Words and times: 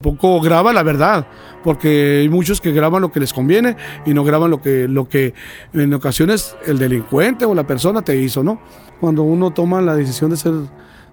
Poco 0.00 0.40
graba 0.40 0.72
la 0.72 0.84
verdad, 0.84 1.26
porque 1.64 2.20
hay 2.20 2.28
muchos 2.28 2.60
que 2.60 2.70
graban 2.70 3.02
lo 3.02 3.10
que 3.10 3.18
les 3.18 3.32
conviene 3.32 3.76
y 4.06 4.14
no 4.14 4.22
graban 4.22 4.48
lo 4.48 4.62
que, 4.62 4.86
lo 4.86 5.08
que 5.08 5.34
en 5.72 5.92
ocasiones 5.92 6.56
el 6.64 6.78
delincuente 6.78 7.44
o 7.44 7.52
la 7.52 7.66
persona 7.66 8.02
te 8.02 8.16
hizo, 8.16 8.44
¿no? 8.44 8.60
Cuando 9.00 9.24
uno 9.24 9.50
toma 9.50 9.82
la 9.82 9.96
decisión 9.96 10.30
de 10.30 10.36
ser 10.36 10.52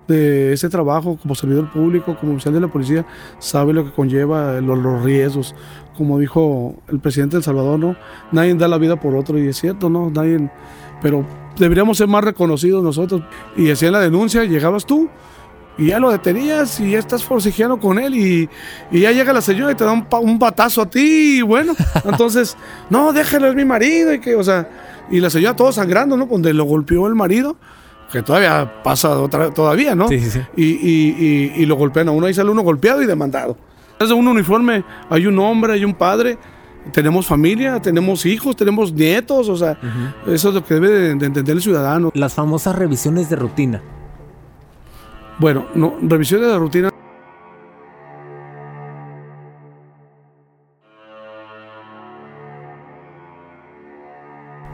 de 0.07 0.53
ese 0.53 0.69
trabajo 0.69 1.17
como 1.19 1.33
servidor 1.33 1.71
público, 1.71 2.15
como 2.15 2.33
oficial 2.33 2.53
de 2.53 2.59
la 2.59 2.67
policía, 2.67 3.07
sabe 3.39 3.73
lo 3.73 3.85
que 3.85 3.91
conlleva 3.91 4.61
los, 4.61 5.03
riesgos. 5.03 5.55
Como 5.97 6.19
dijo 6.19 6.75
el 6.87 6.99
presidente 6.99 7.37
de 7.37 7.39
El 7.39 7.43
Salvador, 7.43 7.79
¿no? 7.79 7.95
Nadie 8.31 8.53
da 8.53 8.67
la 8.67 8.77
vida 8.77 8.99
por 8.99 9.15
otro, 9.15 9.39
y 9.39 9.47
es 9.47 9.57
cierto, 9.57 9.89
¿no? 9.89 10.11
Nadie, 10.11 10.51
pero 11.01 11.25
deberíamos 11.57 11.97
ser 11.97 12.07
más 12.07 12.23
reconocidos 12.23 12.83
nosotros. 12.83 13.23
Y 13.57 13.71
hacían 13.71 13.93
la 13.93 13.99
denuncia, 13.99 14.43
llegabas 14.43 14.85
tú, 14.85 15.09
y 15.77 15.87
ya 15.87 15.99
lo 15.99 16.11
detenías 16.11 16.79
y 16.79 16.91
ya 16.91 16.99
estás 16.99 17.23
forcejeando 17.23 17.77
con 17.79 17.99
él 17.99 18.15
y, 18.15 18.49
y 18.91 18.99
ya 19.01 19.11
llega 19.11 19.33
la 19.33 19.41
señora 19.41 19.71
y 19.71 19.75
te 19.75 19.83
da 19.83 19.91
un, 19.91 20.05
pa- 20.05 20.19
un 20.19 20.39
batazo 20.39 20.81
a 20.81 20.89
ti 20.89 21.37
y 21.39 21.41
bueno, 21.41 21.73
entonces, 22.05 22.55
no, 22.89 23.11
déjalo, 23.13 23.47
es 23.47 23.55
mi 23.55 23.65
marido 23.65 24.13
y 24.13 24.19
que, 24.19 24.35
o 24.35 24.43
sea, 24.43 24.69
y 25.11 25.19
la 25.19 25.29
señora 25.29 25.55
todo 25.55 25.71
sangrando, 25.71 26.15
¿no? 26.17 26.25
Donde 26.25 26.53
lo 26.53 26.63
golpeó 26.65 27.07
el 27.07 27.15
marido, 27.15 27.57
que 28.11 28.21
todavía 28.21 28.81
pasa 28.83 29.19
otra, 29.19 29.51
todavía, 29.51 29.95
¿no? 29.95 30.07
Sí, 30.07 30.19
sí, 30.19 30.29
sí. 30.31 30.39
Y, 30.55 30.63
y, 30.63 31.53
y, 31.57 31.61
y 31.61 31.65
lo 31.65 31.75
golpean 31.75 32.07
a 32.07 32.11
uno, 32.11 32.27
ahí 32.27 32.33
sale 32.33 32.49
uno 32.49 32.61
golpeado 32.61 33.01
y 33.01 33.05
demandado. 33.05 33.57
Es 33.99 34.07
de 34.09 34.13
un 34.13 34.27
uniforme, 34.27 34.83
hay 35.09 35.25
un 35.27 35.37
hombre, 35.39 35.73
hay 35.73 35.85
un 35.85 35.93
padre, 35.93 36.37
tenemos 36.91 37.25
familia, 37.27 37.79
tenemos 37.81 38.25
hijos, 38.25 38.55
tenemos 38.55 38.93
nietos, 38.93 39.49
o 39.49 39.55
sea, 39.57 39.77
eso 40.27 40.49
es 40.49 40.55
lo 40.55 40.63
que 40.63 40.73
debe 40.75 40.89
de, 40.89 41.15
de 41.15 41.25
entender 41.25 41.55
el 41.55 41.61
ciudadano. 41.61 42.11
Las 42.13 42.33
famosas 42.33 42.75
revisiones 42.75 43.29
de 43.29 43.35
rutina. 43.37 43.81
Bueno, 45.37 45.67
no, 45.75 45.97
revisiones 46.01 46.47
de 46.47 46.57
rutina. 46.57 46.91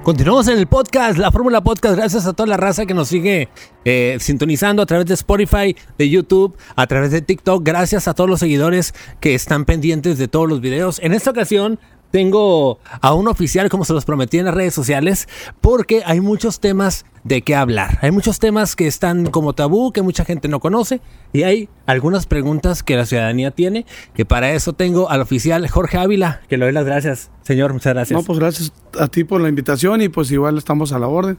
Continuamos 0.03 0.47
en 0.47 0.57
el 0.57 0.65
podcast, 0.65 1.19
la 1.19 1.31
Fórmula 1.31 1.61
Podcast, 1.61 1.95
gracias 1.95 2.25
a 2.25 2.33
toda 2.33 2.47
la 2.47 2.57
raza 2.57 2.87
que 2.87 2.93
nos 2.95 3.07
sigue 3.07 3.49
eh, 3.85 4.17
sintonizando 4.19 4.81
a 4.81 4.85
través 4.87 5.05
de 5.05 5.13
Spotify, 5.13 5.75
de 5.97 6.09
YouTube, 6.09 6.57
a 6.75 6.87
través 6.87 7.11
de 7.11 7.21
TikTok, 7.21 7.63
gracias 7.63 8.07
a 8.07 8.15
todos 8.15 8.27
los 8.27 8.39
seguidores 8.39 8.95
que 9.19 9.35
están 9.35 9.63
pendientes 9.63 10.17
de 10.17 10.27
todos 10.27 10.49
los 10.49 10.59
videos. 10.59 10.99
En 11.03 11.13
esta 11.13 11.29
ocasión 11.29 11.79
tengo 12.11 12.79
a 13.01 13.13
un 13.13 13.27
oficial, 13.27 13.69
como 13.69 13.85
se 13.85 13.93
los 13.93 14.05
prometí 14.05 14.37
en 14.37 14.45
las 14.45 14.53
redes 14.53 14.73
sociales, 14.73 15.27
porque 15.61 16.03
hay 16.05 16.19
muchos 16.21 16.59
temas 16.59 17.05
de 17.23 17.41
qué 17.41 17.55
hablar. 17.55 17.99
Hay 18.01 18.11
muchos 18.11 18.39
temas 18.39 18.75
que 18.75 18.87
están 18.87 19.27
como 19.27 19.53
tabú, 19.53 19.91
que 19.91 20.01
mucha 20.01 20.25
gente 20.25 20.47
no 20.47 20.59
conoce, 20.59 21.01
y 21.33 21.43
hay 21.43 21.69
algunas 21.85 22.25
preguntas 22.25 22.83
que 22.83 22.95
la 22.95 23.05
ciudadanía 23.05 23.51
tiene, 23.51 23.85
que 24.13 24.25
para 24.25 24.51
eso 24.51 24.73
tengo 24.73 25.09
al 25.09 25.21
oficial 25.21 25.67
Jorge 25.67 25.97
Ávila, 25.97 26.41
que 26.49 26.57
le 26.57 26.65
doy 26.65 26.73
las 26.73 26.85
gracias. 26.85 27.31
Señor, 27.43 27.73
muchas 27.73 27.93
gracias. 27.93 28.19
No, 28.19 28.25
pues 28.25 28.39
gracias 28.39 28.73
a 28.99 29.07
ti 29.07 29.23
por 29.23 29.41
la 29.41 29.49
invitación 29.49 30.01
y 30.01 30.09
pues 30.09 30.31
igual 30.31 30.57
estamos 30.57 30.91
a 30.91 30.99
la 30.99 31.07
orden. 31.07 31.37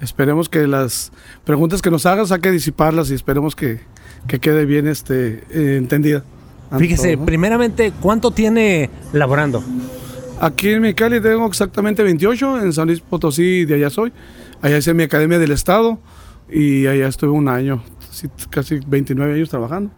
Esperemos 0.00 0.48
que 0.48 0.66
las 0.66 1.12
preguntas 1.44 1.82
que 1.82 1.90
nos 1.90 2.06
hagas 2.06 2.32
hay 2.32 2.40
que 2.40 2.50
disiparlas 2.50 3.10
y 3.10 3.14
esperemos 3.14 3.54
que, 3.54 3.80
que 4.26 4.40
quede 4.40 4.64
bien 4.64 4.88
este, 4.88 5.44
eh, 5.50 5.76
entendida. 5.76 6.24
Fíjese, 6.78 7.12
todo, 7.12 7.20
¿no? 7.20 7.26
primeramente, 7.26 7.92
¿cuánto 8.00 8.30
tiene 8.30 8.88
laborando? 9.12 9.62
Aquí 10.40 10.70
en 10.70 10.82
Mexicali 10.82 11.20
tengo 11.20 11.46
exactamente 11.46 12.02
28, 12.02 12.60
en 12.62 12.72
San 12.72 12.86
Luis 12.88 13.00
Potosí 13.00 13.64
de 13.66 13.74
allá 13.74 13.90
soy. 13.90 14.12
Allá 14.62 14.78
hice 14.78 14.94
mi 14.94 15.02
academia 15.02 15.38
del 15.38 15.52
estado 15.52 15.98
y 16.50 16.86
allá 16.86 17.08
estuve 17.08 17.30
un 17.30 17.48
año, 17.48 17.82
sí, 18.10 18.28
casi 18.48 18.80
29 18.86 19.34
años 19.34 19.48
trabajando. 19.50 19.90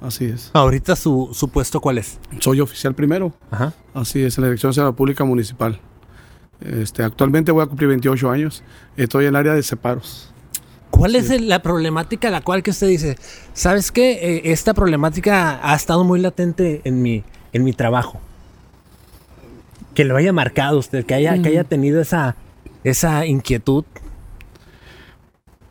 Así 0.00 0.26
es. 0.26 0.50
Ahorita 0.52 0.94
su, 0.96 1.30
su 1.32 1.48
puesto, 1.48 1.80
¿cuál 1.80 1.98
es? 1.98 2.18
Soy 2.40 2.60
oficial 2.60 2.94
primero. 2.94 3.32
Ajá. 3.50 3.72
Así 3.94 4.22
es, 4.22 4.36
en 4.38 4.42
la 4.42 4.48
Dirección 4.48 4.70
de 4.70 4.74
Seguridad 4.74 4.96
Pública 4.96 5.24
Municipal. 5.24 5.80
Este, 6.60 7.02
actualmente 7.02 7.50
voy 7.52 7.62
a 7.62 7.66
cumplir 7.66 7.88
28 7.88 8.30
años. 8.30 8.62
Estoy 8.96 9.24
en 9.24 9.28
el 9.30 9.36
área 9.36 9.54
de 9.54 9.62
separos. 9.62 10.32
¿Cuál 10.90 11.14
es 11.16 11.30
el- 11.30 11.48
la 11.48 11.62
problemática 11.62 12.30
la 12.30 12.40
cual 12.40 12.62
que 12.62 12.70
usted 12.70 12.88
dice, 12.88 13.16
sabes 13.52 13.92
qué? 13.92 14.12
Eh, 14.12 14.52
esta 14.52 14.74
problemática 14.74 15.60
ha 15.62 15.74
estado 15.76 16.02
muy 16.04 16.20
latente 16.20 16.80
en 16.84 17.02
mi, 17.02 17.22
en 17.52 17.62
mi 17.64 17.72
trabajo? 17.72 18.20
Que 19.98 20.04
lo 20.04 20.14
haya 20.16 20.32
marcado 20.32 20.78
usted, 20.78 21.04
que 21.04 21.14
haya, 21.14 21.42
que 21.42 21.48
haya 21.48 21.64
tenido 21.64 22.00
esa, 22.00 22.36
esa 22.84 23.26
inquietud. 23.26 23.84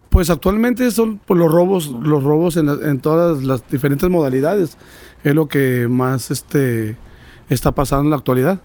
Pues 0.09 0.29
actualmente 0.29 0.91
son 0.91 1.17
pues, 1.25 1.39
los 1.39 1.49
robos, 1.49 1.88
los 1.88 2.21
robos 2.25 2.57
en, 2.57 2.65
la- 2.65 2.89
en 2.89 2.99
todas 2.99 3.41
las 3.43 3.65
diferentes 3.69 4.09
modalidades. 4.09 4.77
Es 5.23 5.33
lo 5.33 5.47
que 5.47 5.88
más 5.89 6.29
este, 6.29 6.97
está 7.49 7.71
pasando 7.71 8.03
en 8.03 8.09
la 8.09 8.17
actualidad. 8.17 8.59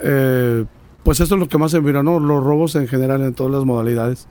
Eh, 0.00 0.64
pues 1.04 1.20
eso 1.20 1.36
es 1.36 1.40
lo 1.40 1.48
que 1.48 1.56
más 1.56 1.70
se 1.70 1.80
mira, 1.80 2.02
¿no? 2.02 2.18
Los 2.18 2.42
robos 2.42 2.74
en 2.74 2.88
general 2.88 3.22
en 3.22 3.32
todas 3.32 3.52
las 3.52 3.64
modalidades. 3.64 4.26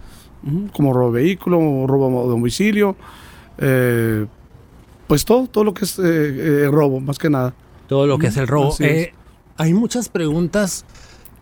Como 0.73 0.91
robo 0.91 1.13
de 1.13 1.23
vehículo, 1.23 1.57
robo 1.87 2.23
de 2.23 2.29
domicilio. 2.31 2.97
eh, 3.59 4.25
pues 5.07 5.23
todo, 5.23 5.47
todo 5.47 5.63
lo 5.63 5.73
que 5.73 5.85
es 5.85 5.97
eh, 5.99 6.03
eh, 6.03 6.67
robo, 6.69 6.99
más 6.99 7.17
que 7.17 7.29
nada. 7.29 7.53
Todo 7.87 8.05
lo 8.07 8.19
que 8.19 8.27
es 8.27 8.35
el 8.35 8.45
robo. 8.47 8.75
Es. 8.79 9.09
Hay 9.59 9.73
muchas 9.73 10.07
preguntas 10.07 10.85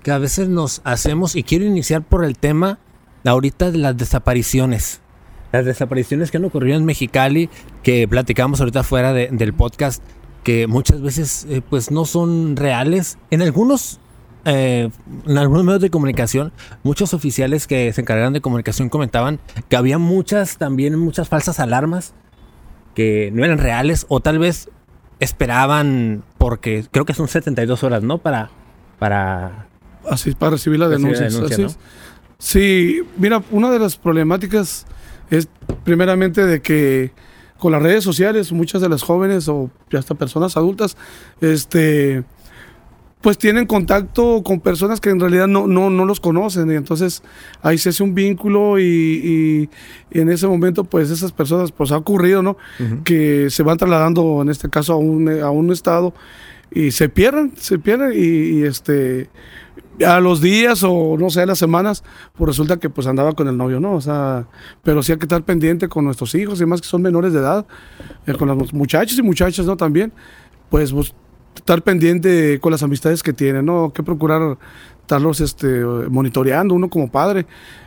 que 0.01 0.09
a 0.09 0.17
veces 0.17 0.49
nos 0.49 0.81
hacemos 0.83 1.35
y 1.35 1.43
quiero 1.43 1.65
iniciar 1.65 2.01
por 2.01 2.25
el 2.25 2.35
tema 2.35 2.79
ahorita 3.23 3.69
de 3.69 3.77
las 3.77 3.95
desapariciones. 3.95 5.01
Las 5.51 5.65
desapariciones 5.65 6.31
que 6.31 6.37
han 6.37 6.45
ocurrido 6.45 6.77
en 6.77 6.83
Mexicali, 6.85 7.47
que 7.83 8.07
platicamos 8.07 8.59
ahorita 8.59 8.81
fuera 8.81 9.13
de- 9.13 9.29
del 9.31 9.53
podcast, 9.53 10.01
que 10.43 10.65
muchas 10.65 10.99
veces 11.01 11.45
eh, 11.47 11.61
pues 11.69 11.91
no 11.91 12.05
son 12.05 12.55
reales. 12.55 13.19
En 13.29 13.43
algunos, 13.43 13.99
eh, 14.45 14.89
en 15.27 15.37
algunos 15.37 15.63
medios 15.63 15.81
de 15.81 15.91
comunicación, 15.91 16.51
muchos 16.81 17.13
oficiales 17.13 17.67
que 17.67 17.93
se 17.93 18.01
encargaron 18.01 18.33
de 18.33 18.41
comunicación 18.41 18.89
comentaban 18.89 19.39
que 19.69 19.75
había 19.77 19.99
muchas, 19.99 20.57
también 20.57 20.97
muchas 20.97 21.29
falsas 21.29 21.59
alarmas 21.59 22.13
que 22.95 23.29
no 23.31 23.45
eran 23.45 23.59
reales 23.59 24.07
o 24.09 24.21
tal 24.21 24.39
vez 24.39 24.69
esperaban 25.19 26.23
porque 26.37 26.85
creo 26.91 27.05
que 27.05 27.13
son 27.13 27.27
72 27.27 27.83
horas, 27.83 28.03
¿no? 28.03 28.17
Para 28.19 28.49
para 28.99 29.67
Así 30.09 30.33
para 30.33 30.51
recibir 30.51 30.79
la 30.79 30.87
Recibir 30.87 31.19
la 31.19 31.47
denuncia. 31.47 31.67
Sí, 32.39 33.01
mira, 33.17 33.43
una 33.51 33.71
de 33.71 33.79
las 33.79 33.97
problemáticas 33.97 34.85
es 35.29 35.47
primeramente 35.83 36.45
de 36.45 36.61
que 36.61 37.11
con 37.57 37.71
las 37.71 37.81
redes 37.81 38.03
sociales 38.03 38.51
muchas 38.51 38.81
de 38.81 38.89
las 38.89 39.01
jóvenes 39.01 39.49
o 39.49 39.71
ya 39.89 39.99
hasta 39.99 40.13
personas 40.13 40.55
adultas, 40.55 40.95
este, 41.41 42.23
pues 43.21 43.37
tienen 43.37 43.65
contacto 43.65 44.43
con 44.43 44.59
personas 44.59 45.01
que 45.01 45.09
en 45.09 45.19
realidad 45.19 45.47
no, 45.47 45.65
no, 45.67 45.89
no 45.89 46.05
los 46.05 46.19
conocen 46.19 46.71
y 46.71 46.75
entonces 46.75 47.23
ahí 47.63 47.77
se 47.77 47.89
hace 47.89 48.03
un 48.03 48.13
vínculo 48.13 48.77
y, 48.79 48.83
y- 48.83 49.69
y 50.11 50.21
en 50.21 50.29
ese 50.29 50.47
momento 50.47 50.83
pues 50.83 51.09
esas 51.09 51.31
personas 51.31 51.71
pues 51.71 51.91
ha 51.91 51.97
ocurrido, 51.97 52.41
¿no? 52.43 52.57
Que 53.03 53.49
se 53.49 53.63
van 53.63 53.77
trasladando 53.77 54.41
en 54.41 54.49
este 54.49 54.69
caso 54.69 54.93
a 54.93 54.97
un, 54.97 55.27
a 55.41 55.49
un 55.49 55.71
estado 55.71 56.13
y 56.71 56.91
se 56.91 57.09
pierden, 57.09 57.53
se 57.57 57.79
pierden 57.79 58.11
y, 58.13 58.59
y, 58.59 58.63
este 58.63 59.29
a 60.05 60.19
los 60.19 60.41
días 60.41 60.83
o 60.83 61.17
no 61.17 61.31
sé, 61.31 61.41
a 61.41 61.45
las 61.47 61.57
semanas, 61.57 62.03
pues 62.35 62.49
resulta 62.49 62.77
que 62.77 62.87
pues 62.87 63.07
andaba 63.07 63.33
con 63.33 63.47
el 63.47 63.57
novio, 63.57 63.79
¿no? 63.79 63.93
O 63.95 64.01
sea, 64.01 64.45
pero 64.83 65.01
sí 65.01 65.11
hay 65.11 65.17
que 65.17 65.25
estar 65.25 65.41
pendiente 65.43 65.87
con 65.87 66.05
nuestros 66.05 66.35
hijos 66.35 66.61
y 66.61 66.67
más 66.67 66.81
que 66.81 66.87
son 66.87 67.01
menores 67.01 67.33
de 67.33 67.39
edad, 67.39 67.65
eh, 68.27 68.33
con 68.35 68.47
los 68.47 68.73
muchachos 68.75 69.17
y 69.17 69.23
muchachas, 69.23 69.65
¿no? 69.65 69.75
También, 69.75 70.13
pues, 70.69 70.93
pues, 70.93 71.15
estar 71.57 71.81
pendiente 71.81 72.59
con 72.59 72.71
las 72.71 72.83
amistades 72.83 73.21
que 73.23 73.33
tienen, 73.33 73.65
¿no? 73.65 73.91
Que 73.93 74.03
procurar 74.03 74.57
estarlos 75.01 75.39
este, 75.41 75.67
monitoreando 76.09 76.75
uno 76.75 76.89
como 76.89 77.09
padre 77.09 77.45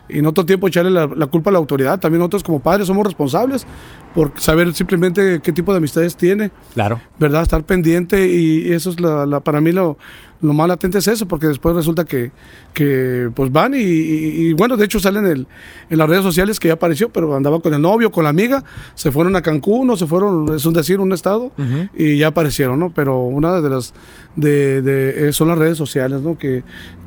y 0.08 0.22
no 0.22 0.32
todo 0.32 0.42
el 0.42 0.46
tiempo 0.46 0.68
echarle 0.68 0.90
la, 0.90 1.06
la 1.06 1.26
culpa 1.26 1.50
a 1.50 1.52
la 1.52 1.58
autoridad. 1.58 2.00
También 2.00 2.18
nosotros 2.20 2.42
como 2.42 2.60
padres 2.60 2.86
somos 2.86 3.04
responsables 3.06 3.66
por 4.14 4.32
saber 4.40 4.72
simplemente 4.74 5.40
qué 5.42 5.52
tipo 5.52 5.72
de 5.72 5.78
amistades 5.78 6.16
tiene. 6.16 6.50
claro. 6.74 7.00
¿verdad? 7.18 7.42
Estar 7.42 7.62
pendiente 7.64 8.26
y 8.28 8.72
eso 8.72 8.90
es 8.90 9.00
la, 9.00 9.26
la- 9.26 9.40
para 9.40 9.60
mí 9.60 9.70
lo, 9.72 9.98
lo 10.42 10.52
más 10.54 10.68
latente 10.68 10.98
es 10.98 11.06
eso, 11.08 11.26
porque 11.28 11.46
después 11.48 11.74
resulta 11.76 12.04
que, 12.04 12.30
que 12.72 13.30
pues 13.34 13.52
van 13.52 13.74
y, 13.74 13.78
y- 13.78 14.46
y, 14.48 14.52
bueno, 14.54 14.76
de 14.76 14.84
hecho 14.86 14.98
salen 15.00 15.26
el- 15.26 15.46
en 15.90 15.98
las 15.98 16.08
redes 16.08 16.22
sociales 16.22 16.58
que 16.58 16.68
ya 16.68 16.74
apareció, 16.74 17.10
pero 17.10 17.34
andaba 17.36 17.60
con 17.60 17.74
el 17.74 17.82
novio, 17.82 18.10
con 18.10 18.24
la 18.24 18.30
amiga, 18.30 18.64
se 18.94 19.12
fueron 19.12 19.36
a 19.36 19.42
Cancún 19.42 19.90
o 19.90 19.96
se 19.96 20.06
fueron, 20.06 20.54
es 20.54 20.64
un 20.64 20.72
decir, 20.74 20.98
un 21.00 21.12
estado 21.12 21.52
y 21.96 22.16
ya 22.18 22.28
aparecieron, 22.28 22.78
¿no? 22.78 22.90
Pero 22.94 23.22
una 23.24 23.60
de 23.60 23.68
las, 23.70 23.92
de, 24.36 24.82
de- 24.82 25.28
eh, 25.28 25.32
son 25.32 25.48
las 25.48 25.58
redes 25.58 25.76
sociales, 25.76 26.22
¿no? 26.22 26.38
Que, 26.38 26.62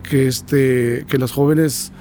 que, 0.10 0.28
este, 0.28 1.06
que 1.08 1.18
las 1.18 1.32
jóvenes 1.32 1.92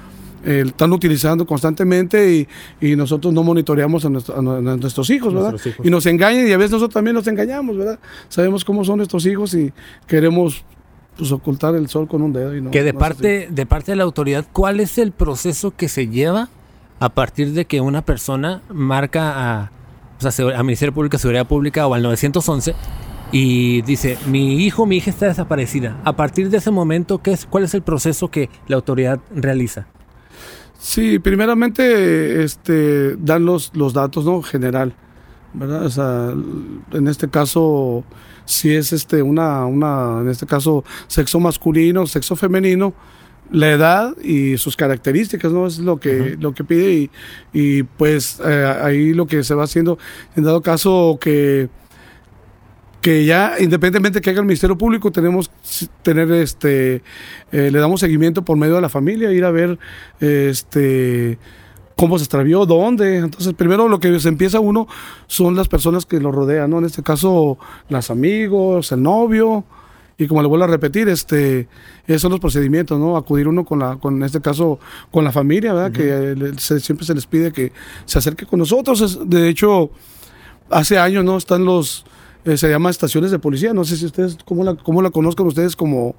eh, 0.45 0.63
están 0.67 0.91
utilizando 0.91 1.45
constantemente 1.47 2.31
y, 2.33 2.47
y 2.85 2.95
nosotros 2.97 3.33
no 3.33 3.43
monitoreamos 3.43 4.03
a, 4.05 4.09
nuestro- 4.09 4.37
a 4.37 4.41
nu- 4.41 4.51
a 4.57 4.61
nuestros 4.77 5.09
hijos, 5.09 5.33
¿verdad? 5.33 5.51
Nuestros 5.51 5.73
hijos. 5.73 5.85
Y 5.85 5.89
nos 5.89 6.05
engañan 6.05 6.47
y 6.47 6.51
a 6.51 6.57
veces 6.57 6.71
nosotros 6.71 6.93
también 6.93 7.15
nos 7.15 7.25
engañamos, 7.27 7.77
¿verdad? 7.77 7.97
Sabemos 8.27 8.65
cómo 8.65 8.83
son 8.83 8.97
nuestros 8.97 9.25
hijos 9.25 9.53
y 9.53 9.71
queremos 10.05 10.65
pues, 11.17 11.31
ocultar 11.31 11.75
el 11.75 11.87
sol 11.89 12.07
con 12.07 12.21
un 12.21 12.33
dedo. 12.33 12.55
Y 12.55 12.61
no, 12.61 12.71
que 12.71 12.83
de 12.83 12.93
no 12.93 12.99
parte 12.99 13.47
de 13.49 13.65
parte 13.65 13.91
de 13.91 13.95
la 13.97 14.03
autoridad, 14.03 14.45
¿cuál 14.51 14.79
es 14.79 14.97
el 14.97 15.11
proceso 15.11 15.71
que 15.75 15.87
se 15.89 16.07
lleva 16.07 16.49
a 16.99 17.09
partir 17.09 17.51
de 17.53 17.65
que 17.65 17.81
una 17.81 18.01
persona 18.03 18.61
marca 18.69 19.33
a 19.61 19.71
o 20.19 20.21
sea, 20.21 20.31
Segu- 20.31 20.55
a 20.57 20.63
Ministerio 20.63 20.93
Público, 20.93 21.17
Seguridad 21.17 21.47
Pública 21.47 21.85
o 21.87 21.93
al 21.93 22.01
911 22.03 22.73
y 23.31 23.81
dice, 23.81 24.17
mi 24.27 24.63
hijo, 24.63 24.85
mi 24.85 24.97
hija 24.97 25.09
está 25.09 25.25
desaparecida. 25.25 25.97
A 26.03 26.15
partir 26.15 26.49
de 26.51 26.57
ese 26.57 26.69
momento, 26.71 27.21
¿qué 27.21 27.31
es, 27.31 27.45
¿cuál 27.47 27.63
es 27.63 27.73
el 27.73 27.81
proceso 27.81 28.29
que 28.29 28.49
la 28.67 28.75
autoridad 28.75 29.19
realiza? 29.35 29.87
Sí, 30.79 31.17
primeramente 31.19 32.43
este, 32.43 33.15
dan 33.15 33.45
los, 33.45 33.71
los 33.75 33.93
datos, 33.93 34.25
¿no? 34.25 34.41
General, 34.43 34.93
¿verdad? 35.53 35.85
O 35.85 35.89
sea, 35.89 36.33
en 36.91 37.07
este 37.07 37.29
caso, 37.29 38.03
si 38.45 38.73
es 38.73 38.93
este, 38.93 39.21
una, 39.21 39.65
una, 39.65 40.21
en 40.21 40.29
este 40.29 40.45
caso, 40.45 40.83
sexo 41.07 41.39
masculino, 41.39 42.05
sexo 42.07 42.35
femenino, 42.35 42.93
la 43.51 43.71
edad 43.71 44.17
y 44.17 44.57
sus 44.57 44.75
características, 44.75 45.51
¿no? 45.51 45.67
Es 45.67 45.79
lo 45.79 45.99
que, 45.99 46.37
lo 46.39 46.53
que 46.53 46.63
pide 46.63 46.93
y, 46.93 47.11
y 47.53 47.83
pues 47.83 48.41
eh, 48.43 48.77
ahí 48.81 49.13
lo 49.13 49.27
que 49.27 49.43
se 49.43 49.53
va 49.53 49.65
haciendo, 49.65 49.97
en 50.35 50.43
dado 50.43 50.61
caso 50.61 51.17
que 51.21 51.69
que 53.01 53.25
ya 53.25 53.55
independientemente 53.59 54.21
que 54.21 54.29
haga 54.29 54.39
el 54.39 54.45
Ministerio 54.45 54.77
Público 54.77 55.11
tenemos 55.11 55.51
tener 56.03 56.31
este 56.31 57.03
eh, 57.51 57.69
le 57.69 57.79
damos 57.79 57.99
seguimiento 57.99 58.45
por 58.45 58.57
medio 58.57 58.75
de 58.75 58.81
la 58.81 58.87
familia 58.87 59.29
ir 59.33 59.43
a 59.43 59.51
ver 59.51 59.77
este 60.21 61.37
cómo 61.95 62.17
se 62.17 62.25
extravió 62.25 62.65
dónde. 62.65 63.17
Entonces 63.17 63.53
primero 63.53 63.87
lo 63.87 63.99
que 63.99 64.19
se 64.19 64.29
empieza 64.29 64.59
uno 64.59 64.87
son 65.27 65.55
las 65.55 65.67
personas 65.67 66.05
que 66.05 66.19
lo 66.19 66.31
rodean 66.31 66.69
no 66.69 66.79
en 66.79 66.85
este 66.85 67.03
caso 67.03 67.57
los 67.89 68.09
amigos 68.09 68.91
el 68.91 69.03
novio 69.03 69.63
y 70.17 70.27
como 70.27 70.41
le 70.41 70.47
vuelvo 70.47 70.65
a 70.65 70.67
repetir 70.67 71.09
este 71.09 71.67
esos 72.05 72.21
son 72.21 72.31
los 72.31 72.39
procedimientos 72.39 72.99
no 72.99 73.17
acudir 73.17 73.47
uno 73.47 73.65
con 73.65 73.79
la 73.79 73.97
con 73.97 74.15
en 74.17 74.23
este 74.23 74.41
caso 74.41 74.79
con 75.11 75.23
la 75.23 75.31
familia 75.31 75.73
verdad 75.73 75.91
que 75.91 76.53
siempre 76.57 77.05
se 77.05 77.15
les 77.15 77.25
pide 77.25 77.51
que 77.51 77.71
se 78.05 78.19
acerque 78.19 78.45
con 78.45 78.59
nosotros. 78.59 79.27
De 79.27 79.49
hecho 79.49 79.89
hace 80.69 80.97
años 80.97 81.23
no 81.23 81.37
están 81.37 81.65
los 81.65 82.05
eh, 82.45 82.57
se 82.57 82.69
llama 82.69 82.89
estaciones 82.89 83.31
de 83.31 83.39
policía. 83.39 83.73
No 83.73 83.85
sé 83.85 83.95
si 83.97 84.05
ustedes, 84.05 84.37
¿cómo 84.45 84.63
la, 84.63 84.75
cómo 84.75 85.01
la 85.01 85.11
conozcan 85.11 85.47
ustedes 85.47 85.75
como, 85.75 86.15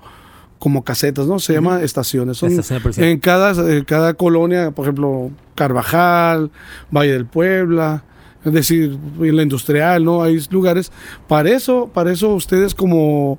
como 0.58 0.84
casetas, 0.84 1.26
¿no? 1.26 1.38
Se 1.38 1.52
llama 1.52 1.82
estaciones. 1.82 2.38
Son 2.38 2.50
en 2.96 3.18
cada, 3.18 3.76
en 3.76 3.84
cada 3.84 4.14
colonia, 4.14 4.70
por 4.70 4.86
ejemplo, 4.86 5.30
Carvajal, 5.54 6.50
Valle 6.90 7.12
del 7.12 7.26
Puebla, 7.26 8.04
es 8.44 8.52
decir, 8.52 8.98
en 9.20 9.36
la 9.36 9.42
industrial, 9.42 10.04
¿no? 10.04 10.22
Hay 10.22 10.38
lugares. 10.50 10.92
Para 11.28 11.50
eso, 11.50 11.90
para 11.92 12.12
eso 12.12 12.34
ustedes 12.34 12.74
como, 12.74 13.38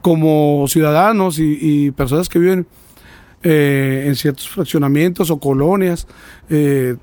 como 0.00 0.66
ciudadanos 0.68 1.38
y, 1.38 1.90
personas 1.92 2.28
que 2.28 2.38
viven 2.38 2.66
eh, 3.42 4.04
en 4.06 4.16
ciertos 4.16 4.48
fraccionamientos 4.48 5.30
o 5.30 5.38
colonias, 5.38 6.06
eh, 6.48 6.96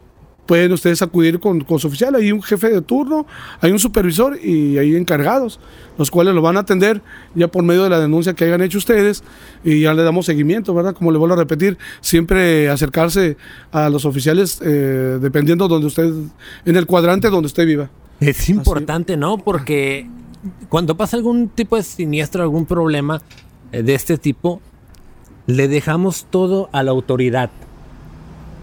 pueden 0.48 0.72
ustedes 0.72 1.02
acudir 1.02 1.40
con, 1.40 1.64
su 1.80 1.88
oficial. 1.88 2.16
Hay 2.16 2.32
un 2.32 2.42
jefe 2.42 2.70
de 2.70 2.82
turno, 2.82 3.28
hay 3.62 3.72
un 3.72 3.80
supervisor 3.80 4.40
y 4.44 4.78
hay 4.78 4.96
encargados, 4.96 5.60
los 5.98 6.10
cuales 6.10 6.34
lo 6.34 6.42
van 6.42 6.58
a 6.58 6.62
atender 6.62 7.02
ya 7.36 7.48
por 7.48 7.64
medio 7.64 7.84
de 7.84 7.90
la 7.90 8.00
denuncia 8.00 8.34
que 8.34 8.46
hayan 8.46 8.62
hecho 8.62 8.80
ustedes 8.80 9.24
y 9.64 9.82
ya 9.82 9.94
le 9.94 10.04
damos 10.04 10.26
seguimiento, 10.26 10.74
¿verdad? 10.74 10.96
Como 10.96 11.12
le 11.12 11.18
vuelvo 11.18 11.36
a 11.36 11.38
repetir, 11.38 11.78
siempre 12.02 12.70
acercarse 12.70 13.38
a 13.72 13.90
los 13.90 14.06
oficiales 14.06 14.60
eh, 14.64 15.20
dependiendo 15.22 15.68
donde 15.68 15.88
usted, 15.88 16.12
en 16.66 16.76
el 16.76 16.86
cuadrante 16.86 17.30
donde 17.30 17.48
usted 17.48 17.66
viva. 17.66 17.90
Es 18.20 18.50
importante, 18.50 19.18
¿no? 19.18 19.38
Porque 19.38 20.10
cuando 20.70 20.98
pasa 20.98 21.18
algún 21.18 21.50
tipo 21.50 21.76
de 21.76 21.84
siniestro, 21.84 22.42
algún 22.42 22.66
problema 22.66 23.22
eh, 23.72 23.84
de 23.84 23.94
este 23.94 24.18
tipo, 24.18 24.62
le 25.46 25.68
dejamos 25.68 26.26
todo 26.30 26.70
a 26.72 26.84
la 26.84 26.92
autoridad. 26.92 27.50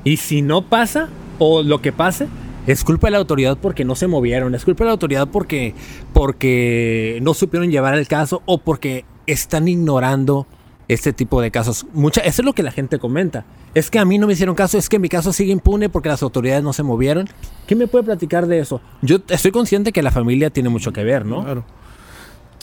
Y 0.05 0.19
si 0.19 0.43
no 0.43 0.63
pasa, 0.63 1.09
o 1.39 1.63
lo 1.63 1.81
que 1.81 1.93
pase, 1.93 2.29
es 2.67 2.85
culpa 2.85 3.09
de 3.09 3.13
la 3.13 3.19
autoridad 3.19 3.59
porque 3.61 3.85
no 3.85 3.95
se 3.95 4.07
movieron, 4.07 4.55
es 4.55 4.65
culpa 4.65 4.85
de 4.85 4.89
la 4.89 4.93
autoridad 4.93 5.29
porque, 5.29 5.75
porque 6.13 7.19
no 7.23 7.35
supieron 7.35 7.71
llevar 7.71 7.95
el 7.95 8.09
caso 8.09 8.43
o 8.47 8.59
porque 8.59 9.05
están 9.27 9.69
ignorando 9.69 10.47
este 10.89 11.13
tipo 11.13 11.41
de 11.41 11.51
casos. 11.51 11.87
Mucha, 11.93 12.21
eso 12.21 12.43
es 12.43 12.47
lo 12.47 12.53
que 12.53 12.63
la 12.63 12.71
gente 12.71 12.99
comenta. 12.99 13.45
Es 13.75 13.91
que 13.91 13.99
a 13.99 14.05
mí 14.05 14.19
no 14.19 14.27
me 14.27 14.35
hicieron 14.35 14.55
caso, 14.55 14.79
es 14.79 14.89
que 14.89 14.99
mi 14.99 15.09
caso 15.09 15.33
sigue 15.33 15.53
impune 15.53 15.89
porque 15.89 16.09
las 16.09 16.23
autoridades 16.23 16.63
no 16.63 16.73
se 16.73 16.83
movieron. 16.83 17.29
¿Qué 17.67 17.75
me 17.75 17.87
puede 17.87 18.05
platicar 18.05 18.47
de 18.47 18.61
eso? 18.61 18.81
Yo 19.03 19.19
estoy 19.29 19.51
consciente 19.51 19.93
que 19.93 20.03
la 20.03 20.11
familia 20.11 20.51
tiene 20.51 20.69
mucho 20.69 20.93
que 20.93 21.03
ver, 21.03 21.27
¿no? 21.27 21.43
Claro. 21.43 21.65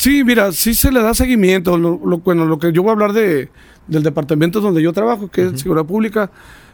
Sí, 0.01 0.23
mira, 0.23 0.51
sí 0.51 0.73
se 0.73 0.91
le 0.91 0.99
da 0.99 1.13
seguimiento. 1.13 1.77
Lo, 1.77 1.99
bueno, 1.99 2.45
lo 2.45 2.57
que 2.57 2.71
yo 2.71 2.81
voy 2.81 2.89
a 2.89 2.93
hablar 2.93 3.13
de, 3.13 3.49
del 3.85 4.01
departamento 4.01 4.59
donde 4.59 4.81
yo 4.81 4.93
trabajo, 4.93 5.29
que 5.29 5.43
es 5.43 5.61
Seguridad 5.61 5.85
Pública, 5.85 6.31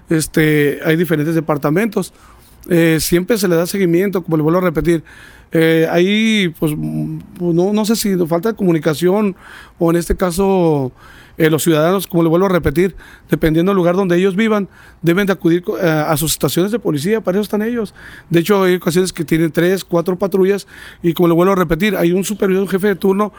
este, 0.10 0.80
hay 0.86 0.96
diferentes 0.96 1.36
departamentos. 1.36 2.14
Eh, 2.70 2.98
siempre 3.00 3.38
se 3.38 3.48
le 3.48 3.56
da 3.56 3.66
seguimiento, 3.66 4.24
como 4.24 4.38
le 4.38 4.44
vuelvo 4.44 4.60
a 4.60 4.64
repetir. 4.64 5.04
Eh, 5.52 5.88
ahí, 5.90 6.54
pues, 6.60 6.76
no, 6.78 7.74
no 7.74 7.86
sé 7.86 7.96
si 7.96 8.16
falta 8.28 8.50
de 8.50 8.56
comunicación 8.56 9.36
o 9.80 9.90
en 9.90 9.96
este 9.96 10.16
caso 10.16 10.92
eh, 11.38 11.50
los 11.50 11.64
ciudadanos, 11.64 12.06
como 12.08 12.24
le 12.24 12.30
vuelvo 12.30 12.48
a 12.48 12.50
repetir, 12.50 12.96
dependiendo 13.30 13.70
del 13.70 13.78
lugar 13.78 13.96
donde 13.96 14.18
ellos 14.18 14.36
vivan, 14.36 14.68
deben 15.02 15.26
de 15.28 15.34
acudir 15.34 15.64
a 15.82 16.18
sus 16.18 16.34
estaciones 16.34 16.72
de 16.72 16.80
policía, 16.80 17.22
para 17.22 17.38
eso 17.38 17.44
están 17.44 17.62
ellos. 17.62 17.94
De 18.30 18.40
hecho, 18.40 18.64
hay 18.64 18.76
ocasiones 18.76 19.14
que 19.14 19.24
tienen 19.24 19.52
tres, 19.52 19.86
cuatro 19.86 20.18
patrullas 20.18 20.68
y 21.02 21.14
como 21.14 21.30
le 21.30 21.36
vuelvo 21.36 21.54
a 21.54 21.56
repetir, 21.56 21.96
hay 21.96 22.12
un 22.12 22.24
supervisor, 22.26 22.64
un 22.64 22.70
jefe 22.70 22.88
de 22.88 22.96
turno 22.96 23.32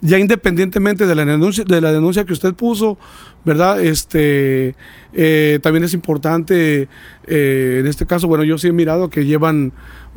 ya 0.00 0.18
independientemente 0.18 1.06
de 1.06 1.14
la 1.14 1.24
denuncia, 1.24 1.64
de 1.64 1.80
la 1.80 1.92
denuncia 1.92 2.24
que 2.24 2.32
usted 2.32 2.54
puso, 2.54 2.98
¿verdad? 3.44 3.80
Este, 3.80 4.74
eh, 5.12 5.58
también 5.62 5.84
es 5.84 5.94
importante, 5.94 6.88
eh, 7.26 7.76
en 7.80 7.86
este 7.86 8.06
caso, 8.06 8.26
bueno, 8.26 8.44
yo 8.44 8.56
sí 8.58 8.68
he 8.68 8.72
mirado 8.72 9.10
que 9.10 9.24
llevan, 9.24 9.72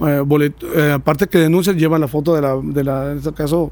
eh, 0.06 0.92
aparte 0.94 1.28
que 1.28 1.38
denuncian, 1.38 1.78
llevan 1.78 2.02
la 2.02 2.08
foto 2.08 2.34
de 2.34 2.42
la, 2.42 2.60
de 2.64 2.84
la, 2.84 3.12
en 3.12 3.18
este 3.18 3.34
caso, 3.34 3.72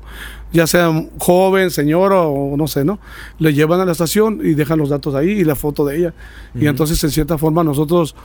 ya 0.51 0.67
sea 0.67 0.91
joven, 1.17 1.71
señora 1.71 2.21
o 2.21 2.57
no 2.57 2.67
sé, 2.67 2.83
¿no? 2.83 2.99
Le 3.39 3.53
llevan 3.53 3.79
a 3.79 3.85
la 3.85 3.93
estación 3.93 4.41
y 4.43 4.53
dejan 4.53 4.79
los 4.79 4.89
datos 4.89 5.15
ahí 5.15 5.29
y 5.29 5.43
la 5.43 5.55
foto 5.55 5.85
de 5.85 5.97
ella. 5.97 6.13
Y 6.53 6.67
entonces, 6.67 7.01
en 7.03 7.11
cierta 7.11 7.37
forma, 7.37 7.63
nosotros 7.63 8.15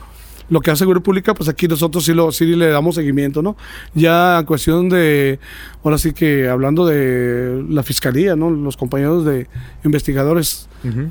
lo 0.49 0.61
que 0.61 0.71
hace 0.71 0.79
Seguridad 0.79 1.03
Pública, 1.03 1.33
pues 1.33 1.49
aquí 1.49 1.67
nosotros 1.67 2.05
sí, 2.05 2.13
lo, 2.13 2.31
sí 2.31 2.45
le 2.45 2.69
damos 2.69 2.95
seguimiento, 2.95 3.41
¿no? 3.41 3.57
Ya 3.93 4.39
en 4.39 4.45
cuestión 4.45 4.89
de, 4.89 5.39
ahora 5.83 5.97
sí 5.97 6.13
que 6.13 6.47
hablando 6.47 6.85
de 6.85 7.65
la 7.69 7.83
Fiscalía, 7.83 8.35
¿no? 8.35 8.49
Los 8.49 8.77
compañeros 8.77 9.25
de 9.25 9.47
investigadores, 9.83 10.69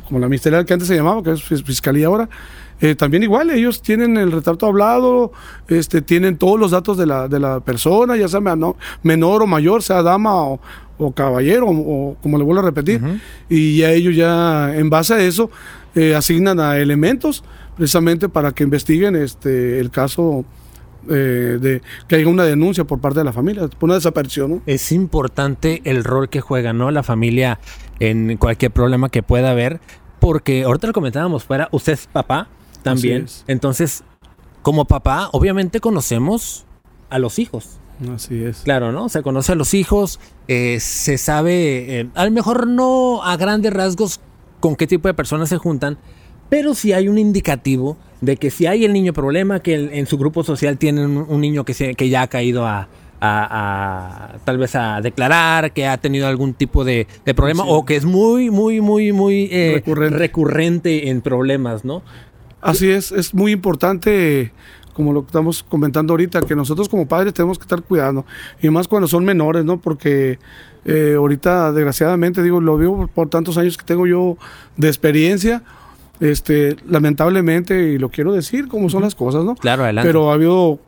como 0.08 0.20
la 0.20 0.28
ministerial 0.28 0.64
que 0.64 0.72
antes 0.72 0.88
se 0.88 0.96
llamaba, 0.96 1.22
que 1.22 1.32
es 1.32 1.42
Fiscalía 1.42 2.06
ahora, 2.06 2.28
eh, 2.80 2.94
también 2.94 3.22
igual, 3.22 3.50
ellos 3.50 3.80
tienen 3.80 4.16
el 4.18 4.32
retrato 4.32 4.66
hablado, 4.66 5.32
este, 5.68 6.02
tienen 6.02 6.36
todos 6.36 6.60
los 6.60 6.70
datos 6.70 6.98
de 6.98 7.06
la, 7.06 7.26
de 7.26 7.40
la 7.40 7.60
persona, 7.60 8.16
ya 8.16 8.28
sea 8.28 8.40
menor, 8.40 9.42
o 9.42 9.46
mayor, 9.46 9.82
sea 9.82 10.02
dama 10.02 10.34
o, 10.44 10.60
caballero, 11.14 11.66
o, 11.68 12.16
como 12.22 12.36
le 12.36 12.44
vuelvo 12.44 12.60
a 12.60 12.64
repetir, 12.64 13.00
y 13.48 13.78
ya 13.78 13.93
ellos 13.93 14.14
ya, 14.14 14.74
en 14.76 14.90
base 14.90 15.14
a 15.14 15.20
eso, 15.20 15.50
eh, 15.94 16.14
asignan 16.14 16.60
a 16.60 16.76
elementos 16.76 17.43
precisamente 17.76 18.28
para 18.28 18.52
que 18.52 18.64
investiguen 18.64 19.16
este 19.16 19.78
el 19.78 19.90
caso 19.90 20.44
eh, 21.08 21.58
de 21.60 21.82
que 22.08 22.16
haya 22.16 22.26
una 22.26 22.44
denuncia 22.44 22.84
por 22.84 23.00
parte 23.00 23.20
de 23.20 23.24
la 23.24 23.32
familia, 23.32 23.68
por 23.68 23.84
una 23.88 23.94
desaparición. 23.94 24.50
¿no? 24.50 24.62
Es 24.66 24.90
importante 24.90 25.82
el 25.84 26.02
rol 26.02 26.28
que 26.28 26.40
juega 26.40 26.72
¿no? 26.72 26.90
la 26.90 27.02
familia 27.02 27.60
en 28.00 28.36
cualquier 28.38 28.72
problema 28.72 29.08
que 29.08 29.22
pueda 29.22 29.50
haber, 29.50 29.80
porque 30.18 30.64
ahorita 30.64 30.88
lo 30.88 30.92
comentábamos 30.92 31.44
fuera, 31.44 31.68
usted 31.70 31.92
es 31.92 32.08
papá 32.08 32.48
también, 32.82 33.26
entonces 33.46 34.04
como 34.62 34.84
papá 34.84 35.28
obviamente 35.32 35.80
conocemos 35.80 36.66
a 37.10 37.18
los 37.18 37.38
hijos. 37.38 37.78
Así 38.14 38.42
es. 38.42 38.58
Claro, 38.58 38.92
¿no? 38.92 39.08
Se 39.08 39.22
conoce 39.22 39.52
a 39.52 39.54
los 39.54 39.74
hijos, 39.74 40.20
eh, 40.48 40.78
se 40.80 41.18
sabe, 41.18 42.00
eh, 42.00 42.08
a 42.14 42.24
lo 42.24 42.30
mejor 42.30 42.66
no 42.66 43.22
a 43.22 43.36
grandes 43.36 43.72
rasgos 43.72 44.20
con 44.60 44.76
qué 44.76 44.86
tipo 44.86 45.08
de 45.08 45.14
personas 45.14 45.48
se 45.48 45.56
juntan, 45.56 45.98
pero 46.48 46.74
si 46.74 46.93
hay 46.93 47.08
un 47.08 47.19
indicativo 47.19 47.96
de 48.20 48.36
que 48.36 48.50
si 48.50 48.67
hay 48.67 48.84
el 48.84 48.93
niño 48.93 49.12
problema, 49.12 49.60
que 49.60 49.74
en 49.74 50.06
su 50.06 50.19
grupo 50.19 50.44
social 50.44 50.79
tienen 50.79 51.17
un, 51.17 51.41
niño 51.41 51.65
que, 51.65 51.74
se, 51.74 51.94
que 51.94 52.08
ya 52.08 52.22
ha 52.22 52.26
caído 52.29 52.67
a, 52.67 52.88
tal 54.44 54.58
vez 54.58 54.74
a 54.74 55.00
declarar 55.00 55.72
que 55.72 55.86
ha 55.86 55.96
tenido 55.98 56.26
algún 56.26 56.55
tipo 56.55 56.84
de, 56.84 57.06
problema 57.34 57.65
o 57.65 57.84
que 57.84 57.96
es 57.96 58.05
muy, 58.05 58.50
muy, 58.50 58.81
muy, 58.81 59.12
muy 59.12 59.48
eh, 59.50 59.82
recurrente. 59.84 61.08
en 61.08 61.20
problemas, 61.20 61.84
¿no? 61.84 62.03
Así 62.60 62.91
es, 62.91 63.12
es 63.12 63.34
muy 63.34 63.53
importante, 63.53 64.53
como 64.93 65.12
lo 65.12 65.22
que 65.22 65.26
estamos 65.26 65.62
comentando 65.62 66.12
ahorita, 66.12 66.43
que 66.43 66.56
nosotros 66.56 66.88
como 66.88 67.06
padres 67.06 67.32
tenemos 67.34 67.58
que 67.58 67.62
estar 67.62 67.82
cuidando, 67.82 68.24
y 68.60 68.70
más 68.70 68.88
cuando 68.88 69.08
son 69.08 69.24
menores, 69.24 69.65
¿no? 69.65 69.81
Porque 69.81 70.38
eh, 70.84 71.15
ahorita, 71.17 71.72
desgraciadamente, 71.72 72.43
digo, 72.43 72.60
lo 72.60 72.76
vivo 72.76 73.08
por 73.08 73.29
tantos 73.29 73.56
años 73.58 73.76
que 73.76 73.84
tengo 73.84 74.06
yo 74.06 74.36
de 74.76 74.88
experiencia, 74.88 75.62
este, 76.20 76.77
lamentablemente, 76.89 77.93
y 77.93 77.99
lo 77.99 78.08
quiero 78.08 78.32
decir 78.32 78.69
como 78.69 78.89
son 78.89 79.03
las 79.03 79.15
cosas, 79.15 79.44
¿no? 79.44 79.55
Claro, 79.55 79.85
adelante. 79.85 80.08
Pero 80.08 80.31
ha 80.31 80.35
habido, 80.35 80.79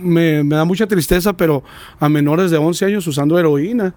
me, 0.00 0.42
da 0.44 0.64
mucha 0.64 0.86
tristeza, 0.86 1.32
pero 1.32 1.62
a 2.00 2.08
menores 2.08 2.50
de 2.50 2.58
11 2.58 2.84
años 2.86 3.06
usando 3.06 3.38
heroína. 3.38 3.94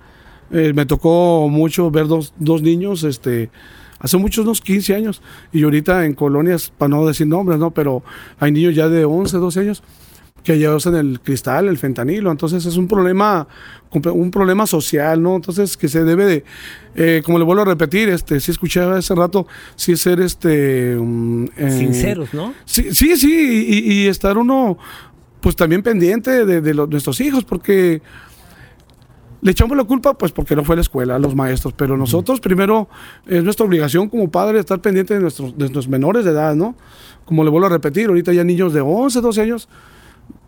Eh, 0.52 0.74
me 0.76 0.86
tocó 0.86 1.50
mucho 1.50 1.90
ver 1.90 2.08
dos, 2.08 2.34
dos 2.38 2.62
niños, 2.62 3.04
este, 3.04 3.50
hace 4.00 4.18
muchos, 4.18 4.46
unos 4.46 4.62
15 4.62 4.94
años, 4.94 5.22
y 5.52 5.64
ahorita 5.64 6.06
en 6.06 6.14
colonias, 6.14 6.72
para 6.78 6.90
no 6.90 7.06
decir 7.06 7.26
nombres, 7.26 7.58
¿no? 7.58 7.72
Pero 7.72 8.04
hay 8.40 8.52
niños 8.52 8.76
ya 8.76 8.88
de 8.88 9.06
11, 9.06 9.38
12 9.38 9.60
años 9.60 9.84
que 10.46 10.54
allá 10.54 10.76
usan 10.76 10.96
el 10.96 11.20
cristal, 11.20 11.68
el 11.68 11.78
fentanilo. 11.78 12.32
Entonces 12.32 12.66
es 12.66 12.78
un 12.78 12.88
problema, 12.88 13.48
un 13.92 14.32
problema 14.32 14.68
social, 14.68 15.22
¿no? 15.22 15.36
Entonces 15.36 15.76
que 15.76 15.90
se 15.90 16.04
debe 16.04 16.26
de, 16.26 16.44
eh, 16.96 17.22
como 17.26 17.40
le 17.40 17.44
vuelvo 17.44 17.64
a 17.64 17.66
repetir, 17.66 18.10
este, 18.10 18.40
si 18.40 18.52
escuchaba 18.52 18.98
hace 18.98 19.16
rato, 19.16 19.48
sí 19.76 19.98
ser 19.98 20.22
este... 20.22 20.96
Um, 20.96 21.48
Sinceros, 21.58 22.34
¿no? 22.34 22.54
Sí, 22.64 22.94
sí, 22.94 23.18
sí 23.18 23.66
y, 23.68 24.08
estar 24.08 24.38
uno, 24.38 24.78
pues 25.42 25.56
también 25.56 25.82
pendiente 25.82 26.46
de, 26.46 26.62
de 26.62 26.74
nuestros 26.76 27.20
hijos, 27.22 27.44
porque 27.44 28.04
le 29.42 29.52
echamos 29.52 29.76
la 29.76 29.84
culpa, 29.84 30.14
pues 30.14 30.32
porque 30.32 30.56
no 30.56 30.64
fue 30.64 30.74
a 30.74 30.78
la 30.78 30.82
escuela, 30.82 31.16
a 31.16 31.20
los 31.20 31.34
maestros, 31.34 31.74
pero 31.76 31.98
nosotros 31.98 32.40
primero 32.40 32.88
es 33.26 33.44
nuestra 33.44 33.66
obligación 33.66 34.10
como 34.10 34.30
padre 34.30 34.60
estar 34.60 34.80
pendiente 34.80 35.16
de 35.16 35.22
nuestros, 35.22 35.54
de 35.54 35.60
nuestros 35.60 35.88
menores 35.88 36.24
de 36.24 36.32
edad, 36.32 36.56
¿no? 36.56 36.76
Como 37.26 37.44
le 37.44 37.50
vuelvo 37.50 37.66
a 37.66 37.70
repetir, 37.72 38.10
ahorita 38.10 38.32
ya 38.32 38.44
niños 38.44 38.74
de 38.74 38.82
11, 38.82 39.22
12 39.22 39.42
años, 39.42 39.70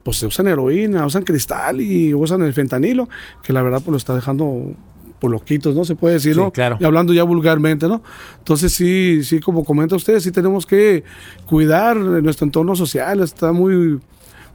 pues 0.07 0.19
se 0.19 0.25
usan 0.25 0.47
heroína, 0.47 1.05
usan 1.05 1.23
cristal 1.23 1.81
y 1.81 2.13
usan 2.13 2.41
el 2.41 2.53
fentanilo, 2.53 3.09
que 3.43 3.51
la 3.51 3.61
verdad 3.61 3.81
pues 3.83 3.91
lo 3.91 3.97
está 3.97 4.15
dejando 4.15 4.71
por 5.19 5.29
loquitos, 5.29 5.75
¿no? 5.75 5.83
Se 5.83 5.95
puede 5.95 6.13
decir, 6.13 6.37
¿no? 6.37 6.49
claro. 6.49 6.77
Y 6.79 6.85
hablando 6.85 7.11
ya 7.11 7.23
vulgarmente, 7.23 7.89
¿no? 7.89 8.01
Entonces 8.37 8.71
sí, 8.71 9.21
sí, 9.25 9.41
como 9.41 9.65
comenta 9.65 9.97
usted, 9.97 10.21
sí 10.21 10.31
tenemos 10.31 10.65
que 10.65 11.03
cuidar 11.45 11.97
nuestro 11.97 12.45
entorno 12.45 12.73
social, 12.73 13.19
está 13.19 13.51
muy 13.51 13.99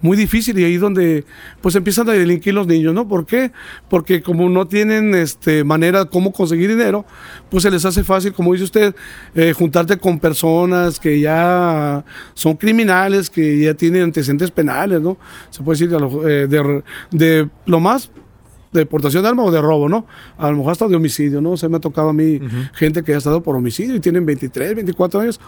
muy 0.02 0.16
difícil 0.16 0.58
y 0.58 0.64
ahí 0.64 0.76
donde 0.76 1.24
pues 1.60 1.74
empiezan 1.76 2.08
a 2.10 2.12
delinquir 2.12 2.52
los 2.52 2.66
niños, 2.66 2.92
¿no? 2.92 3.08
¿Por 3.08 3.24
qué? 3.24 3.52
Porque 3.88 4.20
como 4.20 4.48
no 4.50 4.66
tienen 4.66 5.14
este, 5.14 5.64
manera 5.64 6.04
cómo 6.04 6.32
conseguir 6.32 6.68
dinero, 6.68 7.06
pues 7.50 7.62
se 7.62 7.70
les 7.70 7.84
hace 7.84 8.04
fácil, 8.04 8.32
como 8.32 8.52
dice 8.52 8.64
usted, 8.64 8.94
eh, 9.34 9.52
juntarte 9.52 9.96
con 9.96 10.18
personas 10.18 10.98
que 10.98 11.20
ya 11.20 12.04
son 12.34 12.56
criminales, 12.56 13.30
que 13.30 13.60
ya 13.60 13.74
tienen 13.74 14.02
antecedentes 14.02 14.50
penales, 14.50 15.00
¿no? 15.00 15.16
Se 15.50 15.62
puede 15.62 15.78
decir 15.78 15.96
eh, 16.28 16.46
de, 16.48 16.82
de, 17.12 17.48
lo 17.66 17.80
más 17.80 18.10
de 18.72 18.86
portación 18.86 19.22
de 19.22 19.28
arma 19.28 19.44
o 19.44 19.52
de 19.52 19.60
robo, 19.60 19.88
¿no? 19.88 20.06
A 20.36 20.50
lo 20.50 20.56
mejor 20.56 20.72
hasta 20.72 20.88
de 20.88 20.96
homicidio, 20.96 21.40
¿no? 21.40 21.56
Se 21.56 21.68
me 21.68 21.76
ha 21.76 21.80
tocado 21.80 22.08
a 22.08 22.12
mí 22.12 22.40
gente 22.74 23.02
que 23.02 23.14
ha 23.14 23.18
estado 23.18 23.42
por 23.42 23.54
homicidio 23.54 23.94
y 23.94 24.00
tienen 24.00 24.26
23, 24.26 24.74
24 24.74 25.20
años 25.20 25.40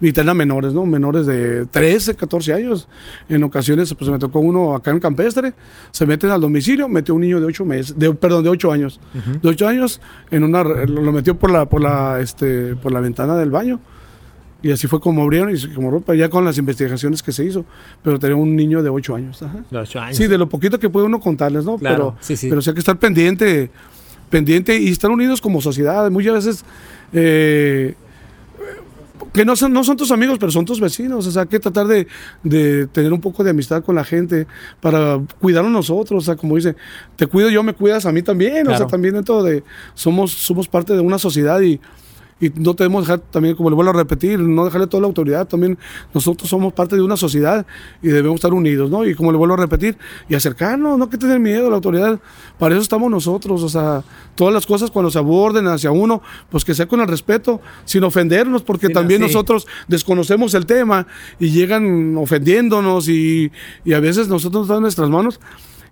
y 0.00 0.12
tenían 0.12 0.36
menores, 0.36 0.72
¿no? 0.72 0.84
Menores 0.84 1.26
de 1.26 1.66
13, 1.66 2.14
14 2.14 2.52
años. 2.52 2.88
En 3.28 3.42
ocasiones, 3.44 3.94
pues 3.94 4.10
me 4.10 4.18
tocó 4.18 4.40
uno 4.40 4.74
acá 4.74 4.90
en 4.90 5.00
Campestre, 5.00 5.54
se 5.90 6.06
meten 6.06 6.30
al 6.30 6.40
domicilio, 6.40 6.88
metió 6.88 7.14
un 7.14 7.20
niño 7.20 7.40
de 7.40 7.46
8 7.46 7.64
meses, 7.64 7.98
de, 7.98 8.12
perdón, 8.14 8.44
de 8.44 8.50
8 8.50 8.72
años. 8.72 9.00
De 9.42 9.48
8 9.48 9.68
años, 9.68 10.00
en 10.30 10.44
una, 10.44 10.64
lo 10.64 11.12
metió 11.12 11.38
por 11.38 11.50
la, 11.50 11.66
por 11.66 11.80
la, 11.80 12.20
este, 12.20 12.74
por 12.76 12.92
la 12.92 13.00
ventana 13.00 13.36
del 13.36 13.50
baño. 13.50 13.80
Y 14.62 14.72
así 14.72 14.86
fue 14.86 14.98
como 14.98 15.22
abrieron 15.22 15.54
y 15.54 15.74
como 15.74 15.90
ropa, 15.90 16.14
ya 16.14 16.30
con 16.30 16.42
las 16.42 16.56
investigaciones 16.56 17.22
que 17.22 17.32
se 17.32 17.44
hizo. 17.44 17.66
Pero 18.02 18.18
tenía 18.18 18.34
un 18.34 18.56
niño 18.56 18.82
de 18.82 18.88
8 18.88 19.14
años. 19.14 19.44
De 19.70 19.78
8 19.78 20.00
años. 20.00 20.16
Sí, 20.16 20.26
de 20.26 20.38
lo 20.38 20.48
poquito 20.48 20.78
que 20.78 20.88
puede 20.88 21.06
uno 21.06 21.20
contarles, 21.20 21.66
¿no? 21.66 21.76
Claro, 21.76 22.14
pero, 22.14 22.16
sí, 22.20 22.34
sí. 22.34 22.48
pero 22.48 22.62
sí 22.62 22.70
hay 22.70 22.74
que 22.74 22.80
estar 22.80 22.98
pendiente, 22.98 23.70
pendiente 24.30 24.78
y 24.78 24.88
estar 24.88 25.10
unidos 25.10 25.42
como 25.42 25.60
sociedad. 25.60 26.10
Muchas 26.10 26.32
veces 26.32 26.64
eh, 27.12 27.94
que 29.34 29.44
no 29.44 29.56
son, 29.56 29.72
no 29.72 29.82
son 29.82 29.96
tus 29.96 30.12
amigos, 30.12 30.38
pero 30.38 30.52
son 30.52 30.64
tus 30.64 30.80
vecinos. 30.80 31.26
O 31.26 31.30
sea, 31.30 31.42
hay 31.42 31.48
que 31.48 31.58
tratar 31.58 31.88
de, 31.88 32.06
de, 32.44 32.86
tener 32.86 33.12
un 33.12 33.20
poco 33.20 33.42
de 33.42 33.50
amistad 33.50 33.82
con 33.82 33.96
la 33.96 34.04
gente 34.04 34.46
para 34.80 35.20
cuidarnos 35.40 35.72
nosotros. 35.72 36.22
O 36.22 36.24
sea, 36.24 36.36
como 36.36 36.54
dice, 36.54 36.76
te 37.16 37.26
cuido 37.26 37.50
yo, 37.50 37.64
me 37.64 37.74
cuidas 37.74 38.06
a 38.06 38.12
mí 38.12 38.22
también. 38.22 38.68
O 38.68 38.76
sea, 38.76 38.86
también 38.86 39.14
dentro 39.14 39.42
de, 39.42 39.64
somos, 39.94 40.30
somos 40.32 40.68
parte 40.68 40.92
de 40.92 41.00
una 41.00 41.18
sociedad 41.18 41.60
y 41.60 41.80
y 42.40 42.50
no 42.56 42.74
debemos 42.74 43.06
dejar 43.06 43.20
también, 43.20 43.54
como 43.54 43.70
le 43.70 43.76
vuelvo 43.76 43.90
a 43.90 43.94
repetir, 43.94 44.38
no 44.38 44.64
dejarle 44.64 44.86
toda 44.86 45.02
la 45.02 45.06
autoridad, 45.06 45.46
también 45.46 45.78
nosotros 46.12 46.48
somos 46.48 46.72
parte 46.72 46.96
de 46.96 47.02
una 47.02 47.16
sociedad 47.16 47.64
y 48.02 48.08
debemos 48.08 48.36
estar 48.36 48.52
unidos, 48.52 48.90
¿no? 48.90 49.04
Y 49.06 49.14
como 49.14 49.30
le 49.30 49.38
vuelvo 49.38 49.54
a 49.54 49.58
repetir, 49.58 49.96
y 50.28 50.34
acercarnos, 50.34 50.98
no 50.98 51.08
que 51.08 51.16
tener 51.16 51.38
miedo 51.38 51.66
a 51.68 51.70
la 51.70 51.76
autoridad, 51.76 52.18
para 52.58 52.74
eso 52.74 52.82
estamos 52.82 53.10
nosotros, 53.10 53.62
o 53.62 53.68
sea, 53.68 54.02
todas 54.34 54.52
las 54.52 54.66
cosas 54.66 54.90
cuando 54.90 55.10
se 55.10 55.18
aborden 55.18 55.66
hacia 55.68 55.90
uno, 55.90 56.22
pues 56.50 56.64
que 56.64 56.74
sea 56.74 56.86
con 56.86 57.00
el 57.00 57.08
respeto, 57.08 57.60
sin 57.84 58.02
ofendernos, 58.04 58.62
porque 58.62 58.88
también 58.88 59.20
nosotros 59.20 59.66
desconocemos 59.86 60.54
el 60.54 60.66
tema 60.66 61.06
y 61.38 61.50
llegan 61.50 62.16
ofendiéndonos 62.16 63.08
y, 63.08 63.52
y 63.84 63.92
a 63.92 64.00
veces 64.00 64.28
nosotros 64.28 64.62
nos 64.62 64.68
dan 64.68 64.82
nuestras 64.82 65.08
manos 65.08 65.40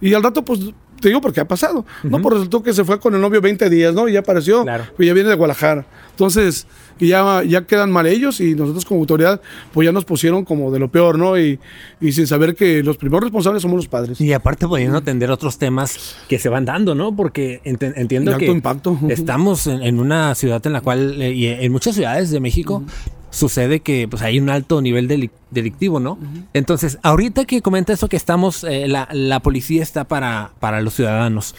y 0.02 0.12
al 0.14 0.22
rato, 0.22 0.44
pues 0.44 0.60
te 1.02 1.08
digo 1.08 1.20
porque 1.20 1.40
ha 1.40 1.48
pasado. 1.48 1.84
No, 2.02 2.10
por 2.10 2.22
pues 2.22 2.34
resultó 2.34 2.62
que 2.62 2.72
se 2.72 2.84
fue 2.84 3.00
con 3.00 3.14
el 3.14 3.20
novio 3.20 3.40
20 3.40 3.68
días, 3.68 3.92
¿no? 3.94 4.08
Y 4.08 4.12
ya 4.12 4.20
apareció. 4.20 4.62
Claro. 4.62 4.84
Y 4.98 5.06
ya 5.06 5.12
viene 5.12 5.28
de 5.28 5.34
Guadalajara. 5.34 5.84
Entonces, 6.10 6.66
y 6.98 7.08
ya, 7.08 7.42
ya 7.42 7.66
quedan 7.66 7.90
mal 7.90 8.06
ellos 8.06 8.40
y 8.40 8.54
nosotros 8.54 8.84
como 8.84 9.00
autoridad, 9.00 9.40
pues 9.72 9.84
ya 9.84 9.92
nos 9.92 10.04
pusieron 10.04 10.44
como 10.44 10.70
de 10.70 10.78
lo 10.78 10.88
peor, 10.90 11.18
¿no? 11.18 11.38
Y, 11.38 11.58
y 12.00 12.12
sin 12.12 12.26
saber 12.26 12.54
que 12.54 12.82
los 12.82 12.96
primeros 12.96 13.24
responsables 13.24 13.62
somos 13.62 13.76
los 13.76 13.88
padres. 13.88 14.20
Y 14.20 14.32
aparte 14.32 14.66
pudiendo 14.68 14.98
atender 14.98 15.30
otros 15.30 15.58
temas 15.58 16.16
que 16.28 16.38
se 16.38 16.48
van 16.48 16.64
dando, 16.64 16.94
¿no? 16.94 17.14
Porque 17.14 17.60
entiendo 17.64 18.38
que 18.38 18.46
impacto. 18.46 18.98
estamos 19.08 19.66
en, 19.66 19.98
una 19.98 20.34
ciudad 20.36 20.64
en 20.66 20.72
la 20.72 20.80
cual, 20.80 21.20
eh, 21.20 21.32
y 21.32 21.46
en 21.46 21.72
muchas 21.72 21.96
ciudades 21.96 22.30
de 22.30 22.38
México, 22.38 22.84
sucede 23.32 23.80
que 23.80 24.06
pues 24.08 24.22
hay 24.22 24.38
un 24.38 24.50
alto 24.50 24.80
nivel 24.80 25.08
delictivo, 25.50 25.98
¿no? 25.98 26.18
Entonces, 26.52 26.98
ahorita 27.02 27.46
que 27.46 27.62
comenta 27.62 27.92
eso 27.92 28.08
que 28.08 28.16
estamos, 28.16 28.62
eh, 28.62 28.86
la, 28.86 29.08
la, 29.10 29.40
policía 29.40 29.82
está 29.82 30.04
para, 30.04 30.52
para 30.60 30.82
los 30.82 30.94
ciudadanos. 30.94 31.56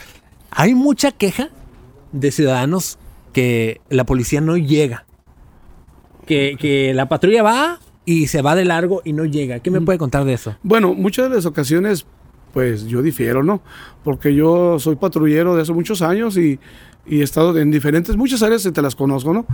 Hay 0.51 0.75
mucha 0.75 1.11
queja 1.11 1.49
de 2.11 2.31
ciudadanos 2.31 2.99
que 3.33 3.81
la 3.89 4.05
policía 4.05 4.39
no 4.39 4.55
llega. 4.55 5.05
Que, 6.27 6.55
que 6.57 6.93
la 6.93 7.09
patrulla 7.09 7.43
va 7.43 7.79
y 8.05 8.27
se 8.27 8.41
va 8.41 8.55
de 8.55 8.65
largo 8.65 9.01
y 9.03 9.13
no 9.13 9.25
llega. 9.25 9.59
¿Qué 9.59 9.71
me 9.71 9.81
puede 9.81 9.97
contar 9.97 10.25
de 10.25 10.33
eso? 10.33 10.55
Bueno, 10.61 10.93
muchas 10.93 11.27
de 11.27 11.35
las 11.35 11.45
ocasiones, 11.47 12.05
pues 12.53 12.85
yo 12.85 13.01
difiero, 13.01 13.43
¿no? 13.43 13.61
Porque 14.03 14.35
yo 14.35 14.79
soy 14.79 14.95
patrullero 14.95 15.55
de 15.55 15.63
hace 15.63 15.73
muchos 15.73 16.03
años 16.03 16.37
y, 16.37 16.59
y 17.07 17.21
he 17.21 17.23
estado 17.23 17.57
en 17.57 17.71
diferentes, 17.71 18.15
muchas 18.15 18.43
áreas 18.43 18.63
y 18.65 18.71
te 18.71 18.81
las 18.81 18.95
conozco, 18.95 19.33
¿no? 19.33 19.45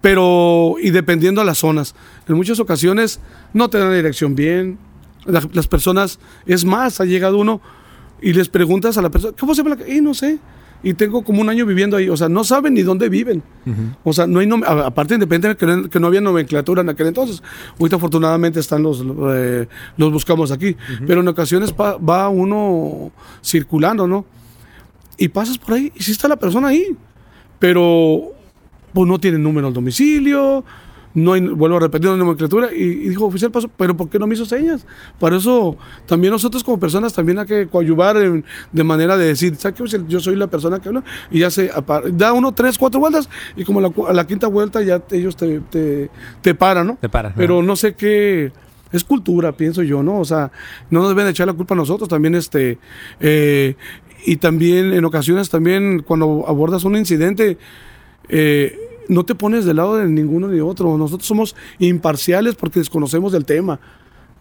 Pero 0.00 0.76
y 0.80 0.90
dependiendo 0.90 1.40
de 1.40 1.46
las 1.46 1.58
zonas. 1.58 1.94
En 2.28 2.36
muchas 2.36 2.60
ocasiones 2.60 3.20
no 3.52 3.68
te 3.68 3.78
dan 3.78 3.90
la 3.90 3.96
dirección 3.96 4.34
bien, 4.34 4.78
las 5.26 5.66
personas, 5.66 6.18
es 6.46 6.64
más, 6.64 7.00
ha 7.00 7.04
llegado 7.04 7.38
uno 7.38 7.60
y 8.22 8.32
les 8.32 8.48
preguntas 8.48 8.98
a 8.98 9.02
la 9.02 9.10
persona, 9.10 9.34
¿cómo 9.38 9.54
se 9.54 9.62
llama 9.62 9.76
la 9.76 9.88
Y 9.88 10.00
no 10.00 10.14
sé. 10.14 10.38
Y 10.82 10.94
tengo 10.94 11.22
como 11.22 11.42
un 11.42 11.50
año 11.50 11.66
viviendo 11.66 11.98
ahí, 11.98 12.08
o 12.08 12.16
sea, 12.16 12.30
no 12.30 12.42
saben 12.42 12.72
ni 12.72 12.80
dónde 12.80 13.10
viven. 13.10 13.42
O 14.02 14.14
sea, 14.14 14.26
no 14.26 14.40
hay 14.40 14.48
aparte 14.64 15.12
independiente 15.12 15.58
que, 15.58 15.90
que, 15.90 16.00
no 16.00 16.06
había 16.06 16.22
nomenclatura 16.22 16.80
en 16.80 16.88
aquel 16.88 17.08
entonces. 17.08 17.42
Ahorita 17.78 17.96
afortunadamente 17.96 18.60
están 18.60 18.82
los 18.82 19.04
eh, 19.34 19.68
los 19.98 20.10
buscamos 20.10 20.50
aquí, 20.50 20.76
pero 21.06 21.20
en 21.20 21.28
ocasiones 21.28 21.74
va 21.74 22.28
uno 22.30 23.12
circulando, 23.44 24.06
¿no? 24.06 24.24
Y 25.18 25.28
pasas 25.28 25.58
por 25.58 25.74
ahí 25.74 25.92
y 25.94 26.02
sí 26.02 26.12
está 26.12 26.28
la 26.28 26.36
persona 26.36 26.68
ahí. 26.68 26.96
Pero 27.58 28.32
pues 28.92 29.08
no 29.08 29.18
tiene 29.18 29.38
número 29.38 29.68
al 29.68 29.74
domicilio, 29.74 30.64
no 31.14 31.32
hay, 31.32 31.40
vuelvo 31.40 31.76
a 31.76 31.80
repetir 31.80 32.08
la 32.08 32.16
nomenclatura, 32.16 32.72
y, 32.72 32.82
y, 32.82 33.08
dijo 33.08 33.26
oficial 33.26 33.50
paso, 33.50 33.68
pero 33.76 33.96
¿por 33.96 34.08
qué 34.08 34.18
no 34.18 34.26
me 34.26 34.34
hizo 34.34 34.44
señas? 34.44 34.86
Para 35.18 35.36
eso 35.36 35.76
también 36.06 36.32
nosotros 36.32 36.62
como 36.62 36.78
personas 36.78 37.12
también 37.12 37.38
hay 37.38 37.46
que 37.46 37.66
coadyuvar 37.66 38.16
de 38.72 38.84
manera 38.84 39.16
de 39.16 39.26
decir, 39.26 39.56
¿sabes 39.56 39.76
qué? 39.90 40.00
Yo 40.08 40.20
soy 40.20 40.36
la 40.36 40.46
persona 40.46 40.78
que 40.78 40.88
habla, 40.88 41.02
y 41.30 41.40
ya 41.40 41.50
se 41.50 41.70
da 42.12 42.32
uno, 42.32 42.52
tres, 42.52 42.78
cuatro 42.78 43.00
vueltas, 43.00 43.28
y 43.56 43.64
como 43.64 43.92
a 44.06 44.12
la 44.12 44.26
quinta 44.26 44.46
vuelta 44.46 44.82
ya 44.82 45.02
ellos 45.10 45.36
te, 45.36 45.60
te, 46.42 46.54
paran, 46.54 46.86
¿no? 46.86 46.98
Te 47.00 47.08
paran. 47.08 47.32
Pero 47.36 47.62
no 47.62 47.74
sé 47.74 47.94
qué 47.94 48.52
es 48.92 49.04
cultura, 49.04 49.52
pienso 49.52 49.82
yo, 49.82 50.02
¿no? 50.02 50.20
O 50.20 50.24
sea, 50.24 50.50
no 50.90 51.00
nos 51.00 51.08
deben 51.10 51.26
echar 51.26 51.46
la 51.46 51.54
culpa 51.54 51.74
a 51.74 51.76
nosotros, 51.76 52.08
también 52.08 52.34
este, 52.34 52.78
eh, 53.18 53.74
y 54.26 54.36
también 54.36 54.92
en 54.92 55.04
ocasiones 55.04 55.48
también 55.50 56.02
cuando 56.02 56.44
abordas 56.46 56.84
un 56.84 56.96
incidente, 56.96 57.58
eh, 58.30 58.78
no 59.08 59.24
te 59.24 59.34
pones 59.34 59.64
del 59.64 59.76
lado 59.76 59.96
de 59.96 60.06
ninguno 60.06 60.48
ni 60.48 60.60
otro. 60.60 60.96
Nosotros 60.96 61.26
somos 61.26 61.56
imparciales 61.78 62.54
porque 62.54 62.78
desconocemos 62.78 63.32
del 63.32 63.44
tema. 63.44 63.80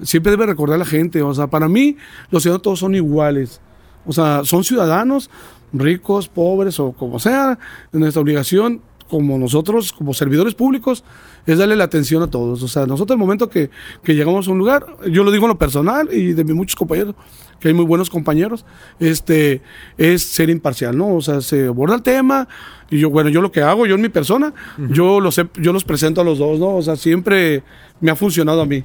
Siempre 0.02 0.32
debe 0.32 0.46
recordar 0.46 0.76
a 0.76 0.80
la 0.80 0.86
gente. 0.86 1.22
O 1.24 1.34
sea, 1.34 1.48
para 1.48 1.68
mí, 1.68 1.98
los 2.30 2.44
ciudadanos 2.44 2.62
todos 2.62 2.80
son 2.80 2.96
iguales. 2.96 3.62
O 4.06 4.14
sea, 4.14 4.44
son 4.46 4.64
ciudadanos, 4.64 5.30
ricos, 5.74 6.30
pobres 6.30 6.80
o 6.80 6.92
como 6.92 7.20
sea. 7.20 7.58
Nuestra 7.92 8.22
obligación, 8.22 8.82
como 9.10 9.40
nosotros, 9.40 9.92
como 9.92 10.14
servidores 10.14 10.54
públicos, 10.54 11.04
es 11.48 11.58
darle 11.58 11.76
la 11.76 11.86
atención 11.86 12.22
a 12.22 12.28
todos. 12.28 12.62
O 12.62 12.68
sea, 12.68 12.86
nosotros 12.86 13.16
el 13.16 13.20
momento 13.20 13.50
que, 13.50 13.72
que 14.04 14.14
llegamos 14.14 14.48
a 14.48 14.52
un 14.52 14.60
lugar, 14.60 14.86
yo 15.10 15.24
lo 15.24 15.32
digo 15.32 15.46
en 15.46 15.50
lo 15.50 15.58
personal 15.58 16.10
y 16.12 16.34
de 16.34 16.44
mis 16.44 16.56
muchos 16.56 16.76
compañeros, 16.76 17.16
que 17.60 17.68
hay 17.68 17.74
muy 17.74 17.86
buenos 17.86 18.10
compañeros, 18.10 18.66
este, 19.00 19.62
es 19.98 20.24
ser 20.24 20.50
imparcial, 20.50 20.98
¿no? 20.98 21.16
O 21.16 21.22
sea, 21.22 21.42
se 21.42 21.68
aborda 21.68 21.96
el 21.96 22.02
tema 22.02 22.48
y 22.90 23.00
yo, 23.00 23.10
bueno, 23.10 23.30
yo 23.30 23.42
lo 23.42 23.52
que 23.52 23.62
hago, 23.62 23.86
yo 23.86 23.96
en 23.96 24.02
mi 24.02 24.10
persona, 24.10 24.54
yo, 24.90 25.20
los 25.20 25.40
yo 25.56 25.74
los 25.74 25.84
presento 25.84 26.22
a 26.22 26.24
los 26.24 26.40
dos, 26.40 26.60
¿no? 26.60 26.76
O 26.76 26.82
sea, 26.82 26.96
siempre 26.96 27.64
me 28.02 28.12
ha 28.12 28.16
funcionado 28.16 28.62
a 28.62 28.66
mí. 28.66 28.84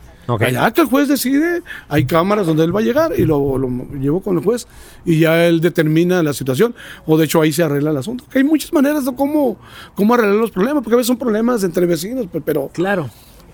Ya 0.50 0.70
que 0.72 0.80
el 0.80 0.86
juez 0.86 1.08
decide, 1.08 1.62
hay 1.88 2.06
cámaras 2.06 2.46
donde 2.46 2.64
él 2.64 2.74
va 2.74 2.80
a 2.80 2.82
llegar 2.82 3.12
y 3.16 3.24
lo, 3.24 3.58
lo, 3.58 3.68
llevo 4.00 4.20
con 4.20 4.38
el 4.38 4.42
juez 4.42 4.66
y 5.04 5.20
ya 5.20 5.46
él 5.46 5.60
determina 5.60 6.22
la 6.22 6.32
situación 6.32 6.74
o 7.06 7.18
de 7.18 7.26
hecho 7.26 7.42
ahí 7.42 7.52
se 7.52 7.62
arregla 7.62 7.90
el 7.90 7.96
asunto. 7.98 8.24
Que 8.30 8.38
hay 8.38 8.44
muchas 8.44 8.72
maneras 8.72 9.04
de 9.04 9.14
cómo, 9.14 9.58
cómo 9.94 10.14
arreglar 10.14 10.36
los 10.36 10.50
problemas, 10.50 10.82
porque 10.82 10.94
a 10.94 10.96
veces 10.96 11.08
son 11.08 11.18
problemas 11.18 11.62
entre 11.62 11.86
vecinos, 11.86 12.26
pero... 12.44 12.70
Claro. 12.72 13.10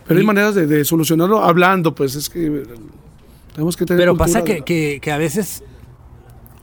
Pero 0.07 0.19
hay 0.19 0.27
maneras 0.27 0.55
de, 0.55 0.67
de, 0.67 0.85
solucionarlo 0.85 1.43
hablando, 1.43 1.95
pues 1.95 2.17
es 2.17 2.29
que 2.29 2.65
Tenemos 3.53 3.77
que 3.77 3.85
tener 3.87 4.01
Pero 4.01 4.17
pasa 4.17 4.43
que, 4.45 4.63
que- 4.63 4.99
que 5.03 5.11
a 5.13 5.19
veces 5.19 5.63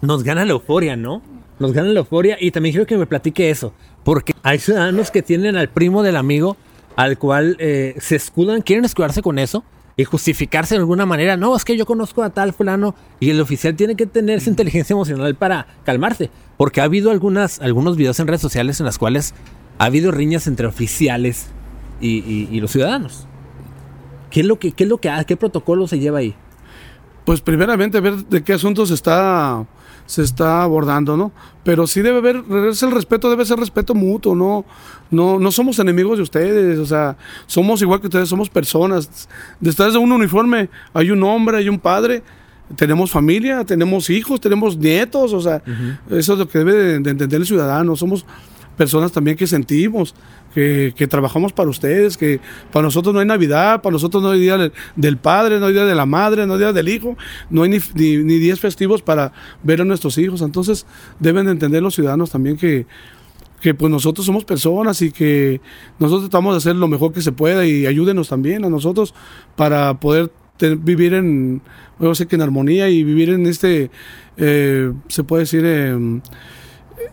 nos 0.02 0.24
gana 0.24 0.46
la 0.46 0.52
euforia, 0.52 0.96
¿no? 0.96 1.22
Nos 1.60 1.74
gana 1.74 1.90
la 1.90 2.00
euforia 2.00 2.38
y 2.40 2.52
también 2.52 2.74
quiero 2.74 2.86
que 2.86 2.98
me 2.98 3.06
platique 3.08 3.50
eso. 3.50 3.74
Porque 4.04 4.34
hay 4.44 4.60
ciudadanos 4.60 5.12
que 5.12 5.22
tienen 5.22 5.58
al 5.58 5.70
primo 5.70 6.04
del 6.04 6.16
amigo 6.16 6.56
al 6.96 7.18
cual 7.18 7.58
eh, 7.60 7.96
se 8.00 8.16
escudan, 8.16 8.62
quieren 8.62 8.86
escudarse 8.86 9.22
con 9.22 9.38
eso 9.40 9.64
y 9.98 10.04
justificarse 10.04 10.76
de 10.76 10.80
alguna 10.80 11.06
manera. 11.06 11.36
No, 11.38 11.56
es 11.56 11.66
que 11.66 11.76
yo 11.78 11.86
conozco 11.86 12.24
a 12.24 12.30
tal 12.30 12.54
fulano 12.54 12.96
y 13.20 13.32
el 13.32 13.42
oficial 13.42 13.76
tiene 13.76 13.96
que 13.96 14.06
tener 14.06 14.38
esa 14.38 14.50
inteligencia 14.50 14.94
emocional 14.94 15.36
para 15.36 15.68
calmarse. 15.84 16.30
Porque 16.58 16.82
ha 16.82 16.86
habido 16.86 17.12
algunas, 17.12 17.60
algunos 17.60 17.98
videos 17.98 18.20
en 18.20 18.28
redes 18.28 18.42
sociales 18.42 18.80
en 18.80 18.86
las 18.86 18.98
cuales 18.98 19.34
ha 19.80 19.86
habido 19.86 20.12
riñas 20.12 20.48
entre 20.48 20.68
oficiales 20.68 21.48
y, 22.02 22.18
y- 22.20 22.48
y 22.52 22.60
los 22.62 22.72
ciudadanos. 22.72 23.28
¿Qué 24.30 24.42
es 24.42 24.46
lo 24.46 24.58
que, 24.60 24.72
qué 24.72 24.84
es 24.84 24.90
lo 24.90 24.98
que, 25.00 25.10
ha- 25.10 25.24
qué 25.24 25.38
protocolo 25.38 25.88
se 25.88 26.00
lleva 26.00 26.20
ahí? 26.20 26.36
Pues 27.28 27.42
primeramente 27.42 28.00
ver 28.00 28.16
de 28.16 28.42
qué 28.42 28.54
asunto 28.54 28.86
se 28.86 28.94
está, 28.94 29.66
se 30.06 30.24
está 30.24 30.64
abordando, 30.64 31.18
¿no? 31.18 31.34
Pero 31.66 31.86
sí 31.86 32.02
debe 32.02 32.20
haber, 32.20 32.42
es 32.70 32.82
el 32.84 32.92
respeto, 32.92 33.30
debe 33.30 33.44
ser 33.44 33.60
respeto 33.60 33.94
mutuo, 33.94 34.34
¿no? 34.34 34.64
No, 35.12 35.38
no 35.38 35.52
somos 35.52 35.78
enemigos 35.80 36.20
de 36.20 36.24
ustedes, 36.24 36.80
o 36.80 36.86
sea, 36.86 37.18
somos 37.46 37.82
igual 37.82 38.00
que 38.00 38.08
ustedes, 38.08 38.30
somos 38.30 38.50
personas. 38.50 39.28
Detrás 39.60 39.92
de 39.92 40.00
un 40.00 40.14
uniforme 40.14 40.70
hay 40.94 41.12
un 41.12 41.22
hombre, 41.22 41.58
hay 41.58 41.68
un 41.68 41.80
padre, 41.80 42.24
tenemos 42.78 43.12
familia, 43.12 43.66
tenemos 43.66 44.10
hijos, 44.10 44.40
tenemos 44.40 44.78
nietos, 44.78 45.34
o 45.34 45.42
sea, 45.42 45.62
eso 46.10 46.32
es 46.32 46.40
lo 46.40 46.48
que 46.48 46.60
debe 46.60 46.74
de, 46.76 47.00
de 47.00 47.10
entender 47.12 47.42
el 47.42 47.46
ciudadano. 47.46 47.98
Somos 47.98 48.26
personas 48.78 49.12
también 49.12 49.36
que 49.36 49.48
sentimos, 49.48 50.16
que, 50.54 50.94
que 50.96 51.08
trabajamos 51.08 51.54
para 51.54 51.70
ustedes, 51.70 52.18
que 52.18 52.40
para 52.72 52.84
nosotros 52.84 53.14
no 53.14 53.20
hay 53.20 53.26
Navidad, 53.26 53.82
para 53.82 53.94
nosotros 53.94 54.24
no 54.24 54.32
hay 54.32 54.40
día 54.40 54.58
del, 54.96 55.18
padre, 55.18 55.60
no 55.60 55.68
hay 55.68 55.74
día 55.74 55.86
de 55.86 55.96
la 55.96 56.06
madre, 56.06 56.46
no 56.46 56.54
hay 56.54 56.60
día 56.60 56.74
del 56.74 56.90
hijo, 56.90 57.18
no 57.50 57.64
hay 57.64 57.70
ni, 57.70 57.80
ni, 57.96 58.18
ni 58.18 58.38
días 58.40 58.60
festivos 58.60 59.02
para 59.02 59.32
ver 59.64 59.82
a 59.82 59.86
nuestros 59.86 60.18
hijos. 60.18 60.42
Entonces 60.42 60.86
deben 61.20 61.46
de 61.46 61.52
entender 61.52 61.82
los 61.84 61.96
ciudadanos 61.96 62.32
también 62.32 62.58
que, 62.58 62.86
que 63.62 63.74
pues 63.74 63.92
nosotros 63.92 64.26
somos 64.26 64.46
personas 64.46 65.02
y 65.02 65.12
que 65.12 65.62
nosotros 66.00 66.30
tratamos 66.30 66.54
de 66.54 66.58
hacer 66.58 66.76
lo 66.76 66.88
mejor 66.88 67.14
que 67.14 67.22
se 67.22 67.32
pueda 67.32 67.66
y 67.66 67.86
ayúdenos 67.86 68.30
también 68.30 68.66
a 68.66 68.70
nosotros 68.70 69.14
para 69.56 70.00
poder 70.00 70.32
vivir 70.60 71.14
en, 71.14 71.62
yo 72.00 72.16
sé 72.16 72.28
que 72.28 72.36
en 72.36 72.42
armonía 72.42 72.90
y 72.90 73.04
vivir 73.04 73.30
en 73.30 73.46
este, 73.46 73.92
eh, 74.38 74.92
se 75.08 75.24
puede 75.24 75.44
decir, 75.44 75.66
este, 75.66 76.22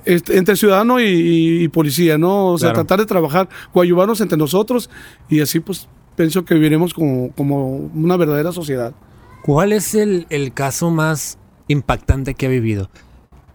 entre 0.05 0.57
ciudadano 0.57 1.01
y, 1.01 1.05
y- 1.05 1.65
y 1.65 1.69
policía, 1.69 2.19
¿no? 2.19 2.49
O 2.49 2.59
sea, 2.59 2.71
Claro. 2.71 2.85
tratar 2.85 3.01
de 3.01 3.07
trabajar, 3.07 3.49
coadyuvarnos 3.73 4.21
entre 4.21 4.39
nosotros 4.39 4.91
y 5.29 5.41
así 5.41 5.61
pues 5.61 5.89
pienso 6.17 6.45
que 6.45 6.55
viviremos 6.55 6.95
como, 6.95 7.31
como 7.33 7.69
una 7.77 8.17
verdadera 8.17 8.53
sociedad. 8.53 8.93
¿Cuál 9.43 9.73
es 9.73 9.95
el, 9.95 10.27
el 10.31 10.53
caso 10.55 10.91
más 10.91 11.39
impactante 11.69 12.35
que 12.35 12.47
ha 12.47 12.49
vivido? 12.49 12.91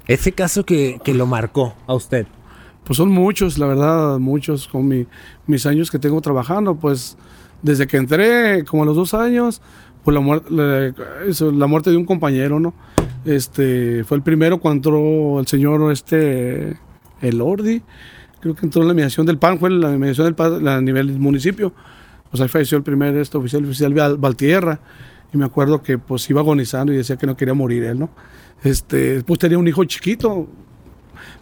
Ese 0.08 0.32
caso 0.32 0.64
que, 0.66 1.00
que 1.04 1.14
lo 1.14 1.26
marcó 1.26 1.76
a 1.88 1.94
usted. 1.94 2.28
Pues 2.84 2.98
son 2.98 3.10
muchos, 3.10 3.58
la 3.60 3.68
verdad, 3.68 4.18
muchos 4.20 4.68
con 4.68 4.88
mi- 4.88 5.06
mis 5.48 5.66
años 5.66 5.92
que 5.92 6.00
tengo 6.00 6.20
trabajando, 6.22 6.76
pues 6.76 7.18
desde 7.62 7.86
que 7.88 7.98
entré, 7.98 8.64
como 8.66 8.84
a 8.84 8.86
los 8.86 8.96
dos 8.96 9.14
años, 9.14 9.62
pues 10.04 10.16
la, 10.16 10.22
muer- 10.22 10.50
la, 10.50 10.94
eso, 11.28 11.52
la 11.52 11.68
muerte 11.68 11.92
de 11.92 11.98
un 11.98 12.06
compañero, 12.06 12.60
¿no? 12.60 12.74
Este, 13.26 14.04
fue 14.06 14.18
el 14.18 14.24
primero 14.24 14.60
cuando 14.60 14.78
entró 14.78 15.40
el 15.40 15.48
señor, 15.48 15.92
este, 15.92 16.78
el 17.22 17.42
Ordi, 17.42 17.82
creo 18.40 18.56
que 18.56 18.66
entró 18.66 18.82
en 18.82 18.88
la 18.88 18.94
mediación 18.94 19.26
del 19.26 19.38
PAN, 19.38 19.60
fue 19.60 19.70
en 19.70 19.82
la 19.82 19.90
mediación 19.98 20.26
del 20.26 20.36
PAN 20.36 20.68
a 20.68 20.80
nivel 20.82 21.20
municipio, 21.20 21.74
pues 22.32 22.42
ahí 22.42 22.48
falleció 22.48 22.78
el 22.78 22.84
primer 22.84 23.16
este, 23.18 23.38
oficial, 23.38 23.66
oficial 23.66 23.94
Val- 23.94 24.18
Valtierra, 24.18 24.80
y 25.34 25.38
me 25.38 25.46
acuerdo 25.46 25.82
que 25.84 25.98
pues 25.98 26.28
iba 26.30 26.42
agonizando 26.42 26.94
y 26.94 26.98
decía 26.98 27.18
que 27.18 27.28
no 27.28 27.36
quería 27.38 27.54
morir 27.54 27.84
él, 27.84 28.00
¿no? 28.00 28.10
Este, 28.64 29.22
pues 29.24 29.38
tenía 29.40 29.58
un 29.58 29.68
hijo 29.68 29.84
chiquito, 29.84 30.48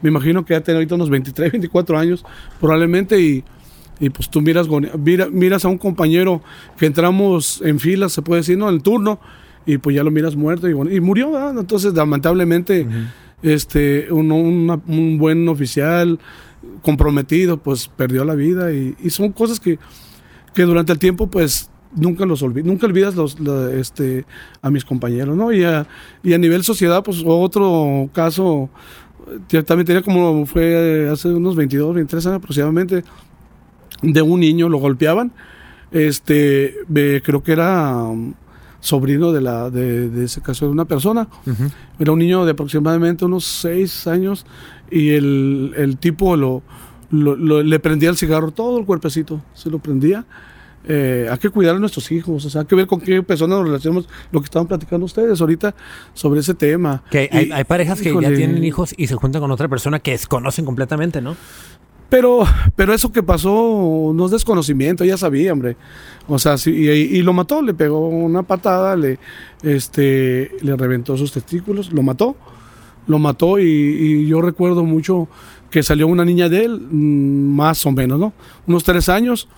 me 0.01 0.09
imagino 0.09 0.43
que 0.43 0.53
ya 0.55 0.61
tiene 0.61 0.77
ahorita 0.79 0.95
unos 0.95 1.09
23, 1.09 1.51
24 1.53 1.97
años 1.97 2.25
probablemente 2.59 3.19
y, 3.21 3.43
y 3.99 4.09
pues 4.09 4.29
tú 4.29 4.41
miras, 4.41 4.67
miras 5.31 5.65
a 5.65 5.67
un 5.69 5.77
compañero 5.77 6.41
que 6.77 6.85
entramos 6.85 7.61
en 7.63 7.79
fila, 7.79 8.09
se 8.09 8.21
puede 8.21 8.41
decir, 8.41 8.57
¿no? 8.57 8.69
En 8.69 8.75
el 8.75 8.83
turno 8.83 9.19
y 9.65 9.77
pues 9.79 9.95
ya 9.95 10.03
lo 10.03 10.11
miras 10.11 10.35
muerto 10.35 10.69
y, 10.69 10.73
bueno, 10.73 10.91
y 10.91 10.99
murió, 11.01 11.31
¿verdad? 11.31 11.57
Entonces 11.59 11.93
lamentablemente 11.93 12.87
este, 13.43 14.11
un, 14.11 14.31
una- 14.31 14.79
un 14.87 15.17
buen 15.17 15.47
oficial 15.49 16.19
comprometido 16.81 17.57
pues 17.57 17.87
perdió 17.87 18.23
la 18.25 18.35
vida 18.35 18.71
y, 18.73 18.95
y 19.03 19.09
son 19.09 19.31
cosas 19.31 19.59
que, 19.59 19.79
que 20.53 20.63
durante 20.63 20.91
el 20.93 20.99
tiempo 20.99 21.27
pues 21.27 21.69
nunca 21.95 22.25
los 22.25 22.43
olvi- 22.43 22.63
nunca 22.63 22.85
olvidas 22.87 23.15
los, 23.15 23.39
la- 23.39 23.71
este, 23.73 24.25
a 24.61 24.69
mis 24.69 24.85
compañeros, 24.85 25.35
¿no? 25.35 25.51
Y 25.51 25.63
a, 25.63 25.87
y 26.23 26.33
a 26.33 26.37
nivel 26.37 26.63
sociedad 26.63 27.03
pues 27.03 27.23
otro 27.25 28.09
caso 28.13 28.69
también 29.65 29.85
tenía 29.85 30.01
como 30.01 30.45
fue 30.45 31.09
hace 31.11 31.27
unos 31.27 31.55
22, 31.57 31.93
23 31.95 32.25
años 32.27 32.37
aproximadamente, 32.37 33.03
de 34.01 34.21
un 34.21 34.39
niño, 34.39 34.69
lo 34.69 34.77
golpeaban. 34.77 35.31
Este, 35.91 36.75
creo 37.23 37.41
que 37.43 37.51
era 37.53 37.95
um, 37.95 38.33
sobrino 38.79 39.31
de, 39.31 39.41
la, 39.41 39.69
de, 39.69 40.09
de 40.09 40.25
ese 40.25 40.41
caso 40.41 40.65
de 40.65 40.71
una 40.71 40.85
persona. 40.85 41.27
Era 41.99 42.11
un 42.11 42.19
niño 42.19 42.45
de 42.45 42.51
aproximadamente 42.51 43.25
unos 43.25 43.45
6 43.45 44.07
años 44.07 44.45
y 44.91 45.09
el, 45.11 45.73
el 45.77 45.97
tipo 45.97 46.35
lo, 46.35 46.61
lo- 47.09 47.35
lo- 47.35 47.63
le 47.63 47.79
prendía 47.79 48.09
el 48.09 48.17
cigarro 48.17 48.51
todo 48.51 48.79
el 48.79 48.85
cuerpecito, 48.85 49.41
se 49.53 49.69
lo 49.69 49.79
prendía. 49.79 50.25
Eh, 50.89 51.27
hay 51.29 51.37
que 51.37 51.49
cuidar 51.49 51.75
a 51.75 51.79
nuestros 51.79 52.09
hijos, 52.13 52.45
o 52.45 52.49
sea, 52.49 52.61
hay 52.61 52.67
que 52.67 52.73
ver 52.75 52.87
con 52.87 53.01
qué 53.01 53.21
personas 53.21 53.57
nos 53.57 53.67
relacionamos, 53.67 54.07
lo 54.31 54.39
que 54.39 54.45
estaban 54.45 54.69
platicando 54.69 55.05
ustedes 55.05 55.41
ahorita 55.41 55.75
sobre 56.13 56.39
ese 56.39 56.53
tema. 56.53 57.03
Que 57.11 57.27
hay, 57.29 57.47
Y- 57.47 57.51
hay 57.51 57.63
parejas 57.65 57.99
que 57.99 58.13
ya 58.13 58.29
tienen 58.37 58.63
hijos 58.63 58.93
y 58.95 59.07
se 59.07 59.15
juntan 59.15 59.41
con 59.41 59.51
otra 59.51 59.67
persona 59.67 59.99
que 59.99 60.11
desconocen 60.11 60.63
completamente, 60.63 61.21
¿no? 61.21 61.35
Pero, 62.09 62.45
pero 62.75 62.93
eso 62.93 63.11
que 63.11 63.21
pasó 63.21 64.11
no 64.13 64.25
es 64.25 64.31
desconocimiento, 64.31 65.03
ya 65.03 65.17
sabía, 65.17 65.51
hombre. 65.51 65.75
O 66.27 66.39
sea, 66.39 66.57
sí, 66.57 66.71
y, 66.71 67.21
lo 67.21 67.33
mató, 67.33 67.61
le 67.61 67.73
pegó 67.73 68.07
una 68.07 68.43
patada, 68.43 68.95
le, 68.95 69.19
este, 69.63 70.51
le 70.61 70.75
reventó 70.75 71.17
sus 71.17 71.31
testículos, 71.31 71.91
lo 71.91 72.01
mató, 72.01 72.35
lo 73.07 73.19
mató 73.19 73.59
y, 73.59 73.63
y 73.65 74.27
yo 74.27 74.41
recuerdo 74.41 74.83
mucho 74.83 75.27
que 75.69 75.83
salió 75.83 76.07
una 76.07 76.23
niña 76.23 76.47
de 76.47 76.65
él, 76.65 76.79
mm, 76.79 77.55
más 77.55 77.85
o 77.85 77.91
menos, 77.91 78.19
¿no? 78.19 78.33
Unos 78.67 78.83
tres 78.83 79.09
años 79.09 79.49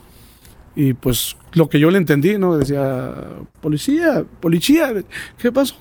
y 0.75 0.93
pues 0.93 1.35
lo 1.53 1.67
que 1.67 1.79
yo 1.79 1.91
le 1.91 1.97
entendí, 1.97 2.37
¿no? 2.37 2.57
Decía, 2.57 3.13
policía, 3.61 4.23
policía, 4.39 4.93
¿qué 5.37 5.51
pasó? 5.51 5.75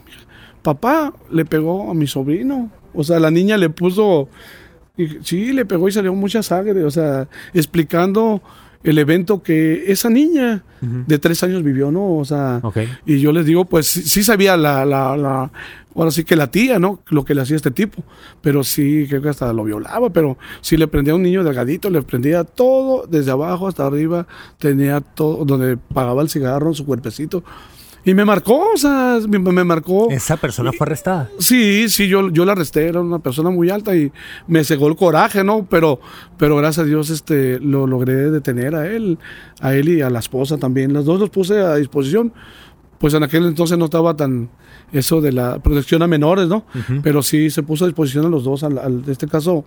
Papá 0.62 1.14
le 1.31 1.44
pegó 1.44 1.90
a 1.90 1.94
mi 1.94 2.07
sobrino. 2.07 2.70
O 2.94 3.04
sea, 3.04 3.20
la 3.20 3.31
niña 3.31 3.57
le 3.57 3.70
puso 3.70 4.28
y 4.98 5.18
sí, 5.22 5.52
le 5.52 5.64
pegó 5.64 5.88
y 5.88 5.92
salió 5.92 6.12
mucha 6.12 6.42
sangre, 6.42 6.84
o 6.84 6.90
sea, 6.90 7.28
explicando 7.54 8.42
el 8.82 8.98
evento 8.98 9.42
que 9.42 9.90
esa 9.90 10.08
niña 10.11 10.62
de 10.80 11.18
tres 11.18 11.42
años 11.42 11.62
vivió, 11.62 11.90
¿no? 11.90 12.16
O 12.16 12.24
sea, 12.24 12.61
y 13.06 13.18
yo 13.20 13.32
les 13.32 13.46
digo, 13.46 13.64
pues 13.64 13.87
sí, 13.87 14.02
sí 14.02 14.22
sabía 14.22 14.56
la, 14.56 14.84
la, 14.84 15.16
la, 15.16 15.50
ahora 15.94 16.11
sí 16.11 16.24
que 16.24 16.37
la 16.37 16.50
tía, 16.50 16.78
¿no? 16.78 17.00
Lo 17.08 17.24
que 17.24 17.34
le 17.34 17.42
hacía 17.42 17.56
este 17.56 17.70
tipo, 17.70 18.02
pero 18.40 18.62
sí, 18.62 19.06
creo 19.08 19.20
que 19.20 19.28
hasta 19.28 19.52
lo 19.52 19.64
violaba, 19.64 20.11
pero 20.11 20.38
si 20.61 20.76
le 20.76 20.87
prendía 20.87 21.12
a 21.12 21.16
un 21.16 21.22
niño 21.22 21.42
delgadito, 21.42 21.90
le 21.90 22.02
prendía 22.02 22.44
todo, 22.44 23.06
desde 23.06 23.30
abajo 23.30 23.66
hasta 23.66 23.87
arriba, 23.87 24.26
tenía 24.58 25.00
todo, 25.00 25.44
donde 25.44 25.76
pagaba 25.76 26.22
el 26.22 26.28
cigarro 26.28 26.68
en 26.68 26.74
su 26.74 26.87
cuerpecito. 26.87 27.42
Y 28.08 28.14
me 28.14 28.24
marcó, 28.24 28.70
o 28.72 28.76
sea, 28.76 29.18
me, 29.28 29.38
me 29.38 29.64
marcó. 29.64 30.08
Esa 30.10 30.36
persona 30.36 30.72
fue 30.72 30.86
arrestada. 30.86 31.28
Sí, 31.38 31.88
sí, 31.88 32.08
yo, 32.08 32.30
yo 32.30 32.44
la 32.44 32.52
arresté, 32.52 32.86
era 32.88 33.00
una 33.00 33.18
persona 33.18 33.50
muy 33.50 33.68
alta 33.70 33.94
y 33.94 34.10
me 34.46 34.64
cegó 34.64 34.88
el 34.88 34.96
coraje, 34.96 35.44
¿no? 35.44 35.66
Pero, 35.68 36.00
pero 36.38 36.56
gracias 36.56 36.84
a 36.84 36.86
Dios 36.88 37.10
este, 37.10 37.60
lo 37.60 37.86
logré 37.86 38.30
detener 38.30 38.74
a 38.74 38.86
él, 38.90 39.18
a 39.60 39.74
él 39.74 39.88
y 39.90 40.00
a 40.00 40.08
la 40.10 40.20
esposa 40.20 40.56
también. 40.56 40.92
Las 40.92 41.04
dos 41.04 41.20
los 41.20 41.28
puse 41.30 41.58
a 41.60 41.74
disposición. 41.76 42.32
Pues 42.98 43.14
en 43.14 43.22
aquel 43.22 43.44
entonces 43.46 43.76
no 43.78 43.84
estaba 43.84 44.16
tan 44.16 44.48
eso 44.92 45.20
de 45.20 45.30
la 45.32 45.58
protección 45.60 46.02
a 46.02 46.06
menores, 46.08 46.48
¿no? 46.48 46.64
Pero 47.02 47.22
sí 47.22 47.50
se 47.50 47.62
puso 47.62 47.84
a 47.84 47.88
disposición 47.88 48.24
a 48.26 48.28
los 48.28 48.42
dos, 48.42 48.64
al, 48.64 48.78
al- 48.78 49.02
en 49.04 49.10
este 49.10 49.28
caso 49.28 49.66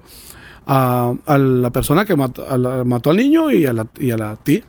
a, 0.66 1.14
a 1.26 1.38
la 1.38 1.70
persona 1.70 2.06
que 2.06 2.16
mató, 2.16 2.46
a 2.50 2.58
la- 2.58 2.84
mató 2.84 3.10
al 3.12 3.18
niño 3.18 3.52
y 3.52 3.66
a 3.66 3.74
la, 3.74 3.88
y 4.00 4.12
a 4.12 4.18
la 4.18 4.36
tía. 4.36 4.64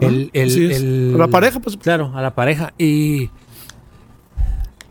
El, 0.00 0.30
el- 0.32 1.12
A 1.14 1.18
la 1.18 1.28
pareja, 1.28 1.60
pues. 1.60 1.76
Claro, 1.76 2.12
a 2.14 2.20
la 2.22 2.34
pareja. 2.34 2.74
Y 2.78 3.30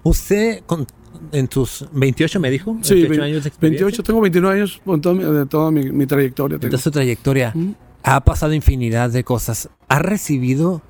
usted, 0.03 0.61
con, 0.65 0.85
en 1.31 1.49
sus 1.49 1.85
28, 1.91 2.39
me 2.39 2.49
dijo, 2.49 2.77
Sí, 2.81 2.95
28 2.95 3.19
ve- 3.21 3.25
años 3.25 3.43
de 3.43 3.49
experiencia, 3.49 3.85
28, 3.85 4.03
tengo 4.03 4.21
29 4.21 4.55
años 4.59 4.81
con 4.85 5.01
toda 5.01 5.15
mi, 5.15 5.23
de 5.23 5.45
toda 5.45 5.71
mi, 5.71 5.91
mi 5.91 6.05
trayectoria. 6.05 6.59
tengo. 6.59 6.71
de 6.71 6.77
su 6.81 6.91
trayectoria, 6.91 7.51
Mm. 7.53 7.71
ha 8.03 8.21
pasado 8.21 8.53
infinidad 8.53 9.09
de 9.09 9.23
cosas. 9.23 9.69
¿Ha 9.87 9.99
recibido 9.99 10.81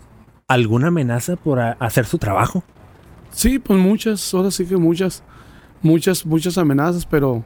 alguna 0.48 0.88
amenaza 0.88 1.36
por 1.36 1.60
a- 1.60 1.74
hacer 1.80 2.06
su 2.06 2.18
trabajo? 2.18 2.64
Sí, 3.32 3.60
pues 3.60 3.80
muchas, 3.80 4.34
ahora 4.34 4.52
sí 4.52 4.66
que 4.66 4.78
muchas, 4.78 5.24
muchas, 5.82 6.26
muchas 6.26 6.58
amenazas, 6.58 7.06
pero 7.06 7.44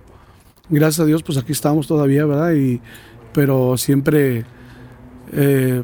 gracias 0.69 0.99
a 0.99 1.05
Dios, 1.05 1.23
pues 1.23 1.37
aquí 1.37 1.53
estamos 1.53 1.87
todavía, 1.87 2.25
¿verdad? 2.25 2.53
Y, 2.53 2.81
pero 3.33 3.77
siempre, 3.77 4.45
eh, 5.31 5.83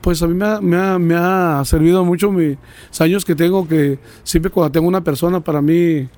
Pues 0.00 0.22
a 0.22 0.26
mí 0.28 0.34
me 0.34 0.44
ha, 0.46 0.60
me 0.60 0.76
ha- 0.76 0.98
me 0.98 1.14
ha 1.16 1.62
servido 1.64 2.04
mucho 2.04 2.30
mis 2.30 2.56
años 2.98 3.24
que 3.24 3.34
tengo, 3.34 3.66
que 3.66 3.98
siempre 4.22 4.50
cuando 4.50 4.72
tengo 4.72 4.86
una 4.88 5.02
persona, 5.02 5.40
para 5.40 5.60
mí 5.62 6.08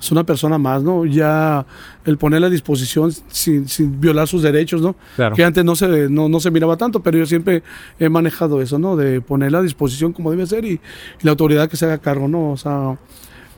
es 0.00 0.10
una 0.10 0.24
persona 0.24 0.58
más, 0.58 0.82
¿no? 0.82 1.04
Ya 1.06 1.64
el 2.04 2.18
ponerla 2.18 2.48
a 2.48 2.50
disposición 2.50 3.12
sin, 3.28 3.68
sin 3.68 4.00
violar 4.00 4.26
sus 4.26 4.42
derechos, 4.42 4.82
¿no? 4.82 4.96
Claro. 5.14 5.36
Que 5.36 5.44
antes 5.44 5.64
no 5.64 5.76
se, 5.76 6.08
no, 6.08 6.28
no 6.28 6.40
se 6.40 6.50
miraba 6.50 6.76
tanto, 6.76 7.00
pero 7.00 7.18
yo 7.18 7.26
siempre 7.26 7.62
he 8.00 8.08
manejado 8.08 8.60
eso, 8.60 8.78
¿no? 8.80 8.96
De 8.96 9.20
ponerla 9.20 9.58
a 9.58 9.62
disposición 9.62 10.12
como 10.12 10.30
debe 10.32 10.44
ser 10.46 10.64
y, 10.64 10.72
y 10.72 10.80
la 11.22 11.30
autoridad 11.30 11.68
que 11.70 11.76
se 11.76 11.84
haga 11.84 11.98
cargo, 11.98 12.26
¿no? 12.26 12.50
O 12.50 12.56
sea, 12.56 12.98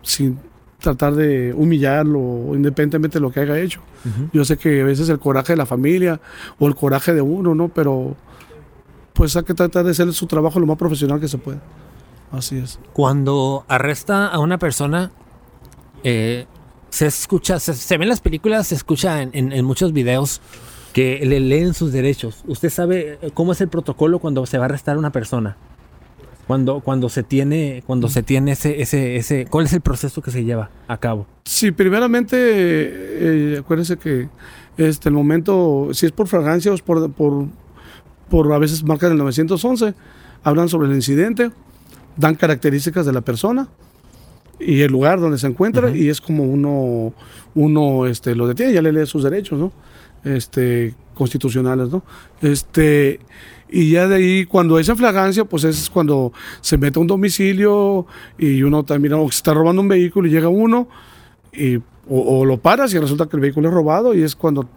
sin 0.02 0.38
tratar 0.80 1.14
de 1.14 1.54
humillarlo, 1.56 2.50
independientemente 2.54 3.18
de 3.18 3.22
lo 3.22 3.30
que 3.32 3.40
haya 3.40 3.58
hecho. 3.58 3.80
Yo 4.34 4.44
sé 4.44 4.58
que 4.58 4.82
a 4.82 4.84
veces 4.84 5.08
el 5.08 5.18
coraje 5.18 5.54
de 5.54 5.56
la 5.56 5.64
familia 5.64 6.20
o 6.58 6.68
el 6.68 6.74
coraje 6.74 7.14
de 7.14 7.22
uno, 7.22 7.54
¿no? 7.54 7.68
Pero 7.70 8.16
pues 9.14 9.34
hay 9.36 9.44
que 9.44 9.54
tratar 9.54 9.84
de 9.84 9.92
hacer 9.92 10.12
su 10.12 10.26
trabajo 10.26 10.60
lo 10.60 10.66
más 10.66 10.76
profesional 10.76 11.18
que 11.20 11.28
se 11.28 11.38
pueda. 11.38 11.62
Así 12.30 12.58
es. 12.58 12.78
Cuando 12.92 13.64
arresta 13.68 14.26
a 14.26 14.38
una 14.40 14.58
persona, 14.58 15.10
eh, 16.02 16.46
se 16.90 17.06
escucha, 17.06 17.58
se, 17.58 17.74
se 17.74 17.96
ve 17.96 18.04
en 18.04 18.08
las 18.10 18.20
películas, 18.20 18.66
se 18.68 18.74
escucha 18.74 19.22
en, 19.22 19.30
en- 19.32 19.52
en 19.52 19.64
muchos 19.64 19.92
videos 19.92 20.40
que 20.92 21.24
le 21.24 21.40
leen 21.40 21.74
sus 21.74 21.92
derechos. 21.92 22.44
¿Usted 22.46 22.70
sabe 22.70 23.18
eh, 23.22 23.30
cómo 23.32 23.52
es 23.52 23.60
el 23.60 23.68
protocolo 23.68 24.18
cuando 24.18 24.44
se 24.46 24.58
va 24.58 24.64
a 24.64 24.66
arrestar 24.66 24.96
a 24.96 24.98
una 24.98 25.10
persona? 25.10 25.56
Cuando, 26.46 26.80
cuando 26.80 27.08
se 27.08 27.22
tiene, 27.22 27.82
cuando 27.86 28.08
se 28.08 28.22
tiene 28.22 28.52
ese, 28.52 28.82
ese, 28.82 29.16
ese, 29.16 29.46
¿cuál 29.46 29.64
es 29.64 29.72
el 29.72 29.80
proceso 29.80 30.20
que 30.20 30.30
se 30.30 30.44
lleva 30.44 30.70
a 30.88 30.98
cabo? 30.98 31.26
Sí, 31.46 31.70
primeramente, 31.70 32.36
eh, 32.38 33.58
acuérdense 33.60 33.96
que 33.96 34.28
este, 34.76 35.08
el 35.08 35.14
momento, 35.14 35.88
si 35.92 36.04
es 36.04 36.12
por 36.12 36.28
fragancia 36.28 36.70
o 36.70 36.74
es 36.74 36.82
por, 36.82 37.10
por, 37.12 37.46
por 38.34 38.52
a 38.52 38.58
veces 38.58 38.82
marcan 38.82 39.12
el 39.12 39.18
911, 39.18 39.94
hablan 40.42 40.68
sobre 40.68 40.88
el 40.88 40.94
incidente, 40.96 41.52
dan 42.16 42.34
características 42.34 43.06
de 43.06 43.12
la 43.12 43.20
persona 43.20 43.68
y 44.58 44.80
el 44.80 44.90
lugar 44.90 45.20
donde 45.20 45.38
se 45.38 45.46
encuentra 45.46 45.96
y 45.96 46.08
es 46.08 46.20
como 46.20 46.42
uno, 46.42 47.14
uno 47.54 48.06
este, 48.06 48.34
lo 48.34 48.48
detiene, 48.48 48.72
ya 48.72 48.82
le 48.82 48.90
lee 48.90 49.06
sus 49.06 49.22
derechos, 49.22 49.56
¿no? 49.56 49.72
Este, 50.24 50.96
constitucionales, 51.14 51.90
¿no? 51.90 52.02
Este, 52.42 53.20
y 53.68 53.90
ya 53.90 54.08
de 54.08 54.16
ahí, 54.16 54.46
cuando 54.46 54.80
es 54.80 54.88
en 54.88 54.96
flagancia, 54.96 55.44
pues 55.44 55.62
es 55.62 55.88
cuando 55.88 56.32
se 56.60 56.76
mete 56.76 56.98
a 56.98 57.02
un 57.02 57.06
domicilio 57.06 58.04
y 58.36 58.64
uno 58.64 58.82
también, 58.82 59.14
o 59.14 59.30
se 59.30 59.36
está 59.36 59.54
robando 59.54 59.80
un 59.80 59.86
vehículo 59.86 60.26
y 60.26 60.32
llega 60.32 60.48
uno 60.48 60.88
y, 61.52 61.76
o, 61.76 61.82
o 62.08 62.44
lo 62.44 62.56
paras 62.56 62.92
y 62.94 62.98
resulta 62.98 63.26
que 63.26 63.36
el 63.36 63.42
vehículo 63.42 63.68
es 63.68 63.74
robado 63.74 64.12
y 64.12 64.24
es 64.24 64.34
cuando 64.34 64.68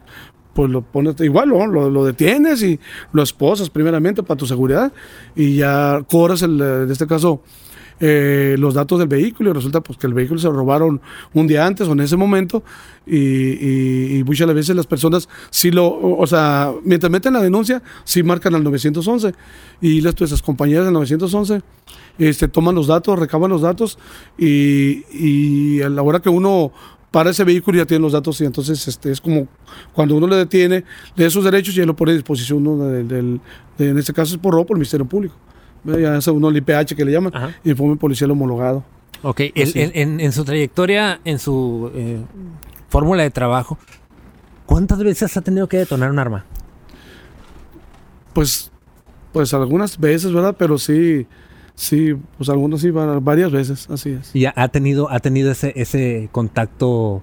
pues 0.58 0.72
lo 0.72 0.82
pones, 0.82 1.14
igual 1.20 1.50
lo, 1.50 1.68
lo 1.68 2.04
detienes 2.04 2.64
y 2.64 2.80
lo 3.14 3.22
esposas 3.22 3.70
primeramente 3.70 4.24
para 4.24 4.40
tu 4.40 4.48
seguridad 4.48 4.92
y 5.36 5.58
ya 5.58 6.02
cobras, 6.10 6.42
el, 6.42 6.60
en 6.60 6.90
este 6.90 7.06
caso, 7.06 7.44
eh, 8.00 8.56
los 8.58 8.74
datos 8.74 8.98
del 8.98 9.08
vehículo 9.08 9.52
y 9.52 9.54
resulta 9.54 9.82
pues 9.82 10.00
que 10.00 10.08
el 10.08 10.16
vehículo 10.16 10.40
se 10.40 10.50
robaron 10.50 11.00
un 11.36 11.46
día 11.46 11.64
antes 11.64 11.88
o 11.88 11.92
en 11.92 12.00
ese 12.00 12.18
momento 12.18 12.64
y, 13.06 14.24
muchas 14.26 14.52
veces 14.52 14.76
las 14.76 14.88
personas 14.88 15.30
sí 15.52 15.70
lo, 15.70 15.96
o, 15.96 16.26
sea, 16.26 16.74
mientras 16.84 17.12
meten 17.12 17.34
la 17.34 17.42
denuncia, 17.44 17.84
sí 18.04 18.24
marcan 18.24 18.56
al 18.56 18.64
911 18.64 19.36
y 19.80 20.02
las 20.02 20.16
pues, 20.16 20.42
compañeras 20.42 20.86
del 20.86 20.94
911 20.94 21.62
este, 22.18 22.48
toman 22.48 22.74
los 22.74 22.88
datos, 22.88 23.20
recaban 23.20 23.52
los 23.52 23.62
datos 23.62 24.00
y, 24.40 25.04
y 25.12 25.84
a 25.84 25.90
la 25.90 26.02
hora 26.02 26.20
que 26.20 26.30
uno 26.30 26.72
para 27.18 27.32
ese 27.32 27.44
vehículo 27.44 27.80
ya 27.80 27.86
tiene 27.88 28.04
los 28.04 28.12
datos 28.12 28.40
y 28.42 28.46
entonces 28.46 28.88
este, 28.88 29.12
es 29.12 29.20
como 29.20 29.48
cuando 29.92 30.16
uno 30.16 30.28
le 30.28 30.36
detiene, 30.36 30.84
da 31.16 31.28
sus 31.32 31.44
derechos 31.44 31.74
y 31.74 31.78
ya 31.80 31.86
lo 31.88 31.96
pone 31.96 32.12
a 32.12 32.14
disposición 32.14 32.68
uno 32.68 32.86
del, 32.86 33.08
del- 33.08 33.42
de- 33.76 33.90
en 33.90 33.98
este 33.98 34.14
caso 34.14 34.36
es 34.36 34.40
por 34.40 34.54
robo 34.54 34.68
por 34.68 34.76
el 34.78 34.82
Ministerio 34.82 35.08
Público. 35.08 35.34
Ya 35.84 36.16
hace 36.16 36.30
uno 36.30 36.50
el 36.50 36.58
IPH 36.58 36.96
que 36.96 37.04
le 37.04 37.12
llaman, 37.12 37.36
Ajá. 37.36 37.56
informe 37.64 37.96
policial 37.96 38.30
homologado. 38.30 38.84
Ok, 39.24 39.40
el- 39.56 39.92
en 40.22 40.32
su 40.32 40.46
trayectoria, 40.46 41.20
en 41.26 41.40
su 41.40 41.90
eh, 41.96 42.22
fórmula 42.88 43.24
de 43.24 43.32
trabajo, 43.32 43.80
¿cuántas 44.68 45.00
veces 45.00 45.36
ha 45.38 45.42
tenido 45.42 45.68
que 45.68 45.78
detonar 45.78 46.12
un 46.12 46.20
arma? 46.20 46.46
Pues, 48.34 48.72
pues 49.34 49.56
algunas 49.56 49.98
veces, 50.00 50.32
¿verdad? 50.32 50.56
Pero 50.60 50.78
sí, 50.78 51.26
sí, 51.78 52.14
pues 52.38 52.50
algunas 52.50 52.82
sí, 52.82 52.90
va- 52.92 53.20
varias 53.20 53.52
veces, 53.52 53.88
así 53.90 54.10
es. 54.10 54.36
Y 54.36 54.46
ha- 54.46 54.68
tenido, 54.68 55.10
ha 55.10 55.20
tenido 55.22 55.52
ese, 55.52 55.72
ese 55.76 56.28
contacto 56.32 57.22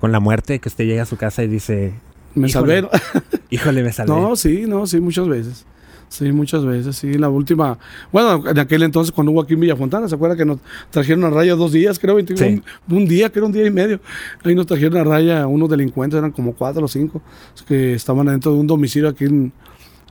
con 0.00 0.12
la 0.12 0.20
muerte, 0.20 0.58
que 0.60 0.68
usted 0.68 0.84
llega 0.86 1.02
a 1.02 1.06
su 1.06 1.16
casa 1.16 1.42
y 1.42 1.48
dice, 1.48 1.92
Me 2.34 2.48
Híjole. 2.48 2.82
salvé. 2.82 2.88
híjole, 3.50 3.82
me 3.82 3.92
salvé. 3.92 4.12
No, 4.14 4.36
sí, 4.36 4.64
no, 4.66 4.86
sí, 4.86 5.00
muchas 5.00 5.28
veces. 5.28 5.66
Sí, 6.10 6.30
muchas 6.30 6.64
veces, 6.64 6.94
sí. 6.94 7.14
La 7.14 7.28
última, 7.28 7.76
bueno, 8.12 8.48
en 8.48 8.58
aquel 8.58 8.84
entonces 8.84 9.10
cuando 9.10 9.32
hubo 9.32 9.40
aquí 9.42 9.54
en 9.54 9.60
Villafontana, 9.60 10.08
¿se 10.08 10.14
acuerda 10.14 10.36
que 10.36 10.44
nos 10.44 10.58
trajeron 10.90 11.24
a 11.24 11.30
raya 11.30 11.56
dos 11.56 11.72
días, 11.72 11.98
creo? 11.98 12.14
21, 12.14 12.38
Sí. 12.38 12.62
un, 12.88 12.96
un 12.98 13.06
día, 13.08 13.30
creo, 13.32 13.46
un 13.46 13.52
día 13.52 13.66
y 13.66 13.70
medio. 13.70 13.98
Ahí 14.44 14.54
nos 14.54 14.66
trajeron 14.66 14.96
a 14.98 15.02
raya 15.04 15.46
unos 15.48 15.68
delincuentes, 15.68 16.16
eran 16.18 16.30
como 16.30 16.52
cuatro 16.54 16.84
o 16.84 16.88
cinco, 16.88 17.20
que 17.66 17.94
estaban 17.94 18.28
adentro 18.28 18.52
de 18.52 18.58
un 18.60 18.66
domicilio 18.68 19.08
aquí 19.08 19.24
en, 19.24 19.52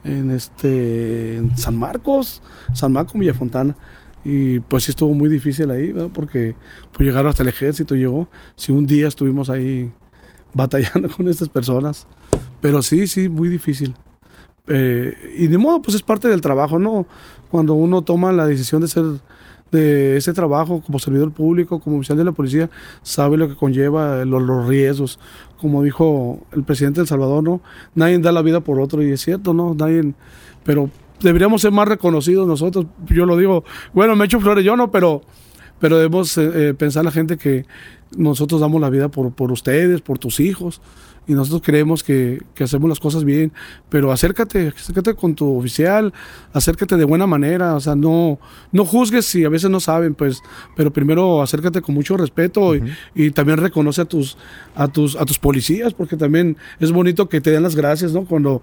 en 0.04 0.32
este, 0.32 1.38
en 1.38 1.58
San 1.58 1.78
Marcos, 1.78 2.42
San 2.74 2.92
Marcos, 2.94 3.14
Villafontana. 3.20 3.76
Y 4.26 4.60
pues 4.62 4.86
sí 4.86 4.92
estuvo 4.92 5.14
muy 5.14 5.30
difícil 5.30 5.70
ahí, 5.72 5.92
¿verdad? 5.92 6.10
Porque 6.14 6.56
pues 6.94 7.06
llegaron 7.08 7.30
hasta 7.30 7.44
el 7.44 7.50
ejército, 7.50 7.96
llegó. 7.96 8.30
Sí, 8.56 8.72
un 8.72 8.86
día 8.86 9.08
estuvimos 9.08 9.50
ahí 9.50 9.92
batallando 10.54 11.10
con 11.10 11.28
estas 11.28 11.50
personas. 11.50 12.08
Pero 12.62 12.82
sí, 12.82 13.08
sí, 13.08 13.28
muy 13.28 13.50
difícil. 13.50 13.94
Eh, 14.68 15.14
y 15.38 15.48
de 15.48 15.58
modo, 15.58 15.82
pues 15.82 15.96
es 15.96 16.02
parte 16.04 16.30
del 16.30 16.40
trabajo, 16.40 16.80
¿no? 16.80 17.06
Cuando 17.52 17.74
uno 17.74 18.02
toma 18.02 18.32
la 18.32 18.46
decisión 18.48 18.82
de 18.82 18.88
ser 18.88 19.04
de 19.72 20.18
ese 20.18 20.34
trabajo 20.34 20.82
como 20.86 21.00
servidor 21.00 21.32
público, 21.34 21.80
como 21.80 21.98
oficial 21.98 22.18
de 22.18 22.24
la 22.24 22.32
policía, 22.32 22.70
sabe 23.02 23.38
lo 23.38 23.50
que 23.50 23.56
conlleva, 23.56 24.24
lo- 24.24 24.40
los, 24.40 24.68
riesgos. 24.68 25.20
Como 25.64 25.82
dijo 25.82 26.42
el 26.52 26.64
presidente 26.64 26.98
de 26.98 27.04
El 27.04 27.08
Salvador, 27.08 27.42
¿no? 27.42 27.62
Nadie 27.96 28.20
da 28.20 28.34
la 28.34 28.42
vida 28.42 28.60
por 28.60 28.82
otro, 28.82 29.02
y 29.02 29.14
es 29.14 29.22
cierto, 29.22 29.54
¿no? 29.54 29.74
Nadie, 29.74 30.14
pero 30.66 30.90
deberíamos 31.22 31.62
ser 31.62 31.72
más 31.72 31.88
reconocidos 31.88 32.46
nosotros. 32.46 32.86
Yo 33.08 33.26
lo 33.26 33.38
digo, 33.38 33.64
bueno, 33.94 34.14
me 34.18 34.26
echo 34.26 34.42
flores 34.42 34.66
yo, 34.66 34.76
¿no? 34.76 34.92
Pero, 34.92 35.22
pero 35.80 35.96
debemos 35.96 36.38
eh, 36.38 36.52
eh, 36.54 36.74
pensar 36.74 37.06
la 37.06 37.12
gente 37.12 37.38
que 37.38 37.66
nosotros 38.18 38.60
damos 38.60 38.82
la 38.82 38.90
vida 38.90 39.08
por, 39.08 39.32
por 39.32 39.54
ustedes, 39.54 40.02
por 40.02 40.20
tus 40.20 40.42
hijos 40.42 40.82
y 41.28 41.34
nosotros 41.34 41.62
creemos 41.64 42.04
que, 42.04 42.42
que 42.54 42.64
hacemos 42.64 42.90
las 42.90 43.00
cosas 43.00 43.24
bien, 43.24 43.52
pero 43.90 44.12
acércate, 44.12 44.74
acércate 44.76 45.14
con 45.14 45.36
tu 45.36 45.58
oficial, 45.58 46.14
acércate 46.52 46.98
de 46.98 47.06
buena 47.06 47.28
manera, 47.28 47.76
o 47.76 47.80
sea, 47.80 47.96
no, 47.96 48.40
no 48.72 48.86
juzgues 48.86 49.26
si 49.26 49.46
a 49.46 49.50
veces 49.50 49.70
no 49.70 49.80
saben, 49.80 50.16
pues, 50.16 50.42
pero 50.76 50.92
primero 50.92 51.42
acércate 51.42 51.82
con 51.82 51.96
mucho 51.96 52.18
respeto 52.18 52.76
y, 52.76 52.84
y 53.16 53.32
también 53.32 53.58
reconoce 53.58 54.02
a 54.02 54.06
tus, 54.06 54.38
a 54.76 54.88
tus, 54.88 55.16
a 55.16 55.26
tus 55.26 55.40
policías, 55.40 55.94
porque 55.94 56.18
también 56.18 56.58
es 56.80 56.92
bonito 56.92 57.30
que 57.30 57.42
te 57.42 57.52
den 57.52 57.64
las 57.64 57.76
gracias, 57.76 58.14
¿no? 58.14 58.26
Cuando, 58.26 58.62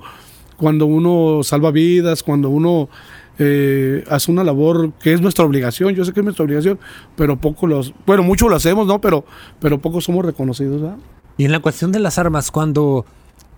cuando 0.57 0.87
uno 0.87 1.43
salva 1.43 1.71
vidas, 1.71 2.23
cuando 2.23 2.51
uno 2.51 2.91
eh, 3.39 4.05
hace 4.11 4.31
una 4.31 4.45
labor 4.45 4.93
que 5.03 5.15
es 5.15 5.23
nuestra 5.23 5.47
obligación, 5.47 5.95
yo 5.95 6.05
sé 6.05 6.13
que 6.13 6.21
es 6.21 6.25
nuestra 6.25 6.45
obligación, 6.45 6.79
pero 7.17 7.41
poco 7.41 7.67
los, 7.67 7.95
bueno, 8.05 8.23
mucho 8.23 8.51
lo 8.51 8.57
hacemos, 8.57 8.87
¿no? 8.87 9.01
Pero, 9.01 9.25
pero 9.61 9.81
poco 9.81 10.03
somos 10.03 10.27
reconocidos, 10.27 10.83
¿verdad? 10.83 10.99
Y 11.37 11.45
en 11.45 11.53
la 11.53 11.61
cuestión 11.61 11.93
de 11.93 12.01
las 12.01 12.19
armas, 12.19 12.51
cuando 12.51 13.05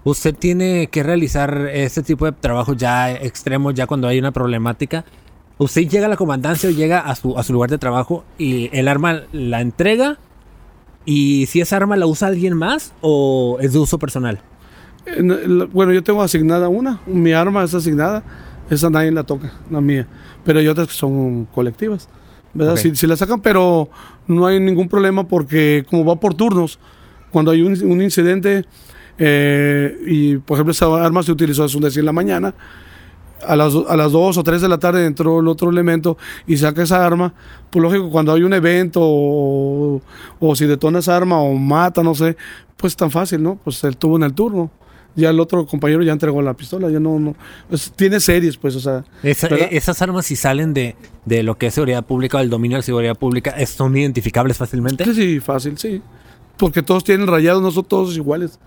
usted 0.04 0.34
tiene 0.34 0.88
que 0.88 1.02
realizar 1.02 1.68
este 1.72 2.02
tipo 2.02 2.24
de 2.26 2.32
trabajo 2.32 2.74
ya 2.74 3.12
extremos, 3.12 3.74
ya 3.74 3.86
cuando 3.86 4.08
hay 4.08 4.18
una 4.18 4.32
problemática, 4.32 5.04
usted 5.58 5.88
llega 5.88 6.06
a 6.06 6.08
la 6.08 6.16
comandancia 6.16 6.68
o 6.68 6.72
llega 6.72 7.00
a 7.00 7.14
su, 7.14 7.36
a 7.38 7.42
su 7.42 7.52
lugar 7.52 7.70
de 7.70 7.78
trabajo 7.78 8.24
y 8.38 8.68
el 8.76 8.88
arma 8.88 9.22
la 9.32 9.60
entrega. 9.60 10.18
Y 11.04 11.46
si 11.46 11.60
esa 11.60 11.76
arma 11.76 11.96
la 11.96 12.06
usa 12.06 12.28
alguien 12.28 12.54
más 12.56 12.92
o 13.00 13.58
es 13.60 13.72
de 13.72 13.78
uso 13.80 13.98
personal. 13.98 14.40
El- 15.04 15.66
bueno, 15.72 15.92
yo 15.92 16.02
tengo 16.04 16.22
asignada 16.22 16.68
una, 16.68 17.00
mi 17.06 17.32
arma 17.32 17.64
es 17.64 17.74
asignada, 17.74 18.22
esa 18.70 18.88
nadie 18.88 19.10
la 19.10 19.24
toca, 19.24 19.52
la 19.68 19.80
mía, 19.80 20.06
pero 20.44 20.60
hay 20.60 20.68
otras 20.68 20.86
que 20.86 20.94
son 20.94 21.46
colectivas, 21.46 22.08
¿verdad? 22.54 22.74
Ok. 22.74 22.78
Si, 22.78 22.94
si 22.94 23.06
la 23.08 23.16
sacan, 23.16 23.40
pero 23.40 23.88
no 24.28 24.46
hay 24.46 24.60
ningún 24.60 24.88
problema 24.88 25.26
porque 25.26 25.84
como 25.90 26.04
va 26.04 26.14
por 26.20 26.34
turnos, 26.34 26.78
cuando 27.32 27.50
hay 27.50 27.62
un, 27.62 27.72
un 27.84 28.02
incidente 28.02 28.64
eh, 29.18 29.96
y 30.06 30.36
por 30.36 30.56
ejemplo 30.56 30.72
esa 30.72 30.86
arma 31.04 31.22
se 31.22 31.32
utilizó 31.32 31.64
es 31.64 31.74
un 31.74 31.82
decir 31.82 32.00
en 32.00 32.06
la 32.06 32.12
mañana, 32.12 32.54
a 33.46 33.56
las, 33.56 33.74
a 33.88 33.96
las 33.96 34.12
2 34.12 34.38
o 34.38 34.42
3 34.44 34.60
de 34.62 34.68
la 34.68 34.78
tarde 34.78 35.04
entró 35.04 35.40
el 35.40 35.48
otro 35.48 35.68
elemento 35.70 36.16
y 36.46 36.56
saca 36.56 36.82
esa 36.82 37.04
arma, 37.04 37.34
pues 37.70 37.82
lógico, 37.82 38.08
cuando 38.10 38.32
hay 38.32 38.42
un 38.44 38.52
evento 38.52 39.00
o, 39.02 40.00
o 40.38 40.54
si 40.56 40.66
detona 40.66 41.00
esa 41.00 41.16
arma 41.16 41.40
o 41.40 41.52
mata, 41.54 42.02
no 42.02 42.14
sé, 42.14 42.36
pues 42.76 42.94
tan 42.96 43.10
fácil, 43.10 43.42
¿no? 43.42 43.58
Pues 43.62 43.82
él 43.84 43.96
tuvo 43.96 44.16
en 44.16 44.22
el 44.24 44.32
turno. 44.34 44.70
Ya 45.14 45.28
el 45.28 45.40
otro 45.40 45.66
compañero 45.66 46.02
ya 46.02 46.12
entregó 46.12 46.40
la 46.40 46.54
pistola, 46.54 46.88
ya 46.88 46.98
no, 46.98 47.18
no. 47.18 47.34
es- 47.70 47.92
tiene 47.94 48.18
series, 48.18 48.56
pues, 48.56 48.74
o 48.76 48.80
sea. 48.80 49.04
Esa- 49.22 49.48
e- 49.48 49.76
esas 49.76 50.00
armas 50.00 50.24
si 50.24 50.36
salen 50.36 50.72
de, 50.72 50.96
de 51.26 51.42
lo 51.42 51.58
que 51.58 51.66
es 51.66 51.74
seguridad 51.74 52.02
pública 52.06 52.38
o 52.38 52.40
del 52.40 52.48
dominio 52.48 52.78
de 52.78 52.82
seguridad 52.82 53.14
pública, 53.16 53.50
¿es- 53.50 53.68
¿son 53.70 53.94
identificables 53.94 54.56
fácilmente? 54.56 55.04
Sí, 55.04 55.14
sí, 55.14 55.40
fácil, 55.40 55.76
sí. 55.76 56.00
Porque 56.56 56.82
todos 56.82 57.04
tienen 57.04 57.26
rayados, 57.26 57.62
no 57.62 57.70
son 57.70 57.84
todos 57.84 58.16
iguales. 58.16 58.58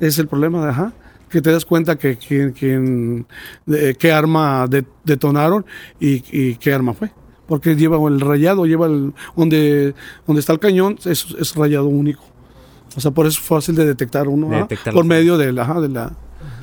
Es 0.00 0.18
el 0.18 0.28
problema, 0.28 0.68
ajá. 0.68 0.92
Que 1.28 1.36
que 1.38 1.42
te 1.42 1.50
das 1.52 1.64
cuenta 1.64 1.96
que 1.96 2.16
quién, 2.16 2.52
quién, 2.52 3.26
de- 3.66 3.94
qué 3.96 4.12
arma 4.12 4.66
de- 4.68 4.86
detonaron 5.04 5.66
y, 6.00 6.22
y 6.30 6.54
qué 6.56 6.72
arma 6.72 6.94
fue. 6.94 7.10
Porque 7.48 7.74
lleva 7.76 7.98
el 8.08 8.20
rayado, 8.20 8.64
lleva 8.64 8.86
el, 8.86 9.12
donde, 9.36 9.94
donde 10.26 10.40
está 10.40 10.52
el 10.52 10.58
cañón, 10.60 10.98
es, 11.04 11.26
es 11.38 11.54
rayado 11.54 11.86
único. 11.86 12.22
O 12.96 13.00
sea, 13.00 13.10
por 13.10 13.26
eso 13.26 13.40
es 13.40 13.46
fácil 13.46 13.74
de 13.74 13.84
detectar 13.84 14.28
uno, 14.28 14.48
De 14.50 14.56
detectar 14.58 14.94
por 14.94 15.04
medio 15.04 15.36
de 15.36 15.52
la, 15.52 15.62
ajá, 15.62 15.80
de 15.80 15.88
la 15.88 16.12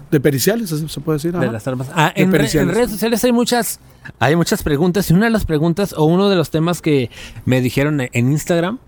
de 0.09 0.19
periciales, 0.19 0.69
se 0.69 0.99
puede 1.01 1.17
decir. 1.17 1.31
de 1.33 1.39
ajá. 1.39 1.51
las 1.51 1.67
armas. 1.67 1.89
Ah, 1.93 2.13
De 2.15 2.21
en, 2.23 2.31
re- 2.31 2.49
en 2.53 2.69
redes 2.69 2.91
sociales 2.91 3.23
hay 3.23 3.31
muchas, 3.31 3.79
hay 4.19 4.35
muchas 4.35 4.63
preguntas 4.63 5.09
y 5.09 5.13
una 5.13 5.25
de 5.25 5.31
las 5.31 5.45
preguntas 5.45 5.93
o 5.97 6.05
uno 6.05 6.29
de 6.29 6.35
los 6.35 6.49
temas 6.51 6.81
que 6.81 7.09
me 7.45 7.61
dijeron 7.61 7.99
en 8.01 8.31
Instagram, 8.31 8.79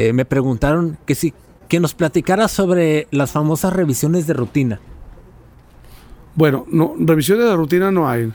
eh, 0.00 0.12
me 0.14 0.24
preguntaron 0.24 0.96
que 1.04 1.14
si 1.14 1.34
que 1.68 1.78
nos 1.78 1.94
platicara 1.94 2.48
sobre 2.48 3.06
las 3.10 3.30
famosas 3.32 3.72
revisiones 3.72 4.26
de 4.26 4.32
rutina 4.32 4.80
Bueno, 6.34 6.64
no, 6.70 6.94
revisiones 6.98 7.44
de 7.44 7.54
rutina 7.54 7.90
no 7.90 8.08
hay. 8.08 8.32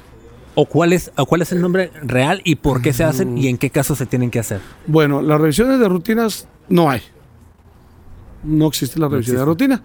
o 0.54 0.66
cuál 0.68 0.94
es 0.94 1.12
o 1.18 1.26
cuál 1.26 1.42
es 1.42 1.52
el 1.52 1.62
nombre 1.62 1.92
real 2.04 2.42
y 2.46 2.56
por 2.56 2.82
qué 2.84 2.94
se 2.94 3.04
hacen 3.04 3.36
y 3.38 3.48
en 3.48 3.58
qué 3.58 3.72
casos 3.72 3.98
se 3.98 4.06
tienen 4.06 4.30
que 4.30 4.40
hacer. 4.40 4.62
Bueno, 4.86 5.22
las 5.24 5.42
revisiones 5.42 5.80
de 5.80 5.90
rutinas 5.90 6.48
no 6.70 6.90
hay. 6.90 7.02
No 8.44 8.68
existe 8.68 9.00
la 9.00 9.08
revisión 9.10 9.38
de 9.38 9.46
rutina. 9.46 9.82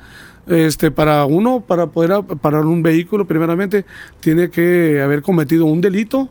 Este, 0.46 0.90
para 0.90 1.24
uno, 1.24 1.60
para 1.60 1.86
poder 1.86 2.22
parar 2.42 2.66
un 2.66 2.82
vehículo, 2.82 3.26
primeramente, 3.26 3.86
tiene 4.20 4.50
que 4.50 5.00
haber 5.00 5.22
cometido 5.22 5.64
un 5.64 5.80
delito 5.80 6.28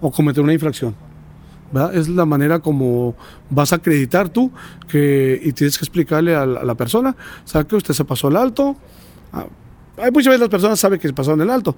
o 0.00 0.10
cometer 0.12 0.42
una 0.44 0.52
infracción. 0.52 0.94
¿Verdad? 1.72 1.94
Es 1.96 2.08
la 2.08 2.24
manera 2.26 2.58
como 2.60 3.14
vas 3.50 3.72
a 3.72 3.76
acreditar 3.76 4.28
tú 4.28 4.50
que, 4.88 5.40
y 5.42 5.52
tienes 5.52 5.78
que 5.78 5.84
explicarle 5.84 6.34
a 6.34 6.44
la, 6.46 6.60
a 6.60 6.64
la 6.64 6.74
persona, 6.74 7.16
sabe 7.44 7.66
que 7.66 7.76
usted 7.76 7.94
se 7.94 8.04
pasó 8.04 8.28
el 8.28 8.36
alto. 8.36 8.76
Ah, 9.32 9.46
hay 9.98 10.10
muchas 10.10 10.28
veces 10.28 10.40
las 10.40 10.48
personas 10.48 10.80
saben 10.80 10.98
que 10.98 11.06
se 11.08 11.14
pasaron 11.14 11.40
el 11.42 11.50
alto 11.50 11.76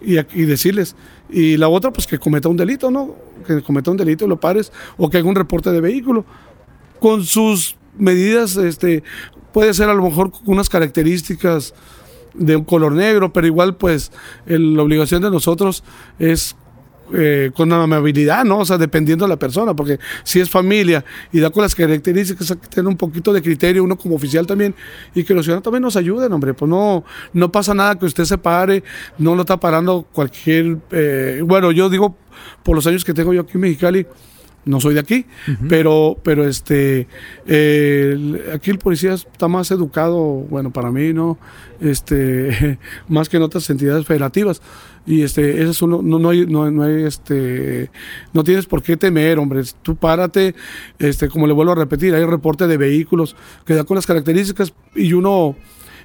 y, 0.00 0.14
decirles. 0.44 0.94
Y 1.28 1.56
la 1.56 1.68
otra, 1.68 1.92
pues 1.92 2.06
que 2.06 2.18
cometa 2.18 2.48
un 2.48 2.56
delito, 2.56 2.90
¿no? 2.90 3.14
Que 3.46 3.60
cometa 3.62 3.90
un 3.90 3.96
delito 3.96 4.24
y 4.24 4.28
lo 4.28 4.38
pares 4.38 4.72
o 4.96 5.10
que 5.10 5.18
haga 5.18 5.28
un 5.28 5.34
reporte 5.34 5.70
de 5.72 5.80
vehículo 5.80 6.24
con 7.00 7.24
sus 7.24 7.76
medidas, 7.98 8.56
este, 8.56 9.02
puede 9.52 9.74
ser 9.74 9.88
a 9.88 9.94
lo 9.94 10.02
mejor 10.02 10.30
unas 10.44 10.68
características 10.68 11.74
de 12.34 12.56
un 12.56 12.64
color 12.64 12.92
negro, 12.92 13.32
pero 13.32 13.46
igual 13.46 13.76
pues 13.76 14.12
el- 14.46 14.74
la 14.74 14.82
obligación 14.82 15.22
de 15.22 15.30
nosotros 15.30 15.82
es 16.18 16.54
eh, 17.14 17.50
con 17.54 17.72
amabilidad, 17.72 18.44
¿no? 18.44 18.58
O 18.58 18.64
sea, 18.64 18.78
dependiendo 18.78 19.24
de 19.24 19.28
la 19.28 19.38
persona, 19.38 19.74
porque 19.74 19.98
si 20.24 20.40
es 20.40 20.50
familia 20.50 21.04
y 21.32 21.40
da 21.40 21.50
con 21.50 21.62
las 21.62 21.74
características, 21.74 22.50
hay 22.50 22.56
que 22.56 22.68
tener 22.68 22.88
un 22.88 22.96
poquito 22.96 23.32
de 23.32 23.42
criterio, 23.42 23.84
uno 23.84 23.96
como 23.96 24.16
oficial 24.16 24.46
también, 24.46 24.74
y 25.14 25.24
que 25.24 25.34
los 25.34 25.44
ciudadanos 25.44 25.64
también 25.64 25.82
nos 25.82 25.96
ayuden, 25.96 26.32
hombre, 26.32 26.54
pues 26.54 26.68
no, 26.68 27.04
no 27.32 27.52
pasa 27.52 27.74
nada 27.74 27.98
que 27.98 28.06
usted 28.06 28.24
se 28.24 28.38
pare, 28.38 28.82
no 29.18 29.34
lo 29.34 29.42
está 29.42 29.58
parando 29.58 30.06
cualquier, 30.12 30.78
eh, 30.90 31.42
bueno, 31.44 31.72
yo 31.72 31.88
digo, 31.88 32.16
por 32.62 32.74
los 32.74 32.86
años 32.86 33.04
que 33.04 33.14
tengo 33.14 33.32
yo 33.32 33.42
aquí 33.42 33.52
en 33.54 33.60
Mexicali, 33.60 34.06
no 34.66 34.80
soy 34.80 34.94
de 34.94 35.00
aquí, 35.00 35.26
pero, 35.68 36.18
pero 36.24 36.46
este, 36.46 37.06
eh, 37.46 38.50
aquí 38.52 38.72
el 38.72 38.78
policía 38.78 39.14
está 39.14 39.46
más 39.46 39.70
educado, 39.70 40.18
bueno, 40.18 40.72
para 40.72 40.90
mí, 40.90 41.12
¿no? 41.12 41.38
Este, 41.80 42.76
más 43.08 43.28
que 43.28 43.36
en 43.36 43.44
otras 43.44 43.70
entidades 43.70 44.04
federativas. 44.04 44.60
Y 45.06 45.22
este, 45.22 45.62
eso 45.62 45.70
es 45.70 45.82
uno, 45.82 46.00
no, 46.02 46.18
no 46.18 46.30
hay, 46.30 46.46
no, 46.46 46.68
no 46.70 46.82
hay, 46.82 47.04
este, 47.04 47.90
no 48.32 48.42
tienes 48.42 48.66
por 48.66 48.82
qué 48.82 48.96
temer, 48.96 49.38
hombre. 49.38 49.62
Tú 49.82 49.94
párate, 49.94 50.54
este, 50.98 51.28
como 51.28 51.46
le 51.46 51.52
vuelvo 51.52 51.72
a 51.72 51.76
repetir, 51.76 52.14
hay 52.14 52.24
reporte 52.24 52.66
de 52.66 52.76
vehículos 52.76 53.36
que 53.64 53.74
da 53.74 53.84
con 53.84 53.94
las 53.94 54.04
características 54.04 54.74
y 54.96 55.12
uno, 55.12 55.54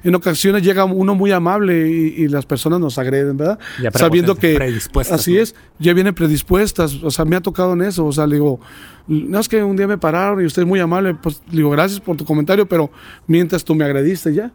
en 0.04 0.14
ocasiones 0.14 0.62
llega 0.62 0.86
uno 0.86 1.16
muy 1.16 1.32
amable 1.32 1.90
y, 1.90 2.24
y 2.24 2.28
las 2.28 2.46
personas 2.46 2.80
nos 2.80 3.00
agreden, 3.00 3.38
¿verdad? 3.38 3.58
Ya 3.82 3.92
Sabiendo 3.92 4.36
que 4.36 4.80
así 5.10 5.34
¿no? 5.34 5.42
es, 5.42 5.56
ya 5.80 5.94
vienen 5.94 6.14
predispuestas, 6.14 7.02
o 7.02 7.10
sea, 7.10 7.26
me 7.26 7.36
ha 7.36 7.42
tocado 7.42 7.74
en 7.74 7.82
eso, 7.82 8.06
o 8.06 8.12
sea, 8.12 8.28
le 8.28 8.36
digo, 8.36 8.60
no 9.08 9.40
es 9.40 9.50
que 9.50 9.64
un 9.64 9.76
día 9.78 9.88
me 9.88 9.98
pararon 9.98 10.44
y 10.44 10.46
usted 10.46 10.62
es 10.62 10.68
muy 10.68 10.80
amable, 10.80 11.16
pues 11.16 11.42
le 11.50 11.58
digo, 11.58 11.72
gracias 11.72 12.00
por 12.00 12.18
tu 12.18 12.26
comentario, 12.26 12.68
pero 12.68 12.92
mientras 13.26 13.64
tú 13.64 13.74
me 13.74 13.84
agrediste 13.84 14.32
ya. 14.32 14.54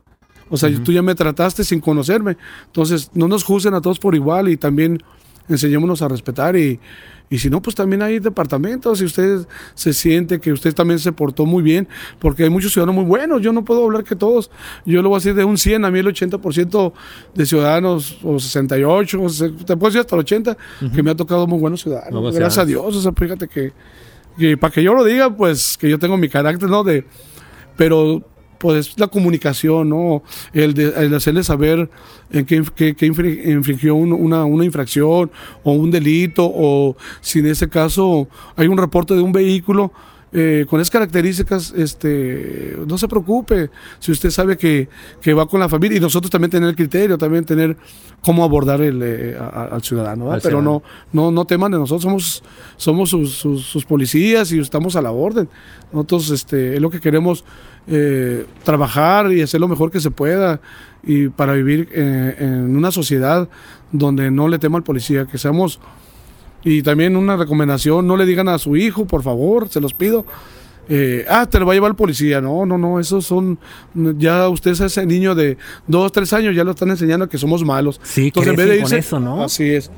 O 0.49 0.57
sea, 0.57 0.69
tú 0.85 0.93
ya 0.93 1.03
me 1.03 1.15
trataste 1.15 1.65
sin 1.65 1.81
conocerme. 1.81 2.37
Entonces, 2.67 3.11
no 3.15 3.27
nos 3.29 3.43
juzguen 3.45 3.75
a 3.75 3.81
todos 3.81 3.99
por 3.99 4.15
igual 4.15 4.49
y 4.49 4.57
también 4.57 5.03
enseñémonos 5.49 6.03
a 6.03 6.09
respetar 6.09 6.57
y, 6.57 6.81
y 7.31 7.39
si 7.39 7.49
no, 7.51 7.63
pues 7.63 7.77
también 7.77 8.03
hay 8.03 8.19
departamentos, 8.19 8.99
si 8.99 9.05
usted 9.05 9.47
se 9.75 9.93
siente 9.93 10.41
que 10.41 10.53
usted 10.53 10.75
también 10.75 10.99
se 10.99 11.13
portó 11.13 11.47
muy 11.47 11.63
bien, 11.63 11.87
porque 12.19 12.43
hay 12.45 12.51
muchos 12.51 12.73
ciudadanos 12.73 12.97
muy 12.97 13.05
buenos, 13.05 13.43
yo 13.43 13.53
no 13.53 13.65
puedo 13.65 13.85
hablar 13.85 14.03
que 14.03 14.17
todos, 14.17 14.51
yo 14.85 15.03
lo 15.03 15.09
voy 15.09 15.17
a 15.17 15.19
decir 15.19 15.35
de 15.35 15.45
un 15.45 15.57
100, 15.57 15.85
a 15.85 15.91
mí 15.93 16.01
el 16.01 16.07
80% 16.09 16.93
de 17.35 17.47
ciudadanos, 17.47 18.19
o 18.25 18.41
68, 18.41 19.23
o 19.23 19.29
se- 19.29 19.51
te 19.51 19.77
puedo 19.77 19.87
decir 19.91 20.01
hasta 20.01 20.17
el 20.17 20.21
80, 20.21 20.57
que 20.95 21.03
me 21.05 21.11
ha 21.13 21.17
tocado 21.17 21.47
muy 21.47 21.59
buenos 21.61 21.81
ciudadanos, 21.83 22.13
Buenos 22.23 22.35
gracias 22.41 22.59
a. 22.59 22.65
Dios, 22.67 22.97
o 22.97 23.01
sea, 23.01 23.13
fíjate 23.13 23.47
que, 23.47 23.73
que 24.39 24.57
para 24.57 24.73
que 24.73 24.83
yo 24.83 24.95
lo 24.95 25.05
diga, 25.05 25.31
pues 25.37 25.77
que 25.79 25.89
yo 25.89 25.99
tengo 26.01 26.17
mi 26.17 26.29
carácter, 26.29 26.69
¿no? 26.69 26.83
De, 26.83 27.05
pero 27.77 28.21
pues 28.59 28.99
la 28.99 29.07
comunicación, 29.09 29.89
¿no? 29.89 30.23
El 30.53 30.75
de, 30.75 30.89
el 30.97 31.15
hacerle 31.15 31.43
saber 31.45 31.89
en 32.31 32.45
qué, 32.47 32.63
qué- 32.75 32.95
qué 32.95 33.11
infri- 33.13 33.45
infringió 33.53 33.95
un- 33.95 34.13
una, 34.13 34.45
una 34.45 34.65
infracción 34.65 35.31
o 35.63 35.73
un 35.73 35.91
delito, 35.91 36.51
o 36.53 36.97
si 37.21 37.39
en 37.41 37.47
ese 37.47 37.69
caso 37.69 38.29
hay 38.57 38.69
un 38.69 38.79
reporte 38.79 39.15
de 39.15 39.21
un 39.21 39.33
vehículo 39.33 39.93
eh, 40.33 40.67
con 40.69 40.81
esas 40.81 40.91
características, 40.91 41.73
este, 41.77 42.77
no 42.87 42.99
se 42.99 43.09
preocupe, 43.09 43.71
si 44.01 44.13
usted 44.13 44.31
sabe 44.31 44.57
que, 44.57 44.89
que 45.21 45.33
va 45.33 45.47
con 45.47 45.61
la 45.61 45.69
familia 45.69 45.97
y 45.99 46.01
nosotros 46.01 46.31
también 46.31 46.51
tener 46.51 46.69
el 46.69 46.77
criterio, 46.77 47.17
también 47.17 47.45
tener 47.45 47.77
cómo 48.23 48.43
abordar 48.45 48.81
el, 48.83 49.01
eh, 49.03 49.37
a- 49.39 49.45
a- 49.45 49.65
al 49.67 49.83
ciudadano, 49.83 50.25
¿verdad? 50.25 50.35
Al 50.37 50.43
pero 50.43 50.59
ciudadano. 50.61 50.83
no, 51.13 51.23
no, 51.25 51.31
no 51.31 51.45
teman 51.47 51.71
de 51.73 51.79
nosotros, 51.79 52.03
somos, 52.03 52.43
somos 52.77 53.11
sus, 53.11 53.33
sus- 53.35 53.65
sus 53.65 53.85
policías 53.85 54.51
y 54.53 54.59
estamos 54.59 54.97
a 54.97 55.03
la 55.03 55.13
orden. 55.13 55.49
Nosotros 55.93 56.31
este, 56.31 56.75
es 56.75 56.81
lo 56.81 56.91
que 56.91 57.01
queremos 57.01 57.45
eh, 57.87 58.45
trabajar 58.65 59.33
y 59.33 59.43
hacer 59.43 59.61
lo 59.61 59.69
mejor 59.69 59.91
que 59.93 60.01
se 60.01 60.11
pueda 60.11 60.61
y 61.05 61.29
para 61.29 61.53
vivir 61.53 61.89
eh, 61.93 62.35
en 62.41 62.77
una 62.77 62.91
sociedad 62.91 63.49
donde 63.93 64.31
no 64.33 64.49
le 64.49 64.59
tema 64.59 64.77
al 64.77 64.83
policía, 64.85 65.27
que 65.27 65.39
seamos... 65.39 65.79
Y 66.65 66.83
también 66.83 67.17
una 67.17 67.37
recomendación, 67.37 68.07
no 68.07 68.17
le 68.17 68.27
digan 68.27 68.49
a 68.49 68.59
su 68.59 68.77
hijo, 68.77 69.05
por 69.07 69.23
favor, 69.23 69.69
se 69.69 69.81
los 69.81 69.93
pido. 69.95 70.25
eh, 70.89 71.25
ah, 71.29 71.47
te 71.47 71.59
lo 71.59 71.67
va 71.67 71.73
a 71.73 71.75
llevar 71.75 71.91
el 71.91 71.97
policía. 71.97 72.41
No, 72.41 72.65
no, 72.67 72.77
no, 72.79 72.99
esos 73.01 73.25
son, 73.27 73.59
ya 73.95 74.49
usted 74.49 74.73
es 74.73 74.81
ese 74.81 75.05
niño 75.07 75.35
de 75.35 75.57
dos, 75.87 76.13
tres 76.13 76.33
años, 76.33 76.55
ya 76.57 76.65
lo 76.65 76.73
están 76.73 76.91
enseñando 76.91 77.29
que 77.29 77.39
somos 77.39 77.65
malos. 77.65 78.01
Sí, 78.03 78.27
Entonces, 78.29 78.51
en 78.51 78.57
vez 78.57 78.67
de 78.67 78.73
crecen 78.79 78.85
con 78.89 78.97
irse, 78.99 79.09
eso, 79.09 79.21
¿no? 79.21 79.43
Así 79.45 79.65
es. 79.65 79.91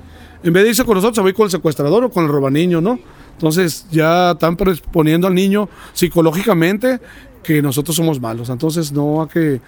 En 0.42 0.52
vez 0.52 0.62
de 0.62 0.68
irse 0.70 0.84
con 0.84 0.94
nosotros, 0.94 1.16
se 1.16 1.20
va 1.22 1.26
a 1.26 1.30
ir 1.30 1.34
con 1.34 1.44
el 1.44 1.50
secuestrador 1.50 2.04
o 2.04 2.10
con 2.10 2.24
el 2.24 2.30
robaniño, 2.30 2.80
¿no? 2.80 2.98
Entonces 3.32 3.86
ya 3.90 4.32
están 4.32 4.56
predisponiendo 4.56 5.26
al 5.26 5.34
niño 5.34 5.68
psicológicamente 5.92 7.00
que 7.42 7.62
nosotros 7.62 7.96
somos 7.96 8.20
malos. 8.20 8.48
Entonces 8.50 8.92
no 8.92 9.22
hay 9.22 9.28
que 9.28 9.60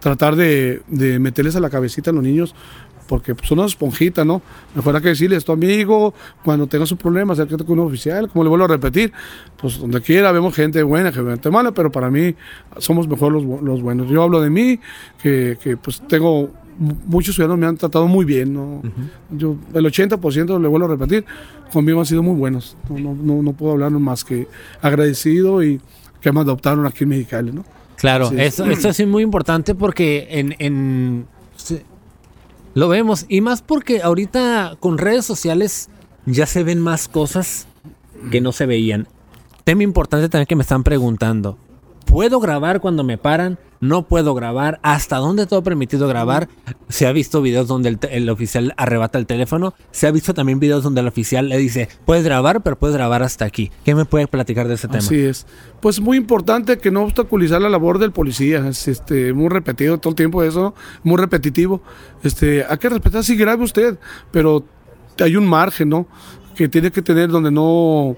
tratar 0.00 0.34
de, 0.36 0.82
de 0.88 1.18
meterles 1.18 1.54
a 1.56 1.60
la 1.60 1.68
cabecita 1.68 2.10
a 2.10 2.14
los 2.14 2.22
niños 2.22 2.54
porque 3.10 3.34
son 3.42 3.58
una 3.58 3.66
esponjita, 3.66 4.24
¿no? 4.24 4.40
Mejor 4.76 4.94
hay 4.94 5.02
que 5.02 5.08
decirles, 5.08 5.44
tu 5.44 5.50
amigo, 5.50 6.14
cuando 6.44 6.68
tengas 6.68 6.92
un 6.92 6.98
problema, 6.98 7.32
acércate 7.32 7.64
con 7.64 7.80
un 7.80 7.86
oficial, 7.88 8.28
como 8.28 8.44
le 8.44 8.50
vuelvo 8.50 8.66
a 8.66 8.68
repetir, 8.68 9.12
pues 9.60 9.78
donde 9.80 10.00
quiera 10.00 10.30
vemos 10.30 10.54
gente 10.54 10.80
buena, 10.84 11.10
gente 11.10 11.50
mala, 11.50 11.72
pero 11.72 11.90
para 11.90 12.08
mí 12.08 12.36
somos 12.78 13.08
mejor 13.08 13.32
los, 13.32 13.42
los 13.62 13.82
buenos. 13.82 14.08
Yo 14.08 14.22
hablo 14.22 14.40
de 14.40 14.48
mí, 14.50 14.78
que, 15.20 15.58
que, 15.60 15.76
pues 15.76 16.00
tengo, 16.06 16.50
mu- 16.78 16.94
muchos 17.06 17.34
ciudadanos 17.34 17.58
me 17.58 17.66
han 17.66 17.76
tratado 17.76 18.06
muy 18.06 18.24
bien, 18.24 18.54
¿no? 18.54 18.80
Yo, 19.30 19.56
el 19.74 19.84
80%, 19.86 20.60
le 20.60 20.68
vuelvo 20.68 20.86
a 20.86 20.90
repetir, 20.90 21.24
conmigo 21.72 21.98
han 21.98 22.06
sido 22.06 22.22
muy 22.22 22.36
buenos. 22.36 22.76
No, 22.88 22.96
no, 23.00 23.14
no, 23.14 23.42
no 23.42 23.52
puedo 23.54 23.72
hablar 23.72 23.90
más 23.90 24.24
que 24.24 24.46
agradecido 24.80 25.64
y 25.64 25.80
que 26.20 26.30
me 26.30 26.40
adoptaron 26.40 26.86
aquí 26.86 27.02
en 27.02 27.10
Mexicali, 27.10 27.50
¿no? 27.50 27.64
Claro, 27.96 28.28
Sí. 28.30 28.36
eso, 28.38 28.64
eso 28.66 28.88
es 28.88 29.06
muy 29.06 29.22
importante 29.24 29.74
porque 29.74 30.28
en, 30.30 30.54
en- 30.60 31.26
lo 32.74 32.88
vemos 32.88 33.26
y 33.28 33.40
más 33.40 33.62
porque 33.62 34.02
ahorita 34.02 34.76
con 34.80 34.98
redes 34.98 35.24
sociales 35.24 35.88
ya 36.26 36.46
se 36.46 36.62
ven 36.62 36.80
más 36.80 37.08
cosas 37.08 37.66
que 38.30 38.40
no 38.40 38.52
se 38.52 38.66
veían. 38.66 39.08
Tema 39.64 39.82
importante 39.82 40.28
también 40.28 40.46
que 40.46 40.56
me 40.56 40.62
están 40.62 40.82
preguntando. 40.82 41.58
¿Puedo 42.10 42.40
grabar 42.40 42.80
cuando 42.80 43.04
me 43.04 43.18
paran? 43.18 43.56
¿No 43.78 44.08
puedo 44.08 44.34
grabar? 44.34 44.80
¿Hasta 44.82 45.18
dónde 45.18 45.46
todo 45.46 45.62
permitido 45.62 46.08
grabar? 46.08 46.48
Se 46.88 47.06
ha 47.06 47.12
visto 47.12 47.40
videos 47.40 47.68
donde 47.68 47.96
el, 48.10 48.28
oficial 48.30 48.74
arrebata 48.76 49.16
el 49.16 49.26
teléfono. 49.26 49.74
Se 49.92 50.08
ha 50.08 50.10
visto 50.10 50.34
también 50.34 50.58
videos 50.58 50.82
donde 50.82 51.02
el 51.02 51.06
oficial 51.06 51.48
le 51.48 51.56
dice, 51.56 51.88
puedes 52.04 52.24
grabar, 52.24 52.62
pero 52.62 52.76
puedes 52.76 52.96
grabar 52.96 53.22
hasta 53.22 53.44
aquí. 53.44 53.70
¿Qué 53.84 53.94
me 53.94 54.06
puede 54.06 54.26
platicar 54.26 54.66
de 54.66 54.74
ese 54.74 54.88
tema? 54.88 54.98
Así 54.98 55.20
es. 55.20 55.46
Pues 55.80 56.00
muy 56.00 56.16
importante 56.16 56.78
que 56.78 56.90
no 56.90 57.04
obstaculizar 57.04 57.62
la 57.62 57.68
labor 57.68 58.00
del 58.00 58.10
policía. 58.10 58.66
Es 58.66 58.88
este, 58.88 59.32
muy 59.32 59.48
repetido 59.48 59.98
todo 59.98 60.10
el 60.10 60.16
tiempo 60.16 60.42
eso, 60.42 60.74
muy 61.04 61.16
repetitivo. 61.16 61.80
Este, 62.24 62.64
hay 62.68 62.78
que 62.78 62.88
respetar, 62.88 63.22
sí, 63.22 63.36
grabe 63.36 63.62
usted, 63.62 64.00
pero 64.32 64.64
hay 65.20 65.36
un 65.36 65.46
margen, 65.46 65.90
¿no? 65.90 66.08
Que 66.56 66.68
tiene 66.68 66.90
que 66.90 67.02
tener 67.02 67.30
donde 67.30 67.52
no. 67.52 68.16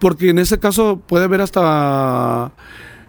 Porque 0.00 0.30
en 0.30 0.38
ese 0.38 0.58
caso 0.58 1.02
puede 1.06 1.26
haber 1.26 1.42
hasta 1.42 2.50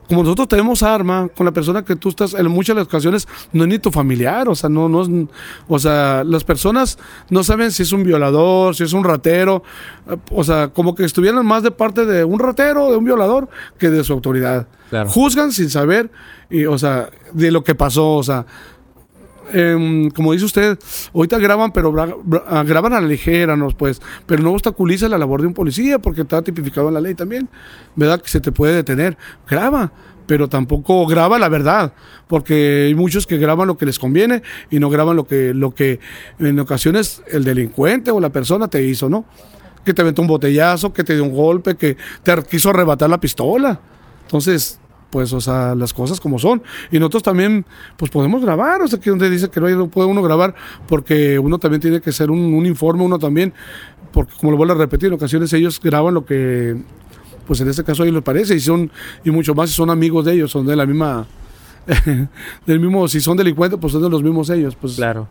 como 0.08 0.24
nosotros 0.24 0.48
tenemos 0.48 0.84
arma 0.84 1.30
con 1.36 1.46
la 1.46 1.52
persona 1.52 1.84
que 1.84 1.96
tú 1.96 2.10
estás, 2.10 2.34
en 2.34 2.48
muchas 2.48 2.76
de 2.76 2.82
las 2.82 2.88
ocasiones 2.88 3.28
no 3.52 3.64
es 3.64 3.70
ni 3.70 3.80
tu 3.80 3.92
familiar, 3.92 4.48
o 4.48 4.56
sea, 4.56 4.70
no, 4.70 4.88
no 4.88 5.02
es, 5.02 5.10
o 5.68 5.80
sea, 5.80 6.24
las 6.24 6.44
personas 6.44 6.98
no 7.30 7.44
saben 7.44 7.72
si 7.72 7.84
es 7.84 7.92
un 7.92 8.04
violador, 8.04 8.76
si 8.76 8.84
es 8.84 8.94
un 8.94 9.04
ratero, 9.04 9.64
o 10.32 10.44
sea, 10.44 10.70
como 10.70 10.96
que 10.96 11.04
estuvieran 11.04 11.46
más 11.46 11.64
de 11.64 11.72
parte 11.72 12.06
de 12.06 12.24
un 12.24 12.40
ratero, 12.40 12.92
de 12.92 12.98
un 12.98 13.06
violador, 13.06 13.50
que 13.78 13.90
de 13.90 14.04
su 14.04 14.14
autoridad. 14.14 14.68
Juzgan 15.08 15.52
sin 15.52 15.70
saber, 15.70 16.10
y, 16.50 16.66
o 16.66 16.78
sea, 16.78 17.10
de 17.34 17.52
lo 17.52 17.64
que 17.64 17.76
pasó, 17.76 18.14
o 18.14 18.24
sea, 18.24 18.46
em, 19.54 20.10
como 20.12 20.34
dice 20.34 20.46
usted, 20.46 20.80
ahorita 21.14 21.38
graban, 21.38 21.72
pero 21.72 21.92
graban 21.92 22.94
a 22.94 23.02
la 23.02 23.08
ligera, 23.08 23.56
¿no? 23.56 23.70
Pues, 23.70 24.02
pero 24.26 24.44
no 24.44 24.52
obstaculiza 24.52 25.08
la 25.08 25.18
labor 25.18 25.42
de 25.42 25.48
un 25.48 25.54
policía 25.54 26.00
porque 26.00 26.22
está 26.22 26.42
tipificado 26.42 26.88
en 26.88 26.94
la 26.94 27.02
ley 27.02 27.16
también, 27.16 27.50
¿verdad? 27.96 28.22
Que 28.22 28.30
se 28.30 28.40
te 28.40 28.52
puede 28.52 28.76
detener. 28.76 29.18
Graba, 29.50 29.92
pero 30.28 30.48
tampoco 30.48 31.08
graba 31.08 31.40
la 31.40 31.50
verdad, 31.50 31.94
porque 32.28 32.86
hay 32.88 32.96
muchos 32.96 33.26
que 33.26 33.38
graban 33.38 33.68
lo 33.68 33.78
que 33.78 33.86
les 33.86 33.98
conviene 33.98 34.44
y 34.70 34.80
no 34.80 34.90
graban 34.90 35.16
lo 35.16 35.26
que, 35.26 35.54
lo 35.54 35.74
que 35.74 36.00
en 36.40 36.60
ocasiones 36.60 37.24
el 37.32 37.44
delincuente 37.44 38.12
o 38.12 38.20
la 38.20 38.30
persona 38.30 38.68
te 38.68 38.84
hizo, 38.84 39.10
¿no? 39.10 39.26
Que 39.86 39.94
te 39.94 40.02
aventó 40.02 40.22
un 40.22 40.28
botellazo, 40.28 40.94
que 40.94 41.04
te 41.04 41.16
dio 41.16 41.24
un 41.24 41.34
golpe, 41.34 41.76
que 41.76 41.96
te 42.24 42.44
quiso 42.44 42.70
arrebatar 42.70 43.10
la 43.10 43.20
pistola. 43.20 43.80
Entonces, 44.24 44.80
pues, 45.10 45.34
o 45.34 45.42
sea, 45.42 45.76
las 45.76 45.94
cosas 45.94 46.20
como 46.20 46.40
son. 46.40 46.62
Y 46.92 47.00
nosotros 47.00 47.24
también, 47.24 47.66
pues 47.98 48.12
podemos 48.12 48.42
grabar, 48.42 48.82
o 48.82 48.88
sea, 48.88 49.00
que 49.00 49.10
donde 49.10 49.30
dice 49.30 49.50
que 49.50 49.60
no, 49.60 49.88
puede 49.88 50.08
uno 50.08 50.22
grabar, 50.22 50.56
porque 50.88 51.40
uno 51.40 51.58
también 51.60 51.82
tiene 51.82 52.02
que 52.02 52.12
ser 52.12 52.32
un, 52.32 52.66
informe, 52.66 53.04
uno 53.04 53.20
también, 53.20 53.54
porque 54.12 54.34
como 54.40 54.52
lo 54.52 54.58
vuelvo 54.58 54.74
a 54.74 54.78
repetir, 54.78 55.08
en 55.08 55.14
ocasiones 55.14 55.52
ellos 55.54 55.80
graban 55.82 56.14
lo 56.14 56.26
que, 56.26 56.78
pues 57.46 57.62
en 57.62 57.70
este 57.70 57.84
caso 57.84 58.04
a 58.04 58.06
ellos 58.06 58.16
les 58.16 58.24
parece, 58.24 58.56
y 58.56 58.60
son, 58.60 58.92
y 59.24 59.32
mucho 59.32 59.56
más 59.56 59.70
si 59.70 59.76
son 59.76 59.90
amigos 59.90 60.26
de 60.26 60.34
ellos, 60.34 60.52
son 60.52 60.66
de 60.66 60.76
la 60.76 60.86
misma, 60.86 61.26
del 62.66 62.80
mismo, 62.80 63.08
si 63.08 63.22
son 63.22 63.38
delincuentes, 63.38 63.80
pues 63.80 63.94
son 63.94 64.02
de 64.02 64.10
los 64.10 64.24
mismos 64.24 64.50
ellos, 64.50 64.76
pues. 64.76 64.96
Claro. 64.96 65.28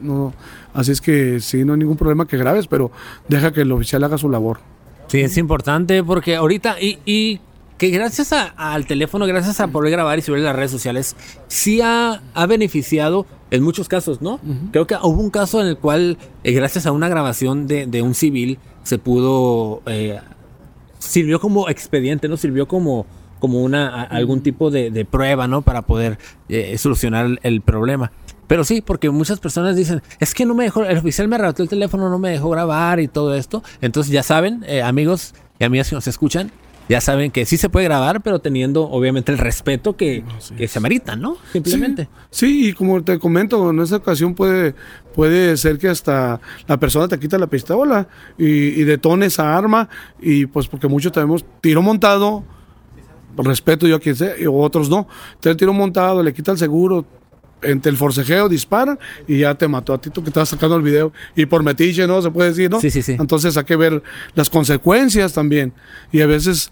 No, 0.00 0.32
así 0.74 0.92
es 0.92 1.00
que 1.00 1.40
sí, 1.40 1.64
no 1.64 1.72
hay 1.72 1.80
ningún 1.80 1.96
problema 1.96 2.24
que 2.26 2.36
grabes, 2.36 2.68
pero 2.68 2.92
deja 3.26 3.52
que 3.52 3.62
el 3.62 3.72
oficial 3.72 4.04
haga 4.04 4.16
su 4.16 4.28
labor. 4.28 4.60
Sí, 5.08 5.20
es 5.20 5.36
importante 5.38 6.04
porque 6.04 6.36
ahorita, 6.36 6.76
y 6.80 7.40
que 7.78 7.90
gracias 7.90 8.32
al 8.32 8.86
teléfono, 8.86 9.24
gracias 9.24 9.60
a 9.60 9.68
poder 9.68 9.92
grabar 9.92 10.18
y 10.18 10.22
subir 10.22 10.42
las 10.42 10.54
redes 10.54 10.72
sociales, 10.72 11.14
sí 11.46 11.80
ha, 11.80 12.20
beneficiado 12.48 13.24
en 13.52 13.62
muchos 13.62 13.88
casos, 13.88 14.20
¿no? 14.20 14.40
Creo 14.72 14.86
que 14.86 14.96
hubo 14.96 15.20
un 15.22 15.30
caso 15.30 15.60
en 15.60 15.68
el 15.68 15.78
cual, 15.78 16.18
eh, 16.42 16.52
gracias 16.52 16.86
a 16.86 16.92
una 16.92 17.08
grabación 17.08 17.66
de, 17.68 18.02
un 18.02 18.14
civil, 18.14 18.58
se 18.82 18.98
pudo... 18.98 19.82
Eh, 19.86 20.18
sirvió 20.98 21.40
como 21.40 21.68
expediente, 21.68 22.28
¿no? 22.28 22.36
Sirvió 22.36 22.66
como, 22.66 23.06
como 23.38 23.62
una, 23.62 24.02
algún 24.02 24.42
tipo 24.42 24.72
de, 24.72 25.06
prueba, 25.08 25.46
¿no? 25.46 25.62
Para 25.62 25.82
poder 25.82 26.18
eh, 26.48 26.76
solucionar 26.78 27.38
el, 27.44 27.60
problema. 27.60 28.10
Pero 28.48 28.64
sí, 28.64 28.80
porque 28.80 29.08
muchas 29.10 29.38
personas 29.38 29.76
dicen, 29.76 30.02
es 30.18 30.34
que 30.34 30.44
no 30.44 30.54
me 30.56 30.64
dejó, 30.64 30.84
el 30.84 30.98
oficial 30.98 31.28
me 31.28 31.36
arrebató 31.36 31.62
el 31.62 31.68
teléfono, 31.68 32.10
no 32.10 32.18
me 32.18 32.30
dejó 32.30 32.50
grabar 32.50 32.98
y 32.98 33.06
todo 33.06 33.36
esto. 33.36 33.62
Entonces 33.80 34.12
ya 34.12 34.24
saben, 34.24 34.64
amigos 34.82 35.34
y 35.60 35.64
amigas 35.64 35.88
que 35.88 35.94
nos 35.94 36.08
escuchan, 36.08 36.50
ya 36.88 37.00
saben 37.00 37.30
que 37.30 37.44
sí 37.44 37.56
se 37.56 37.68
puede 37.68 37.84
grabar, 37.84 38.22
pero 38.22 38.40
teniendo 38.40 38.84
obviamente 38.84 39.32
el 39.32 39.38
respeto 39.38 39.96
que, 39.96 40.24
se 40.66 40.78
amerita, 40.78 41.16
¿no? 41.16 41.36
Simplemente. 41.52 42.08
Sí, 42.30 42.68
y 42.68 42.72
como 42.72 43.02
te 43.02 43.18
comento, 43.18 43.70
en 43.70 43.80
esa 43.80 43.96
ocasión 43.96 44.34
puede, 44.34 44.74
puede 45.14 45.56
ser 45.56 45.78
que 45.78 45.88
hasta 45.88 46.40
la 46.66 46.78
persona 46.78 47.08
te 47.08 47.18
quita 47.18 47.38
la 47.38 47.46
pistola 47.46 48.08
y, 48.36 48.46
y 48.46 48.84
detone 48.84 49.26
esa 49.26 49.56
arma, 49.56 49.88
y 50.20 50.46
pues 50.46 50.66
porque 50.68 50.88
muchos 50.88 51.12
tenemos 51.12 51.44
tiro 51.60 51.82
montado, 51.82 52.44
respeto 53.36 53.86
yo 53.86 53.96
a 53.96 54.00
quien 54.00 54.16
sea, 54.16 54.38
y 54.38 54.46
otros 54.46 54.88
no. 54.88 55.06
Te 55.40 55.54
tiro 55.54 55.72
montado, 55.72 56.22
le 56.22 56.32
quita 56.32 56.52
el 56.52 56.58
seguro, 56.58 57.04
entre 57.62 57.90
el 57.90 57.96
forcejeo 57.96 58.48
disparan 58.48 58.98
y 59.26 59.38
ya 59.38 59.54
te 59.54 59.68
mató 59.68 59.92
a 59.92 60.00
ti 60.00 60.10
tú 60.10 60.22
que 60.22 60.30
estabas 60.30 60.48
sacando 60.48 60.76
el 60.76 60.82
video 60.82 61.12
y 61.34 61.46
por 61.46 61.62
metiche, 61.62 62.06
¿no? 62.06 62.22
Se 62.22 62.30
puede 62.30 62.50
decir, 62.50 62.70
¿no? 62.70 62.80
Sí, 62.80 62.90
sí, 62.90 63.02
sí. 63.02 63.16
Entonces 63.18 63.56
hay 63.56 63.64
que 63.64 63.76
ver 63.76 64.02
las 64.34 64.50
consecuencias 64.50 65.32
también 65.32 65.72
y 66.12 66.20
a 66.20 66.26
veces 66.26 66.70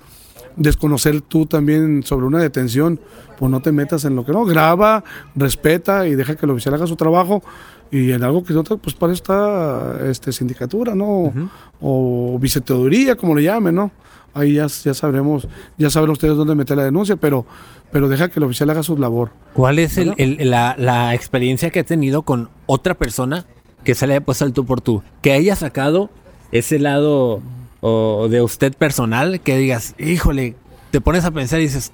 desconocer 0.56 1.20
tú 1.20 1.46
también 1.46 2.02
sobre 2.02 2.26
una 2.26 2.38
detención, 2.38 2.98
pues 3.38 3.50
no 3.50 3.60
te 3.60 3.72
metas 3.72 4.04
en 4.04 4.16
lo 4.16 4.24
que 4.24 4.32
no, 4.32 4.44
graba, 4.44 5.04
respeta 5.34 6.08
y 6.08 6.14
deja 6.14 6.36
que 6.36 6.46
el 6.46 6.50
oficial 6.50 6.74
haga 6.74 6.86
su 6.86 6.96
trabajo 6.96 7.42
y 7.90 8.12
en 8.12 8.24
algo 8.24 8.42
que 8.42 8.52
no 8.52 8.64
pues 8.64 8.94
para 8.94 9.12
está 9.12 9.98
este, 10.08 10.32
sindicatura, 10.32 10.94
¿no? 10.94 11.32
O 11.80 12.38
viceteoría, 12.40 13.16
como 13.16 13.34
le 13.34 13.44
llamen, 13.44 13.74
¿no? 13.74 13.90
Ahí 14.34 14.54
ya, 14.54 14.66
ya 14.66 14.92
sabremos, 14.92 15.48
ya 15.78 15.88
saben 15.88 16.10
ustedes 16.10 16.36
dónde 16.36 16.54
meter 16.54 16.76
la 16.76 16.84
denuncia, 16.84 17.16
pero 17.16 17.46
pero 17.90 18.08
deja 18.08 18.28
que 18.28 18.40
el 18.40 18.44
oficial 18.44 18.70
haga 18.70 18.82
su 18.82 18.96
labor. 18.96 19.30
¿Cuál 19.54 19.78
es 19.78 19.98
la, 20.18 21.14
experiencia 21.14 21.70
que 21.70 21.80
ha 21.80 21.84
tenido 21.84 22.22
con 22.22 22.50
otra 22.66 22.94
persona 22.94 23.46
que 23.84 23.94
se 23.94 24.06
le 24.06 24.14
haya 24.14 24.24
puesto 24.24 24.44
el 24.44 24.52
tú 24.52 24.66
por 24.66 24.80
tú? 24.80 25.02
Que 25.22 25.32
haya 25.32 25.56
sacado 25.56 26.10
ese 26.52 26.78
lado 26.78 27.40
de 27.82 28.42
usted 28.42 28.74
personal, 28.74 29.40
que 29.40 29.56
digas, 29.56 29.94
híjole, 29.98 30.56
te 30.90 31.00
pones 31.00 31.24
a 31.24 31.30
pensar 31.30 31.60
y 31.60 31.64
dices, 31.64 31.92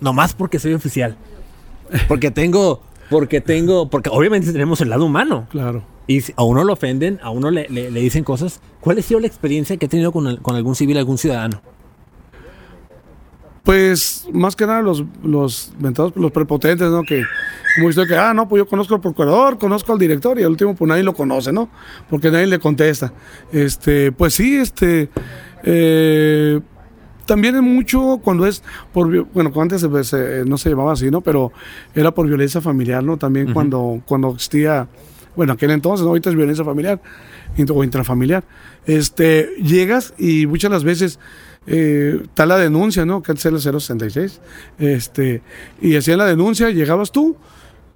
nomás 0.00 0.34
porque 0.34 0.58
soy 0.58 0.74
oficial. 0.74 1.16
Porque 2.08 2.30
tengo, 2.30 2.82
porque 3.08 3.40
tengo, 3.40 3.88
porque 3.88 4.10
obviamente 4.10 4.52
tenemos 4.52 4.80
el 4.80 4.90
lado 4.90 5.06
humano. 5.06 5.46
Claro. 5.50 5.82
Y 6.06 6.20
a 6.36 6.42
uno 6.42 6.64
lo 6.64 6.72
ofenden, 6.72 7.20
a 7.22 7.30
uno 7.30 7.50
le, 7.50 7.66
dicen 7.90 8.24
cosas. 8.24 8.60
¿Cuál 8.80 8.98
ha 8.98 9.02
sido 9.02 9.20
la 9.20 9.26
experiencia 9.26 9.76
que 9.76 9.86
ha 9.86 9.88
tenido 9.88 10.12
con, 10.12 10.36
con 10.38 10.56
algún 10.56 10.74
civil, 10.74 10.98
algún 10.98 11.18
ciudadano? 11.18 11.62
Pues 13.70 14.26
más 14.32 14.56
que 14.56 14.66
nada 14.66 14.82
los, 14.82 15.04
los 15.22 15.72
los 16.16 16.32
prepotentes, 16.32 16.90
¿no? 16.90 17.04
Que 17.04 17.22
como 17.76 17.86
dice 17.86 18.04
que, 18.04 18.16
ah, 18.16 18.34
no, 18.34 18.48
pues 18.48 18.58
yo 18.58 18.66
conozco 18.66 18.96
al 18.96 19.00
procurador, 19.00 19.58
conozco 19.58 19.92
al 19.92 19.98
director 20.00 20.40
y 20.40 20.42
al 20.42 20.50
último 20.50 20.74
pues 20.74 20.88
nadie 20.88 21.04
lo 21.04 21.14
conoce, 21.14 21.52
¿no? 21.52 21.70
Porque 22.08 22.32
nadie 22.32 22.48
le 22.48 22.58
contesta. 22.58 23.12
Este, 23.52 24.10
pues 24.10 24.34
sí, 24.34 24.56
este, 24.56 25.08
eh, 25.62 26.58
también 27.26 27.54
es 27.54 27.62
mucho 27.62 28.18
cuando 28.24 28.44
es 28.44 28.64
por, 28.92 29.08
bueno, 29.26 29.52
antes 29.60 29.86
pues, 29.86 30.16
no 30.46 30.58
se 30.58 30.68
llamaba 30.68 30.94
así, 30.94 31.08
¿no? 31.08 31.20
Pero 31.20 31.52
era 31.94 32.10
por 32.12 32.26
violencia 32.26 32.60
familiar, 32.60 33.04
¿no? 33.04 33.18
También 33.18 33.52
cuando, 33.52 34.02
cuando 34.04 34.30
existía, 34.30 34.88
bueno, 35.36 35.52
aquel 35.52 35.70
entonces, 35.70 36.02
¿no? 36.02 36.08
Ahorita 36.08 36.30
es 36.30 36.34
violencia 36.34 36.64
familiar 36.64 37.00
o 37.72 37.84
intrafamiliar. 37.84 38.42
Este, 38.84 39.54
llegas 39.62 40.12
y 40.18 40.48
muchas 40.48 40.72
las 40.72 40.82
veces 40.82 41.20
eh, 41.72 42.18
está 42.24 42.46
la 42.46 42.58
denuncia, 42.58 43.06
¿no? 43.06 43.22
Que 43.22 43.30
es 43.30 43.46
el 43.46 43.60
066. 43.60 44.40
Este, 44.78 45.40
y 45.80 45.94
hacían 45.94 46.18
la 46.18 46.26
denuncia, 46.26 46.68
llegabas 46.70 47.12
tú 47.12 47.36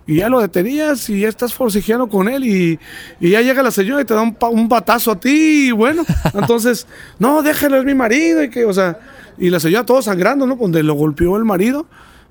y 0.06 0.16
ya 0.16 0.28
lo 0.28 0.40
detenías 0.40 1.10
y 1.10 1.20
ya 1.20 1.28
estás 1.28 1.54
forcejeando 1.54 2.08
con 2.08 2.28
él 2.28 2.44
y, 2.44 2.78
ya 3.20 3.40
llega 3.40 3.62
la 3.64 3.72
señora 3.72 4.02
y 4.02 4.04
te 4.04 4.14
da 4.14 4.22
un, 4.22 4.36
un 4.50 4.68
batazo 4.68 5.10
a 5.10 5.18
ti 5.18 5.68
y 5.68 5.72
bueno, 5.72 6.04
entonces, 6.34 6.86
no, 7.18 7.42
déjelo, 7.42 7.78
es 7.78 7.84
mi 7.84 7.94
marido 7.94 8.44
y 8.44 8.48
que, 8.48 8.64
o 8.64 8.72
sea, 8.72 8.98
y 9.38 9.50
la 9.50 9.58
señora 9.58 9.84
todo 9.84 10.02
sangrando, 10.02 10.46
¿no? 10.46 10.54
Donde 10.54 10.84
lo 10.84 10.94
golpeó 10.94 11.36
el 11.36 11.44
marido, 11.44 11.86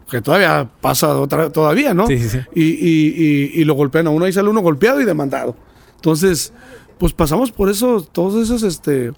que 0.10 0.22
todavía 0.22 0.70
pasa 0.80 1.18
otra, 1.20 1.50
todavía, 1.50 1.94
¿no? 1.94 2.08
Sí, 2.08 2.20
sí, 2.20 2.30
sí. 2.30 2.40
Y, 2.56 2.64
y, 2.64 3.52
y, 3.62 3.66
lo 3.66 3.74
golpean 3.74 4.08
a 4.08 4.12
uno, 4.12 4.24
ahí 4.24 4.32
sale 4.32 4.48
uno 4.48 4.62
golpeado 4.62 5.02
y 5.02 5.06
demandado. 5.06 5.58
Entonces, 5.96 6.54
pues 7.00 7.12
pasamos 7.12 7.52
por 7.52 7.70
eso, 7.70 8.08
todos 8.10 8.42
esos, 8.42 8.64
este, 8.64 9.12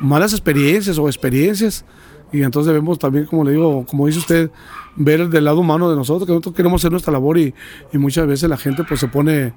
malas 0.00 0.32
experiencias 0.32 0.98
o 0.98 1.06
experiencias. 1.06 1.84
Y 2.32 2.42
entonces 2.42 2.72
debemos 2.72 2.98
también, 2.98 3.26
como 3.26 3.44
le 3.44 3.52
digo, 3.52 3.84
como 3.86 4.06
dice 4.06 4.20
usted, 4.20 4.50
ver 4.96 5.28
del 5.28 5.44
lado 5.44 5.60
humano 5.60 5.90
de 5.90 5.96
nosotros, 5.96 6.26
que 6.26 6.32
nosotros 6.32 6.54
queremos 6.54 6.80
hacer 6.80 6.92
nuestra 6.92 7.12
labor 7.12 7.38
y, 7.38 7.54
y 7.92 7.98
muchas 7.98 8.26
veces 8.26 8.48
la 8.48 8.56
gente 8.56 8.84
pues 8.84 9.00
se 9.00 9.08
pone, 9.08 9.52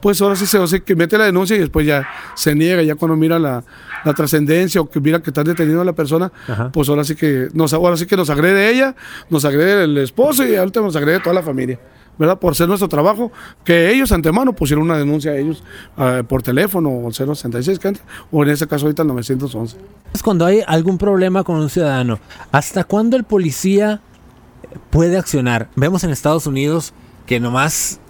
pues 0.00 0.22
ahora 0.22 0.34
sí 0.34 0.46
se 0.46 0.56
hace 0.56 0.82
que 0.82 0.96
mete 0.96 1.18
la 1.18 1.24
denuncia 1.24 1.56
y 1.56 1.60
después 1.60 1.86
ya 1.86 2.08
se 2.34 2.54
niega, 2.54 2.82
ya 2.82 2.94
cuando 2.94 3.16
mira 3.16 3.38
la, 3.38 3.64
la 4.04 4.14
trascendencia 4.14 4.80
o 4.80 4.88
que 4.88 4.98
mira 5.00 5.20
que 5.20 5.28
está 5.30 5.44
detenido 5.44 5.82
a 5.82 5.84
la 5.84 5.92
persona, 5.92 6.32
pues 6.72 6.88
ahora 6.88 7.04
sí 7.04 7.14
que 7.16 7.48
nos, 7.52 7.74
ahora 7.74 7.98
sí 7.98 8.06
que 8.06 8.16
nos 8.16 8.30
agrede 8.30 8.70
ella, 8.70 8.96
nos 9.28 9.44
agrede 9.44 9.84
el 9.84 9.98
esposo 9.98 10.46
y 10.46 10.56
ahorita 10.56 10.80
nos 10.80 10.96
agrede 10.96 11.20
toda 11.20 11.34
la 11.34 11.42
familia. 11.42 11.78
¿Verdad? 12.18 12.38
Por 12.38 12.54
ser 12.54 12.68
nuestro 12.68 12.88
trabajo, 12.88 13.32
que 13.64 13.92
ellos 13.92 14.12
antemano 14.12 14.52
pusieron 14.52 14.84
una 14.84 14.98
denuncia 14.98 15.32
a 15.32 15.36
ellos 15.36 15.62
uh, 15.96 16.24
por 16.24 16.42
teléfono 16.42 16.90
o 16.90 17.12
066 17.12 17.80
o 18.30 18.42
en 18.42 18.50
ese 18.50 18.66
caso 18.66 18.86
ahorita 18.86 19.02
el 19.02 19.08
911. 19.08 19.76
Cuando 20.22 20.46
hay 20.46 20.62
algún 20.66 20.98
problema 20.98 21.44
con 21.44 21.56
un 21.56 21.68
ciudadano, 21.68 22.18
¿hasta 22.52 22.84
cuándo 22.84 23.16
el 23.16 23.24
policía 23.24 24.00
puede 24.90 25.18
accionar? 25.18 25.68
Vemos 25.76 26.04
en 26.04 26.10
Estados 26.10 26.46
Unidos 26.46 26.92
que 27.26 27.40
nomás 27.40 28.00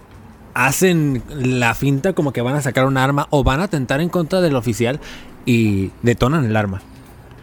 hacen 0.55 1.23
la 1.29 1.75
finta 1.75 2.15
como 2.15 2.33
que 2.33 2.41
van 2.41 2.55
a 2.55 2.63
sacar 2.63 2.87
un 2.87 2.97
arma 2.97 3.27
o 3.31 3.45
van 3.45 3.61
a 3.61 3.65
atentar 3.65 4.01
en 4.01 4.09
contra 4.09 4.41
del 4.41 4.57
oficial 4.57 5.01
y 5.45 5.91
detonan 6.03 6.45
el 6.45 6.57
arma. 6.57 6.81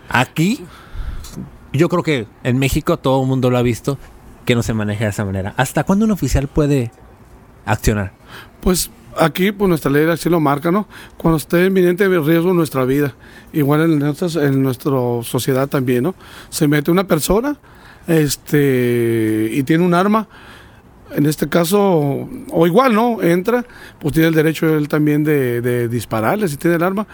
Aquí, 0.10 0.66
yo 1.72 1.90
creo 1.90 2.04
que 2.04 2.28
en 2.44 2.58
México 2.58 2.98
todo 2.98 3.22
el 3.22 3.28
mundo 3.28 3.50
lo 3.50 3.58
ha 3.58 3.62
visto, 3.62 3.98
que 4.46 4.56
no 4.56 4.64
se 4.64 4.74
maneje 4.74 5.04
de 5.04 5.10
esa 5.10 5.26
manera. 5.26 5.54
¿Hasta 5.58 5.84
cuándo 5.84 6.06
un 6.06 6.12
oficial 6.12 6.48
puede 6.48 6.92
accionar? 7.66 8.14
Pues 8.62 8.92
aquí, 9.18 9.52
pues 9.52 9.70
nuestra 9.70 9.92
ley 9.92 10.08
así 10.10 10.30
lo 10.30 10.40
marca, 10.40 10.72
¿no? 10.72 10.88
Cuando 11.18 11.38
esté 11.38 11.66
inminente 11.66 12.08
riesgo 12.08 12.54
nuestra 12.54 12.86
vida, 12.86 13.14
igual 13.52 13.82
en, 13.82 14.00
nuestra, 14.00 14.44
en 14.44 14.62
nuestra 14.62 14.92
sociedad 15.24 15.68
también, 15.68 16.04
¿no? 16.04 16.16
Se 16.50 16.68
mete 16.68 16.92
una 16.92 17.06
persona 17.06 17.58
este, 18.08 19.50
y 19.52 19.64
tiene 19.64 19.86
un 19.86 19.94
arma, 19.94 20.28
en 21.12 21.26
este 21.26 21.48
caso, 21.48 22.28
o 22.52 22.68
igual, 22.68 22.94
¿no? 22.96 23.22
Entra, 23.22 23.66
pues 24.00 24.14
tiene 24.14 24.30
el 24.30 24.34
derecho 24.34 24.76
él 24.76 24.88
también 24.88 25.24
de, 25.24 25.62
de, 25.62 25.88
dispararle 25.88 26.48
si 26.48 26.58
tiene 26.58 26.78
el 26.78 26.84
arma, 26.84 27.06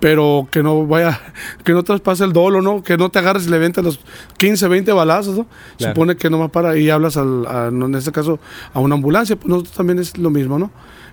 pero 0.00 0.48
que 0.50 0.62
no 0.62 0.86
vaya, 0.86 1.20
que 1.64 1.72
no 1.72 1.82
traspase 1.82 2.24
el 2.24 2.32
dolo, 2.32 2.62
¿no? 2.62 2.82
Que 2.82 2.96
no 2.96 3.08
te 3.08 3.18
agarres 3.18 3.46
y 3.46 3.50
le 3.50 3.58
vente 3.58 3.82
los 3.82 4.00
15, 4.38 4.68
20 4.68 4.92
balazos, 4.92 5.38
¿no? 5.38 5.46
Supone 5.78 6.16
que 6.16 6.30
no 6.30 6.38
va 6.38 6.48
para 6.48 6.76
y 6.76 6.90
hablas, 6.90 7.16
al, 7.16 7.46
en 7.70 7.94
este 7.94 8.12
caso, 8.12 8.38
a 8.72 8.80
una 8.80 8.94
ambulancia, 8.94 9.36
pues 9.36 9.48
nosotros 9.48 9.76
también 9.76 9.98
es 9.98 10.16
lo 10.18 10.30
mismo, 10.30 10.58
¿no? 10.58 10.70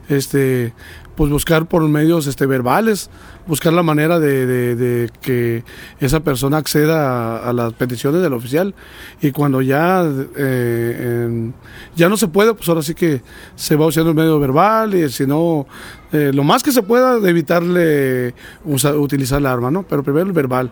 Este, 0.08 0.74
pues 1.16 1.32
buscar 1.32 1.66
por 1.66 1.88
medios 1.88 2.28
este, 2.28 2.45
verbales, 2.45 3.10
buscar 3.47 3.74
la 3.74 3.84
manera 3.84 4.20
de, 4.20 5.10
que 5.22 5.64
esa 5.99 6.20
persona 6.20 6.58
acceda 6.58 7.38
a, 7.38 7.53
las 7.53 7.74
peticiones 7.74 8.22
del 8.22 8.34
oficial 8.34 8.76
y 9.22 9.32
cuando 9.32 9.62
ya, 9.62 10.06
eh, 10.36 11.51
ya 11.95 12.10
no 12.10 12.18
se 12.18 12.28
puede, 12.28 12.53
pues 12.53 12.68
ahora 12.70 12.82
sí 12.82 12.93
que 12.93 13.22
se 13.56 13.76
va 13.76 13.86
usando 13.86 14.10
el 14.10 14.16
medio 14.16 14.39
verbal 14.39 14.93
y 14.93 15.10
si 15.10 15.26
no, 15.26 15.66
eh, 16.12 16.32
lo 16.34 16.43
más 16.43 16.64
que 16.64 16.72
se 16.72 16.84
pueda 16.84 17.20
de 17.20 17.30
evitarle 17.30 18.34
utilizar 18.66 19.39
el 19.39 19.45
arma, 19.45 19.72
¿no? 19.72 19.84
Pero 19.84 20.03
primero 20.03 20.26
el 20.26 20.34
verbal. 20.34 20.72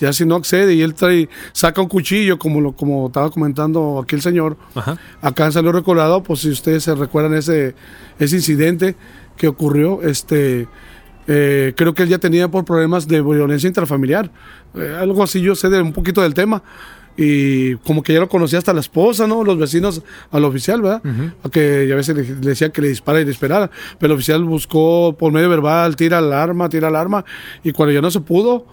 Ya 0.00 0.12
si 0.12 0.24
no 0.24 0.36
accede 0.36 0.74
y 0.74 0.82
él 0.82 0.94
trae, 0.94 1.28
saca 1.52 1.80
un 1.80 1.88
cuchillo, 1.88 2.38
como 2.38 2.60
lo, 2.60 2.72
como 2.72 3.08
estaba 3.08 3.30
comentando 3.30 4.00
aquí 4.02 4.16
el 4.16 4.22
señor, 4.22 4.56
acá 5.20 5.46
en 5.46 5.52
Salud 5.52 5.72
Recolado, 5.72 6.22
pues 6.22 6.40
si 6.40 6.50
ustedes 6.50 6.84
se 6.84 6.94
recuerdan 6.94 7.34
ese, 7.34 7.74
ese 8.18 8.36
incidente, 8.36 8.96
que 9.36 9.48
ocurrió, 9.48 10.02
este, 10.02 10.68
eh, 11.26 11.72
creo 11.74 11.94
que 11.94 12.02
él 12.02 12.10
ya 12.10 12.18
tenía 12.18 12.48
por 12.48 12.64
problemas 12.66 13.08
de 13.08 13.22
violencia 13.22 13.68
intrafamiliar. 13.68 14.30
Eh, 14.74 14.96
algo 15.00 15.22
así 15.22 15.40
yo 15.40 15.54
sé 15.54 15.70
de 15.70 15.80
un 15.80 15.92
poquito 15.92 16.20
del 16.20 16.34
tema. 16.34 16.62
Y 17.16 17.76
como 17.76 18.02
que 18.02 18.12
ya 18.12 18.20
lo 18.20 18.28
conocía 18.28 18.58
hasta 18.58 18.72
la 18.72 18.80
esposa, 18.80 19.26
¿no? 19.26 19.44
Los 19.44 19.58
vecinos 19.58 20.02
al 20.30 20.44
oficial, 20.44 20.82
¿verdad? 20.82 21.02
Que 21.50 21.86
ya 21.86 21.94
a 21.94 21.96
veces 21.96 22.16
le, 22.16 22.22
decía 22.22 22.70
que 22.70 22.82
le 22.82 22.88
dispara 22.88 23.20
y 23.20 23.24
le 23.24 23.30
esperara. 23.30 23.70
Pero 23.98 24.12
el 24.12 24.16
oficial 24.16 24.44
buscó 24.44 25.14
por 25.18 25.32
medio 25.32 25.48
verbal, 25.48 25.96
tira 25.96 26.18
el 26.18 26.32
arma, 26.32 26.68
tira 26.68 26.88
el 26.88 26.96
arma. 26.96 27.24
Y 27.62 27.72
cuando 27.72 27.92
ya 27.92 28.00
no 28.00 28.10
se 28.10 28.20
pudo, 28.20 28.66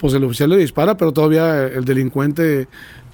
pues 0.00 0.14
el 0.14 0.24
oficial 0.24 0.50
le 0.50 0.56
dispara, 0.56 0.96
pero 0.96 1.12
todavía 1.12 1.66
el 1.66 1.84
delincuente 1.84 2.66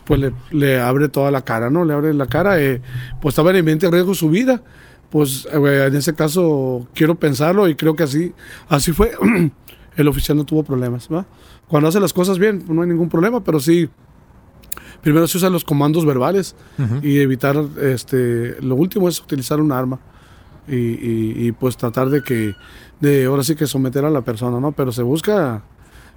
pues 0.04 0.32
le, 0.52 0.80
abre 0.80 1.08
toda 1.08 1.32
la 1.32 1.42
cara, 1.42 1.68
¿no? 1.68 1.84
Le 1.84 1.92
abre 1.92 2.14
la 2.14 2.26
cara, 2.26 2.62
eh, 2.62 2.80
pues 3.20 3.32
estaba 3.32 3.50
en 3.50 3.80
riesgo 3.80 4.14
su 4.14 4.30
vida 4.30 4.62
pues 5.10 5.46
eh, 5.52 5.84
en 5.86 5.96
ese 5.96 6.14
caso 6.14 6.86
quiero 6.94 7.14
pensarlo 7.14 7.68
y 7.68 7.74
creo 7.74 7.94
que 7.96 8.02
así, 8.02 8.32
así 8.68 8.92
fue. 8.92 9.12
el 9.96 10.08
oficial 10.08 10.36
no 10.36 10.44
tuvo 10.44 10.62
problemas. 10.62 11.08
Cuando 11.68 11.88
hace 11.88 12.00
las 12.00 12.12
cosas 12.12 12.38
bien, 12.38 12.64
no 12.68 12.82
hay 12.82 12.88
ningún 12.88 13.08
problema, 13.08 13.42
pero 13.42 13.60
sí, 13.60 13.88
primero 15.00 15.26
se 15.26 15.38
usan 15.38 15.52
los 15.52 15.64
comandos 15.64 16.04
verbales 16.04 16.54
y 17.02 17.18
evitar, 17.18 17.56
este, 17.80 18.60
lo 18.60 18.74
último 18.74 19.08
es 19.08 19.20
utilizar 19.20 19.58
un 19.58 19.72
arma 19.72 19.98
y, 20.68 21.50
pues 21.52 21.76
tratar 21.76 22.10
de 22.10 22.22
que, 22.22 22.54
de 23.00 23.24
ahora 23.24 23.42
sí 23.42 23.56
que 23.56 23.66
someter 23.66 24.04
a 24.04 24.10
la 24.10 24.20
persona, 24.20 24.60
¿no? 24.60 24.72
Pero 24.72 24.92
se 24.92 25.02
busca 25.02 25.62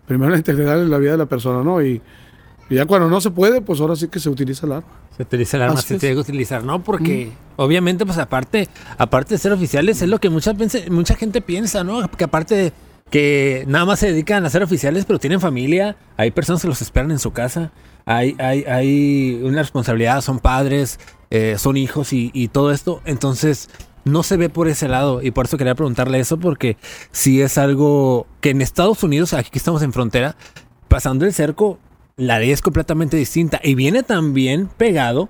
primero 0.09 0.31
la 0.31 0.37
integridad 0.37 0.77
de 0.79 0.87
la 0.87 0.97
vida 0.97 1.11
de 1.11 1.19
la 1.19 1.27
persona, 1.27 1.63
¿no? 1.63 1.81
Y, 1.83 2.01
y 2.67 2.75
ya 2.75 2.87
cuando 2.87 3.07
no 3.07 3.21
se 3.21 3.29
puede, 3.29 3.61
pues 3.61 3.79
ahora 3.79 3.95
sí 3.95 4.07
que 4.07 4.19
se 4.19 4.27
utiliza 4.27 4.65
el 4.65 4.73
arma. 4.73 4.87
Se 5.15 5.21
utiliza 5.21 5.57
el 5.57 5.63
arma, 5.63 5.81
se 5.81 5.99
tiene 5.99 6.15
que 6.15 6.21
utilizar, 6.21 6.63
¿no? 6.63 6.83
Porque 6.83 7.31
obviamente, 7.57 8.07
pues 8.07 8.17
aparte, 8.17 8.67
aparte 8.97 9.35
de 9.35 9.37
ser 9.37 9.53
oficiales, 9.53 10.01
es 10.01 10.09
lo 10.09 10.19
que 10.19 10.31
mucha, 10.31 10.53
mucha 10.89 11.15
gente 11.15 11.41
piensa, 11.41 11.83
¿no? 11.83 12.09
Que 12.09 12.23
aparte 12.23 12.55
de 12.55 12.73
que 13.11 13.65
nada 13.67 13.85
más 13.85 13.99
se 13.99 14.07
dedican 14.07 14.43
a 14.45 14.49
ser 14.49 14.63
oficiales, 14.63 15.05
pero 15.05 15.19
tienen 15.19 15.39
familia, 15.39 15.95
hay 16.17 16.31
personas 16.31 16.63
que 16.63 16.67
los 16.67 16.81
esperan 16.81 17.11
en 17.11 17.19
su 17.19 17.31
casa, 17.31 17.71
hay, 18.05 18.35
hay, 18.39 18.63
hay 18.63 19.41
una 19.43 19.61
responsabilidad, 19.61 20.21
son 20.21 20.39
padres, 20.39 20.99
eh, 21.29 21.55
son 21.59 21.77
hijos 21.77 22.13
y, 22.13 22.31
y 22.33 22.47
todo 22.47 22.71
esto. 22.71 23.01
Entonces, 23.05 23.69
no 24.11 24.23
se 24.23 24.37
ve 24.37 24.49
por 24.49 24.67
ese 24.67 24.87
lado 24.87 25.21
y 25.21 25.31
por 25.31 25.45
eso 25.45 25.57
quería 25.57 25.75
preguntarle 25.75 26.19
eso 26.19 26.37
porque 26.37 26.77
si 27.11 27.41
es 27.41 27.57
algo 27.57 28.27
que 28.41 28.51
en 28.51 28.61
Estados 28.61 29.03
Unidos, 29.03 29.33
aquí 29.33 29.51
estamos 29.53 29.81
en 29.81 29.93
frontera, 29.93 30.35
pasando 30.87 31.25
el 31.25 31.33
cerco, 31.33 31.79
la 32.17 32.39
ley 32.39 32.51
es 32.51 32.61
completamente 32.61 33.17
distinta 33.17 33.59
y 33.63 33.75
viene 33.75 34.03
también 34.03 34.67
pegado 34.67 35.29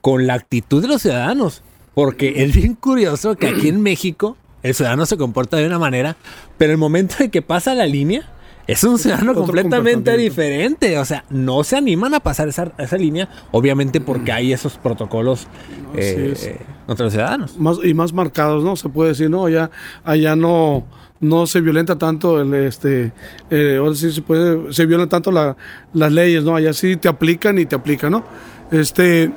con 0.00 0.26
la 0.26 0.34
actitud 0.34 0.80
de 0.82 0.88
los 0.88 1.02
ciudadanos. 1.02 1.62
Porque 1.94 2.44
es 2.44 2.54
bien 2.54 2.74
curioso 2.74 3.36
que 3.36 3.48
aquí 3.48 3.68
en 3.68 3.82
México 3.82 4.36
el 4.62 4.74
ciudadano 4.74 5.06
se 5.06 5.16
comporta 5.16 5.56
de 5.56 5.66
una 5.66 5.78
manera, 5.78 6.16
pero 6.56 6.72
el 6.72 6.78
momento 6.78 7.16
en 7.20 7.30
que 7.30 7.42
pasa 7.42 7.74
la 7.74 7.86
línea 7.86 8.28
es 8.70 8.84
un 8.84 8.98
ciudadano 8.98 9.34
completamente 9.34 10.16
diferente. 10.16 10.96
O 10.98 11.04
sea, 11.04 11.24
no 11.28 11.64
se 11.64 11.76
animan 11.76 12.14
a 12.14 12.20
pasar 12.20 12.48
esa, 12.48 12.72
esa 12.78 12.96
línea, 12.96 13.28
obviamente 13.50 14.00
porque 14.00 14.30
hay 14.30 14.52
esos 14.52 14.78
protocolos 14.78 15.48
eh, 15.96 16.60
contra 16.86 17.04
los 17.04 17.12
ciudadanos. 17.12 17.58
Más, 17.58 17.78
y 17.82 17.94
más 17.94 18.12
marcados, 18.12 18.62
¿no? 18.62 18.76
Se 18.76 18.88
puede 18.88 19.10
decir, 19.10 19.28
no, 19.28 19.48
ya 19.48 19.70
allá 20.04 20.36
no 20.36 20.84
no 21.18 21.46
se 21.46 21.60
violenta 21.60 21.98
tanto 21.98 22.40
el 22.40 22.54
este 22.54 23.12
eh, 23.50 23.76
ahora 23.78 23.94
sí 23.94 24.10
se 24.10 24.22
puede 24.22 24.72
se 24.72 24.86
violan 24.86 25.06
tanto 25.06 25.30
las 25.30 26.12
leyes 26.12 26.44
no 26.44 26.56
allá 26.56 26.72
sí 26.72 26.96
te 26.96 27.08
aplican 27.08 27.58
y 27.58 27.66
te 27.66 27.76
aplican 27.76 28.12
no 28.12 28.24
este 28.70 29.30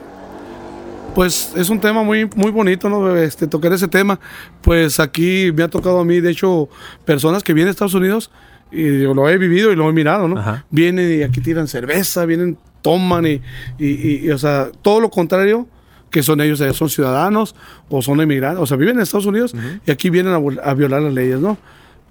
pues 1.14 1.52
es 1.58 1.70
un 1.70 1.82
tema 1.82 2.02
muy 2.02 2.30
muy 2.38 2.52
bonito 2.52 2.88
no 2.88 3.14
este 3.18 3.48
tocar 3.48 3.74
ese 3.74 3.90
tema 3.90 4.18
pues 4.62 5.02
aquí 5.02 5.52
me 5.54 5.64
ha 5.64 5.68
tocado 5.68 6.00
a 6.00 6.06
mí 6.06 6.22
de 6.22 6.32
hecho 6.32 6.70
personas 7.04 7.44
que 7.44 7.54
vienen 7.54 7.68
a 7.68 7.72
Estados 7.72 7.96
Unidos 7.96 8.32
y 8.74 9.14
lo 9.14 9.30
he 9.30 9.38
vivido 9.38 9.72
y 9.72 9.76
lo 9.76 9.90
he 9.90 9.94
mirado 9.94 10.28
no 10.28 10.64
vienen 10.70 11.20
y 11.20 11.24
aquí 11.24 11.42
tiran 11.42 11.68
cerveza 11.68 12.26
vienen 12.26 12.58
toman 12.82 13.26
y, 13.26 13.42
y, 13.80 14.30
o 14.32 14.38
sea 14.38 14.70
todo 14.82 15.00
lo 15.00 15.10
contrario 15.10 15.68
que 16.14 16.22
son 16.22 16.40
ellos, 16.42 16.62
son 16.78 16.90
ciudadanos 16.90 17.56
o 17.90 18.04
son 18.04 18.22
emigrantes, 18.22 18.62
o 18.62 18.68
sea, 18.68 18.78
viven 18.78 18.98
en 18.98 19.02
Estados 19.02 19.26
Unidos 19.26 19.56
y 19.84 19.90
aquí 19.90 20.12
vienen 20.12 20.34
a, 20.64 20.74
violar 20.76 21.02
las 21.02 21.12
leyes, 21.12 21.40
¿no? 21.40 21.58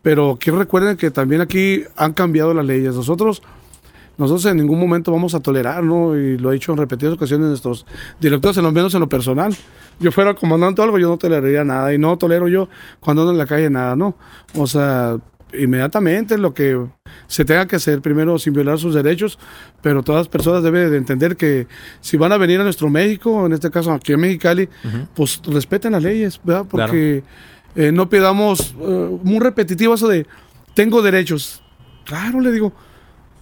Pero 0.02 0.36
que 0.40 0.50
recuerden 0.50 0.96
que 0.96 1.12
también 1.12 1.40
aquí 1.40 1.84
han 1.96 2.12
cambiado 2.12 2.52
las 2.52 2.66
leyes. 2.66 2.96
Nosotros, 2.96 3.44
nosotros 4.18 4.44
en 4.46 4.56
ningún 4.56 4.80
momento 4.80 5.12
vamos 5.12 5.36
a 5.36 5.40
tolerar, 5.40 5.84
¿no? 5.84 6.16
Y 6.16 6.36
lo 6.36 6.50
he 6.50 6.54
dicho 6.54 6.72
en 6.72 6.78
repetidas 6.78 7.14
ocasiones 7.14 7.46
nuestros 7.46 7.86
directores, 8.18 8.56
en 8.56 8.64
lo 8.64 8.72
menos 8.72 8.92
en 8.94 9.00
lo 9.00 9.08
personal. 9.08 9.56
Yo 10.00 10.10
fuera 10.10 10.34
comandante 10.34 10.80
o 10.80 10.84
algo, 10.84 10.98
yo 10.98 11.08
no 11.08 11.16
toleraría 11.16 11.62
nada. 11.62 11.94
Y 11.94 11.98
no 11.98 12.18
tolero 12.18 12.48
yo 12.48 12.68
cuando 12.98 13.22
ando 13.22 13.30
en 13.30 13.38
la 13.38 13.46
calle 13.46 13.70
nada, 13.70 13.94
¿no? 13.94 14.16
O 14.56 14.66
sea, 14.66 15.16
inmediatamente 15.52 16.38
lo 16.38 16.54
que 16.54 16.78
se 17.26 17.44
tenga 17.44 17.66
que 17.66 17.76
hacer, 17.76 18.00
primero 18.00 18.38
sin 18.38 18.52
violar 18.52 18.78
sus 18.78 18.94
derechos, 18.94 19.38
pero 19.82 20.02
todas 20.02 20.20
las 20.20 20.28
personas 20.28 20.62
deben 20.62 20.90
de 20.90 20.96
entender 20.96 21.36
que 21.36 21.66
si 22.00 22.16
van 22.16 22.32
a 22.32 22.36
venir 22.36 22.60
a 22.60 22.64
nuestro 22.64 22.88
México, 22.88 23.46
en 23.46 23.52
este 23.52 23.70
caso 23.70 23.92
aquí 23.92 24.12
en 24.12 24.20
Mexicali, 24.20 24.68
pues 25.14 25.40
respeten 25.46 25.92
las 25.92 26.02
leyes, 26.02 26.40
¿verdad? 26.42 26.66
Porque 26.68 27.22
eh, 27.74 27.92
no 27.92 28.08
pidamos 28.08 28.74
uh, 28.78 29.20
muy 29.22 29.38
repetitivo 29.38 29.94
eso 29.94 30.08
de 30.08 30.26
tengo 30.74 31.02
derechos. 31.02 31.62
Claro, 32.04 32.40
le 32.40 32.50
digo, 32.50 32.72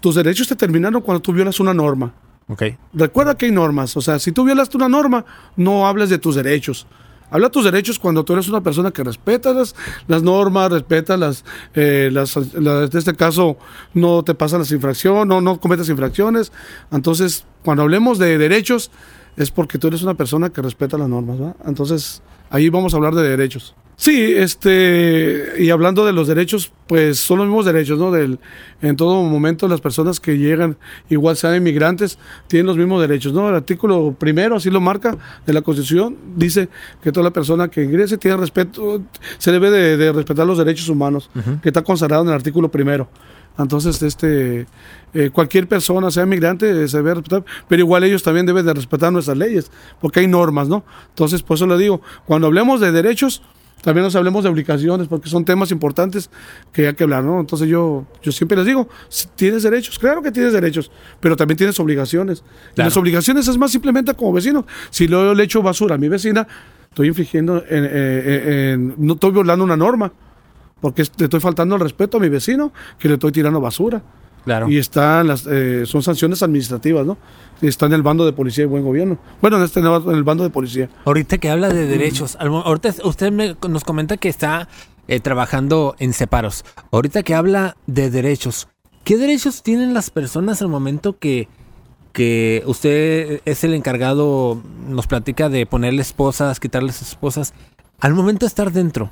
tus 0.01 0.15
derechos 0.15 0.49
te 0.49 0.57
terminaron 0.57 1.03
cuando 1.03 1.21
tú 1.21 1.33
violas 1.33 1.61
una 1.61 1.75
norma. 1.75 2.13
Okay. 2.49 2.77
Recuerda 2.93 3.37
que 3.37 3.47
hay 3.47 3.53
normas, 3.53 3.97
o 3.97 4.01
sea, 4.01 4.19
si 4.19 4.33
tú 4.33 4.45
violaste 4.45 4.77
una 4.77 4.89
norma, 4.89 5.25
no 5.57 5.87
hables 5.87 6.11
de 6.11 6.19
tus 6.19 6.35
derechos. 6.35 6.87
Habla 7.31 7.51
tus 7.51 7.65
derechos 7.65 7.99
cuando 7.99 8.25
tú 8.25 8.33
eres 8.33 8.49
una 8.49 8.61
persona 8.61 8.91
que 8.91 9.05
respeta 9.05 9.53
las, 9.53 9.75
las 10.09 10.23
normas, 10.23 10.71
respeta 10.71 11.17
las, 11.17 11.45
eh, 11.75 12.11
las, 12.13 12.37
en 12.37 12.89
este 12.93 13.15
caso, 13.15 13.57
no 13.95 14.23
te 14.23 14.35
pasan 14.35 14.61
las 14.61 14.73
infracciones, 14.73 15.27
no, 15.27 15.41
no 15.41 15.61
cometas 15.61 15.89
infracciones. 15.89 16.53
Entonces, 16.91 17.45
cuando 17.65 17.83
hablemos 17.83 18.19
de 18.19 18.39
derechos, 18.39 18.91
es 19.37 19.51
porque 19.51 19.79
tú 19.79 19.89
eres 19.89 20.03
una 20.03 20.15
persona 20.15 20.51
que 20.51 20.61
respeta 20.63 20.99
las 20.99 21.09
normas. 21.09 21.55
Entonces, 21.65 22.23
ahí 22.51 22.69
vamos 22.69 22.95
a 22.95 22.97
hablar 22.97 23.15
de 23.15 23.23
derechos. 23.23 23.75
Sí, 24.01 24.33
este, 24.35 25.57
y 25.59 25.69
hablando 25.69 26.07
de 26.07 26.15
los 26.15 26.27
derechos, 26.27 26.73
pues 26.87 27.19
son 27.19 27.37
los 27.37 27.47
mismos 27.47 27.67
derechos, 27.67 27.99
¿no? 27.99 28.11
Del, 28.11 28.39
en 28.81 28.97
todo 28.97 29.23
momento 29.25 29.69
las 29.69 29.83
personas 29.83 30.19
que 30.19 30.39
llegan, 30.39 30.79
igual 31.11 31.37
sean 31.37 31.55
inmigrantes, 31.55 32.19
tienen 32.47 32.67
los 32.67 32.79
mismos 32.79 33.03
derechos, 33.03 33.35
¿no? 33.35 33.51
El 33.51 33.57
artículo 33.57 34.17
primero, 34.19 34.57
así 34.57 34.71
lo 34.71 34.81
marca, 34.81 35.19
de 35.45 35.53
la 35.53 35.61
Constitución, 35.61 36.17
dice 36.35 36.71
que 37.03 37.13
toda 37.13 37.25
la 37.25 37.31
persona 37.31 37.69
que 37.69 37.85
ingrese 37.85 38.17
tiene 38.17 38.39
respeto, 38.39 39.03
se 39.37 39.53
debe 39.53 39.71
de, 39.71 40.13
respetar 40.13 40.47
los 40.47 40.57
derechos 40.57 40.89
humanos, 40.89 41.29
que 41.63 41.69
está 41.69 41.83
consagrado 41.83 42.23
en 42.23 42.31
el 42.31 42.35
artículo 42.35 42.71
primero. 42.71 43.07
Entonces, 43.59 44.01
este, 44.01 44.67
eh, 45.13 45.29
cualquier 45.31 45.69
persona, 45.69 46.11
sea 46.11 46.23
inmigrante, 46.23 46.89
se 46.89 46.97
debe 46.97 47.17
respetar, 47.17 47.45
pero 47.69 47.81
igual 47.81 48.03
ellos 48.05 48.23
también 48.23 48.47
deben 48.47 48.65
de 48.65 48.73
respetar 48.73 49.13
nuestras 49.13 49.37
leyes, 49.37 49.71
porque 50.01 50.21
hay 50.21 50.27
normas, 50.27 50.69
¿no? 50.69 50.85
Entonces, 51.11 51.43
por 51.43 51.57
eso 51.57 51.67
le 51.67 51.77
digo, 51.77 52.01
cuando 52.25 52.47
hablemos 52.47 52.81
de 52.81 52.93
derechos, 52.93 53.43
también 53.83 54.05
nos 54.05 54.15
hablemos 54.17 54.45
de 54.45 54.51
obligaciones, 54.51 55.09
porque 55.09 55.29
son 55.29 55.45
temas 55.45 55.71
importantes 55.71 56.31
que 56.73 56.89
hay 56.89 56.95
que 56.95 57.05
hablar, 57.05 57.25
¿no? 57.25 57.41
Entonces 57.41 57.69
yo, 57.69 58.07
yo 58.23 58.33
siempre 58.33 58.57
les 58.57 58.67
digo, 58.67 58.89
tienes 59.37 59.63
derechos, 59.63 59.99
claro 59.99 60.23
que 60.23 60.31
tienes 60.31 60.53
derechos, 60.53 60.91
pero 61.21 61.37
también 61.37 61.57
tienes 61.57 61.79
obligaciones. 61.81 62.45
las 62.75 62.97
obligaciones 62.97 63.49
es 63.49 63.57
más 63.57 63.71
simplemente 63.71 64.15
como 64.15 64.33
vecino. 64.33 64.67
Si 64.91 65.07
yo 65.07 65.35
le 65.35 65.45
echo 65.45 65.63
basura 65.63 65.95
a 65.95 65.99
mi 65.99 66.09
vecina, 66.09 66.47
estoy 66.89 67.09
infringiendo, 67.09 67.63
en, 67.69 68.95
no 68.99 69.15
estoy 69.15 69.31
violando 69.31 69.65
una 69.65 69.77
norma, 69.77 70.13
porque 70.81 71.03
le 71.19 71.25
estoy 71.25 71.41
faltando 71.41 71.75
el 71.75 71.81
respeto 71.81 72.17
a 72.17 72.21
mi 72.21 72.29
vecino, 72.29 72.73
que 72.99 73.09
le 73.09 73.15
estoy 73.15 73.33
tirando 73.33 73.61
basura. 73.61 74.03
Claro. 74.45 74.69
Y 74.69 74.79
están 74.79 75.27
las, 75.27 75.47
eh, 75.47 75.85
son 75.87 76.03
sanciones 76.03 76.43
administrativas, 76.43 77.05
¿no? 77.07 77.19
Y 77.63 77.67
Está 77.69 77.87
en 77.87 77.93
el 77.93 78.03
bando 78.03 78.25
de 78.25 78.33
policía 78.33 78.65
y 78.65 78.67
buen 78.67 78.83
gobierno. 78.83 79.19
Bueno, 79.43 79.59
en, 79.59 79.65
este, 79.65 79.81
en 79.81 79.87
el 79.87 80.25
bando 80.25 80.45
de 80.45 80.51
policía. 80.51 80.89
Ahorita 81.05 81.37
que 81.39 81.51
habla 81.51 81.69
de 81.69 81.87
derechos, 81.87 82.37
al 82.41 82.49
mo- 82.51 82.63
ahorita 82.63 82.95
usted 83.05 83.31
me- 83.33 83.55
nos 83.69 83.85
comenta 83.85 84.17
que 84.17 84.31
está 84.31 84.67
eh, 85.09 85.21
trabajando 85.21 85.95
en 85.99 86.13
separos. 86.15 86.65
Ahorita 86.91 87.23
que 87.23 87.35
habla 87.35 87.77
de 87.87 88.09
derechos, 88.11 88.69
¿qué 89.05 89.19
derechos 89.19 89.63
tienen 89.63 89.93
las 89.93 90.09
personas 90.11 90.63
al 90.63 90.69
momento 90.69 91.19
que, 91.19 91.49
que 92.13 92.63
usted 92.67 93.43
es 93.45 93.63
el 93.65 93.75
encargado, 93.75 94.63
nos 94.89 95.07
platica 95.07 95.49
de 95.51 95.67
ponerle 95.67 96.01
esposas, 96.01 96.61
quitarles 96.61 97.03
esposas? 97.03 97.53
Al 97.99 98.15
momento 98.15 98.47
de 98.47 98.49
estar 98.49 98.73
dentro, 98.73 99.11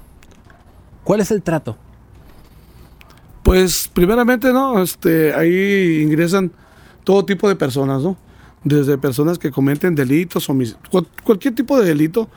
¿cuál 1.05 1.20
es 1.20 1.31
el 1.31 1.43
trato? 1.43 1.76
Pues 3.49 3.90
primeramente, 3.94 4.53
¿no? 4.53 4.82
Este, 4.82 5.32
ahí 5.32 6.01
ingresan 6.03 6.53
todo 7.05 7.24
tipo 7.24 7.49
de 7.49 7.57
personas, 7.57 8.03
¿no? 8.03 8.16
Desde 8.62 8.99
personas 8.99 9.38
que 9.38 9.51
cometen 9.51 9.94
delitos, 9.94 10.44
cual- 10.90 11.07
cualquier 11.24 11.55
tipo 11.55 11.78
de 11.80 11.86
delito 11.86 12.28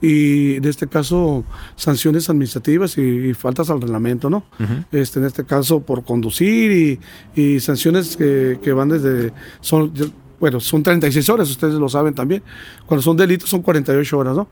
y 0.00 0.54
en 0.56 0.64
este 0.64 0.86
caso 0.88 1.44
sanciones 1.76 2.28
administrativas 2.30 2.98
y, 2.98 3.02
y 3.02 3.34
faltas 3.34 3.70
al 3.70 3.80
reglamento, 3.80 4.28
¿no? 4.30 4.44
este, 4.90 5.20
en 5.20 5.26
este 5.26 5.44
caso 5.44 5.80
por 5.80 6.04
conducir 6.04 6.98
y, 7.36 7.40
y 7.40 7.60
sanciones 7.60 8.16
que, 8.16 8.58
que 8.62 8.72
van 8.72 8.88
desde, 8.88 9.32
son, 9.60 9.92
bueno, 10.40 10.58
son 10.60 10.82
36 10.82 11.28
horas, 11.28 11.50
ustedes 11.50 11.74
lo 11.74 11.88
saben 11.88 12.14
también. 12.14 12.42
Cuando 12.86 13.02
son 13.02 13.16
delitos 13.16 13.48
son 13.50 13.62
48 13.62 14.18
horas, 14.18 14.34
¿no? 14.36 14.48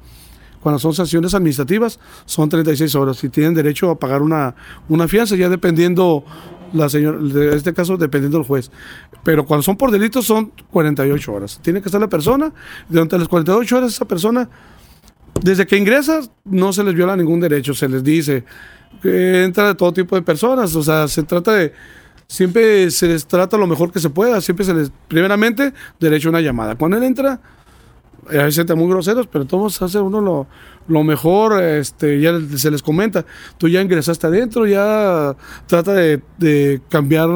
Cuando 0.66 0.80
son 0.80 0.94
sanciones 0.94 1.32
administrativas 1.32 2.00
son 2.24 2.48
36 2.48 2.92
horas 2.96 3.22
y 3.22 3.28
tienen 3.28 3.54
derecho 3.54 3.88
a 3.88 3.96
pagar 4.00 4.20
una, 4.20 4.52
una 4.88 5.06
fianza, 5.06 5.36
ya 5.36 5.48
dependiendo 5.48 6.24
la 6.72 6.88
señora, 6.88 7.18
de 7.18 7.54
este 7.54 7.72
caso 7.72 7.96
dependiendo 7.96 8.38
del 8.38 8.46
juez. 8.48 8.72
Pero 9.22 9.46
cuando 9.46 9.62
son 9.62 9.76
por 9.76 9.92
delitos 9.92 10.26
son 10.26 10.50
48 10.72 11.32
horas. 11.32 11.60
Tiene 11.62 11.80
que 11.80 11.86
estar 11.86 12.00
la 12.00 12.08
persona, 12.08 12.52
durante 12.88 13.16
las 13.16 13.28
48 13.28 13.76
horas 13.76 13.92
esa 13.92 14.06
persona, 14.06 14.48
desde 15.40 15.68
que 15.68 15.76
ingresa 15.76 16.22
no 16.44 16.72
se 16.72 16.82
les 16.82 16.94
viola 16.94 17.16
ningún 17.16 17.38
derecho, 17.38 17.72
se 17.72 17.88
les 17.88 18.02
dice 18.02 18.44
que 19.00 19.44
entra 19.44 19.68
de 19.68 19.76
todo 19.76 19.92
tipo 19.92 20.16
de 20.16 20.22
personas, 20.22 20.74
o 20.74 20.82
sea, 20.82 21.06
se 21.06 21.22
trata 21.22 21.52
de, 21.52 21.74
siempre 22.26 22.90
se 22.90 23.06
les 23.06 23.24
trata 23.24 23.56
lo 23.56 23.68
mejor 23.68 23.92
que 23.92 24.00
se 24.00 24.10
pueda, 24.10 24.40
siempre 24.40 24.66
se 24.66 24.74
les, 24.74 24.90
primeramente, 25.06 25.72
derecho 26.00 26.26
a 26.26 26.30
una 26.30 26.40
llamada. 26.40 26.74
Cuando 26.74 26.96
él 26.96 27.04
entra, 27.04 27.40
a 28.30 28.44
veces 28.44 28.76
muy 28.76 28.88
groseros, 28.88 29.26
pero 29.26 29.44
todos 29.44 29.80
hace 29.82 29.98
uno 29.98 30.20
lo, 30.20 30.46
lo 30.88 31.04
mejor, 31.04 31.62
este, 31.62 32.20
ya 32.20 32.32
se 32.56 32.70
les 32.70 32.82
comenta, 32.82 33.24
tú 33.58 33.68
ya 33.68 33.80
ingresaste 33.80 34.26
adentro, 34.26 34.66
ya 34.66 35.36
trata 35.66 35.92
de, 35.94 36.22
de 36.38 36.80
cambiar 36.88 37.28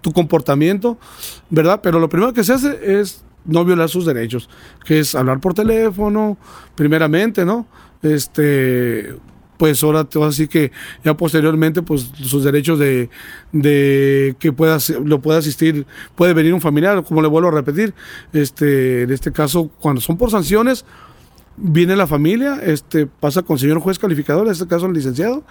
tu 0.00 0.12
comportamiento, 0.12 0.98
¿verdad? 1.50 1.80
Pero 1.82 1.98
lo 1.98 2.08
primero 2.08 2.32
que 2.32 2.44
se 2.44 2.54
hace 2.54 3.00
es 3.00 3.24
no 3.44 3.64
violar 3.64 3.88
sus 3.88 4.04
derechos, 4.04 4.48
que 4.84 5.00
es 5.00 5.14
hablar 5.14 5.40
por 5.40 5.54
teléfono, 5.54 6.36
primeramente, 6.74 7.44
¿no? 7.44 7.66
Este, 8.02 9.14
pues 9.60 9.84
ahora 9.84 10.04
te 10.04 10.18
voy 10.18 10.24
a 10.24 10.30
decir 10.30 10.48
que 10.48 10.72
ya 11.04 11.14
posteriormente, 11.14 11.82
pues 11.82 12.10
sus 12.22 12.42
derechos 12.42 12.78
de, 12.78 13.10
de 13.52 14.34
que 14.38 14.54
pueda, 14.54 14.78
lo 15.04 15.20
pueda 15.20 15.40
asistir, 15.40 15.84
puede 16.14 16.32
venir 16.32 16.54
un 16.54 16.62
familiar, 16.62 17.04
como 17.04 17.20
le 17.20 17.28
vuelvo 17.28 17.48
a 17.48 17.50
repetir, 17.50 17.92
este, 18.32 19.02
en 19.02 19.10
este 19.10 19.32
caso, 19.32 19.70
cuando 19.78 20.00
son 20.00 20.16
por 20.16 20.30
sanciones, 20.30 20.86
viene 21.58 21.94
la 21.94 22.06
familia, 22.06 22.58
este, 22.62 23.06
pasa 23.06 23.42
con 23.42 23.56
el 23.56 23.60
señor 23.60 23.80
juez 23.80 23.98
calificador, 23.98 24.46
en 24.46 24.52
este 24.52 24.66
caso 24.66 24.86
el 24.86 24.94
licenciado, 24.94 25.44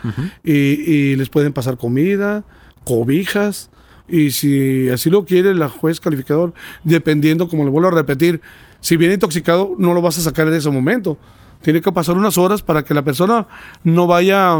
y, 0.44 0.54
y 0.54 1.16
les 1.16 1.30
pueden 1.30 1.54
pasar 1.54 1.78
comida, 1.78 2.44
cobijas, 2.86 3.70
y 4.08 4.32
si 4.32 4.90
así 4.90 5.12
lo 5.12 5.24
quiere 5.24 5.54
la 5.54 5.70
juez 5.70 6.00
calificador, 6.00 6.56
dependiendo, 6.84 7.48
como 7.48 7.64
le 7.64 7.70
vuelvo 7.70 7.90
a 7.90 7.92
repetir, 7.92 8.42
si 8.82 8.98
viene 8.98 9.14
intoxicado, 9.14 9.76
no 9.78 9.94
lo 9.94 10.02
vas 10.02 10.18
a 10.18 10.22
sacar 10.22 10.48
en 10.48 10.56
ese 10.56 10.72
momento. 10.72 11.20
Tiene 11.62 11.82
que 11.82 11.92
pasar 11.92 12.16
unas 12.18 12.38
horas 12.38 12.62
para 12.62 12.84
que 12.84 12.94
la 12.94 13.04
persona 13.04 13.48
no 13.84 14.08
vaya, 14.08 14.58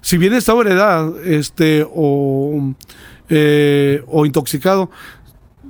si 0.00 0.16
viene 0.18 0.36
en 0.36 0.38
estado 0.38 0.64
de 0.64 0.72
edad, 0.72 1.12
este, 1.26 1.86
o, 1.94 2.72
eh, 3.28 4.02
o 4.06 4.24
intoxicado, 4.26 4.90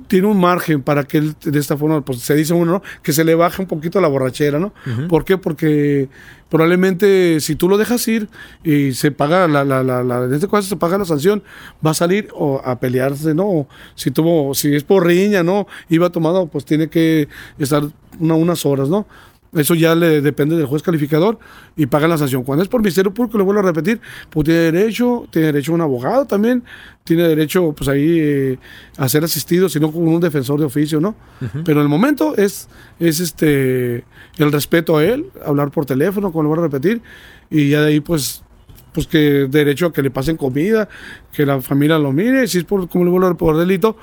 tiene 0.07 0.27
un 0.27 0.39
margen 0.39 0.83
para 0.83 1.03
que 1.03 1.17
él 1.17 1.35
de 1.43 1.59
esta 1.59 1.75
forma, 1.75 1.99
pues 1.99 2.19
se 2.19 2.33
dice 2.33 2.53
uno, 2.53 2.71
¿no? 2.73 2.81
que 3.03 3.11
se 3.11 3.25
le 3.25 3.35
baje 3.35 3.61
un 3.61 3.67
poquito 3.67 3.99
la 3.99 4.07
borrachera, 4.07 4.57
¿no? 4.57 4.71
¿Por 5.09 5.25
qué? 5.25 5.37
Porque 5.37 6.07
probablemente 6.47 7.41
si 7.41 7.57
tú 7.57 7.67
lo 7.67 7.77
dejas 7.77 8.07
ir 8.07 8.29
y 8.63 8.93
se 8.93 9.11
paga 9.11 9.49
la, 9.49 9.65
la, 9.65 9.83
la, 9.83 10.03
la- 10.03 10.23
en 10.23 10.33
este 10.33 10.47
caso 10.47 10.61
se 10.69 10.77
paga 10.77 10.97
la 10.97 11.03
sanción, 11.03 11.43
va 11.85 11.91
a 11.91 11.93
salir 11.93 12.29
o 12.33 12.61
a 12.63 12.79
pelearse, 12.79 13.33
¿no? 13.33 13.45
O 13.47 13.67
si 13.95 14.11
tuvo, 14.11 14.53
si 14.55 14.73
es 14.73 14.83
por 14.85 15.05
riña, 15.05 15.43
¿no? 15.43 15.67
Iba 15.89 16.09
tomado, 16.09 16.47
pues 16.47 16.63
tiene 16.63 16.87
que 16.87 17.27
estar 17.59 17.83
una- 18.19 18.35
unas 18.35 18.65
horas, 18.65 18.87
¿no? 18.87 19.07
Eso 19.53 19.75
ya 19.75 19.95
le 19.95 20.21
depende 20.21 20.57
del 20.57 20.65
juez 20.65 20.83
calificador 20.83 21.39
y 21.75 21.85
paga 21.85 22.07
la 22.07 22.17
sanción. 22.17 22.43
Cuando 22.43 22.63
es 22.63 22.69
por 22.69 22.81
Ministerio 22.81 23.13
Público, 23.13 23.37
le 23.37 23.43
vuelvo 23.43 23.61
a 23.61 23.63
repetir, 23.63 24.01
pues 24.29 24.45
tiene 24.45 24.59
derecho, 24.59 25.25
tiene 25.31 25.47
derecho 25.47 25.71
a 25.71 25.75
un 25.75 25.81
abogado 25.81 26.25
también, 26.25 26.63
tiene 27.03 27.23
derecho, 27.23 27.71
pues 27.71 27.87
ahí, 27.87 28.19
eh, 28.19 28.59
a 28.97 29.07
ser 29.07 29.23
asistido, 29.23 29.69
sino 29.69 29.91
con 29.91 30.07
un 30.07 30.19
defensor 30.19 30.59
de 30.59 30.65
oficio, 30.65 30.99
¿no? 30.99 31.15
Pero 31.63 31.79
en 31.79 31.83
el 31.83 31.89
momento 31.89 32.35
es, 32.35 32.67
es 32.99 33.19
este, 33.21 34.03
el 34.37 34.51
respeto 34.51 34.97
a 34.97 35.05
él, 35.05 35.27
hablar 35.45 35.71
por 35.71 35.85
teléfono, 35.85 36.31
como 36.31 36.43
le 36.43 36.49
voy 36.49 36.59
a 36.59 36.61
repetir, 36.63 37.01
y 37.49 37.69
ya 37.69 37.81
de 37.81 37.87
ahí, 37.87 37.99
pues, 38.01 38.43
pues 38.91 39.07
que 39.07 39.47
derecho 39.49 39.87
a 39.87 39.93
que 39.93 40.01
le 40.01 40.11
pasen 40.11 40.35
comida, 40.35 40.89
que 41.31 41.45
la 41.45 41.61
familia 41.61 41.97
lo 41.97 42.11
mire, 42.11 42.47
si 42.47 42.57
es 42.57 42.63
por, 42.65 42.89
como 42.89 43.05
le 43.05 43.11
vuelvo 43.11 43.27
a 43.27 43.29
repetir, 43.29 43.47
por 43.47 43.57
delito, 43.57 43.97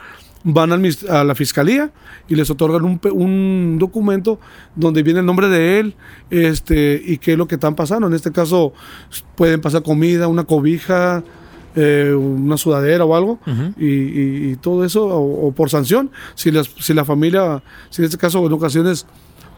van 0.46 0.70
a 0.72 1.24
la 1.24 1.34
fiscalía 1.34 1.90
y 2.28 2.34
les 2.34 2.50
otorgan 2.50 2.84
un, 2.84 3.78
documento 3.78 4.38
donde 4.76 5.02
viene 5.02 5.20
el 5.20 5.26
nombre 5.26 5.48
de 5.48 5.80
él 5.80 5.94
este, 6.30 7.00
y 7.04 7.16
qué 7.18 7.32
es 7.32 7.38
lo 7.38 7.48
que 7.48 7.54
están 7.54 7.74
pasando. 7.74 8.06
En 8.06 8.12
este 8.14 8.30
caso 8.30 8.72
pueden 9.36 9.60
pasar 9.62 9.82
comida, 9.82 10.28
una 10.28 10.44
cobija, 10.44 11.24
eh, 11.76 12.12
una 12.14 12.56
sudadera 12.58 13.04
o 13.04 13.16
algo 13.16 13.40
y, 13.78 13.86
y- 13.86 14.50
y 14.52 14.56
todo 14.56 14.84
eso 14.84 15.06
o, 15.06 15.48
o 15.48 15.52
por 15.52 15.70
sanción. 15.70 16.10
Si, 16.34 16.50
las- 16.50 16.70
si 16.78 16.92
la 16.94 17.04
familia, 17.04 17.62
si 17.90 18.02
en 18.02 18.06
este 18.06 18.18
caso 18.18 18.46
en 18.46 18.52
ocasiones 18.52 19.06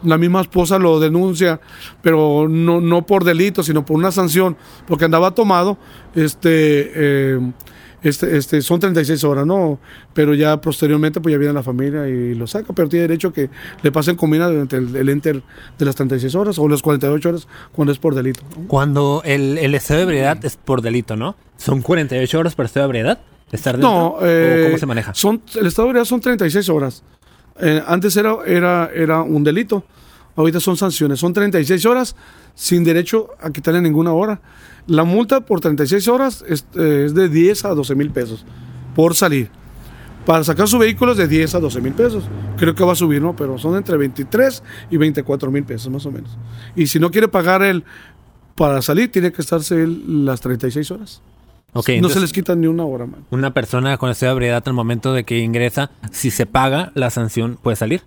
la 0.04 0.18
misma 0.18 0.42
esposa 0.42 0.78
lo 0.78 1.00
denuncia, 1.00 1.58
pero 2.02 2.46
no, 2.48 2.80
no 2.80 3.04
por 3.06 3.24
delito, 3.24 3.62
sino 3.62 3.84
por 3.84 3.96
una 3.96 4.12
sanción, 4.12 4.54
porque 4.86 5.06
andaba 5.06 5.30
tomado, 5.32 5.78
este, 6.14 6.92
eh, 6.94 7.40
este, 8.02 8.36
este, 8.36 8.62
son 8.62 8.80
36 8.80 9.24
horas, 9.24 9.46
¿no? 9.46 9.78
Pero 10.14 10.34
ya 10.34 10.60
posteriormente, 10.60 11.20
pues 11.20 11.32
ya 11.32 11.38
viene 11.38 11.54
la 11.54 11.62
familia 11.62 12.08
y 12.08 12.34
lo 12.34 12.46
saca, 12.46 12.72
pero 12.72 12.88
tiene 12.88 13.02
derecho 13.02 13.28
a 13.28 13.32
que 13.32 13.50
le 13.82 13.92
pasen 13.92 14.16
comida 14.16 14.48
durante 14.48 14.76
el, 14.76 14.94
el 14.94 15.08
enter 15.08 15.42
de 15.78 15.84
las 15.84 15.94
36 15.94 16.34
horas 16.34 16.58
o 16.58 16.68
las 16.68 16.82
48 16.82 17.28
horas 17.28 17.48
cuando 17.72 17.92
es 17.92 17.98
por 17.98 18.14
delito. 18.14 18.40
¿no? 18.56 18.68
Cuando 18.68 19.22
el, 19.24 19.58
el 19.58 19.74
estado 19.74 19.98
de 19.98 20.04
ebriedad 20.04 20.44
es 20.44 20.56
por 20.56 20.82
delito, 20.82 21.16
¿no? 21.16 21.36
¿Son 21.56 21.82
48 21.82 22.38
horas 22.38 22.54
para 22.54 22.66
estado 22.66 22.86
de 22.86 22.98
ebriedad? 22.98 23.20
¿Estar? 23.52 23.78
No, 23.78 24.08
¿O 24.08 24.18
eh, 24.22 24.64
¿Cómo 24.66 24.78
se 24.78 24.86
maneja? 24.86 25.14
Son, 25.14 25.42
el 25.54 25.66
estado 25.66 25.86
de 25.86 25.90
ebriedad 25.90 26.04
son 26.04 26.20
36 26.20 26.68
horas. 26.68 27.02
Eh, 27.60 27.82
antes 27.86 28.16
era, 28.16 28.36
era, 28.46 28.90
era 28.94 29.22
un 29.22 29.42
delito. 29.44 29.84
Ahorita 30.34 30.60
son 30.60 30.76
sanciones. 30.76 31.18
Son 31.18 31.32
36 31.32 31.86
horas 31.86 32.16
sin 32.56 32.82
derecho 32.82 33.28
a 33.38 33.50
quitarle 33.50 33.80
ninguna 33.80 34.12
hora. 34.12 34.40
La 34.88 35.04
multa 35.04 35.42
por 35.42 35.60
36 35.60 36.08
horas 36.08 36.44
es, 36.48 36.66
eh, 36.74 37.04
es 37.06 37.14
de 37.14 37.28
10 37.28 37.64
a 37.66 37.74
12 37.74 37.94
mil 37.94 38.10
pesos 38.10 38.44
por 38.96 39.14
salir. 39.14 39.50
Para 40.24 40.42
sacar 40.42 40.66
su 40.66 40.78
vehículo 40.78 41.12
es 41.12 41.18
de 41.18 41.28
10 41.28 41.54
a 41.54 41.60
12 41.60 41.80
mil 41.80 41.92
pesos. 41.92 42.24
Creo 42.56 42.74
que 42.74 42.82
va 42.82 42.92
a 42.92 42.96
subir, 42.96 43.22
¿no? 43.22 43.36
Pero 43.36 43.58
son 43.58 43.76
entre 43.76 43.96
23 43.96 44.62
y 44.90 44.96
24 44.96 45.52
mil 45.52 45.62
pesos 45.62 45.92
más 45.92 46.04
o 46.06 46.10
menos. 46.10 46.36
Y 46.74 46.88
si 46.88 46.98
no 46.98 47.12
quiere 47.12 47.28
pagar 47.28 47.62
él 47.62 47.84
para 48.56 48.82
salir, 48.82 49.12
tiene 49.12 49.30
que 49.30 49.42
estarse 49.42 49.80
él 49.82 50.24
las 50.24 50.40
36 50.40 50.90
horas. 50.90 51.22
Ok, 51.74 51.90
no 52.00 52.08
se 52.08 52.20
les 52.20 52.32
quita 52.32 52.56
ni 52.56 52.66
una 52.66 52.84
hora, 52.84 53.04
man. 53.04 53.26
una 53.30 53.52
persona 53.52 53.98
con 53.98 54.10
estado 54.10 54.30
de 54.30 54.36
ebriedad 54.36 54.62
al 54.66 54.72
momento 54.72 55.12
de 55.12 55.24
que 55.24 55.40
ingresa, 55.40 55.90
si 56.10 56.30
se 56.30 56.46
paga 56.46 56.90
la 56.94 57.10
sanción, 57.10 57.58
puede 57.62 57.76
salir. 57.76 58.02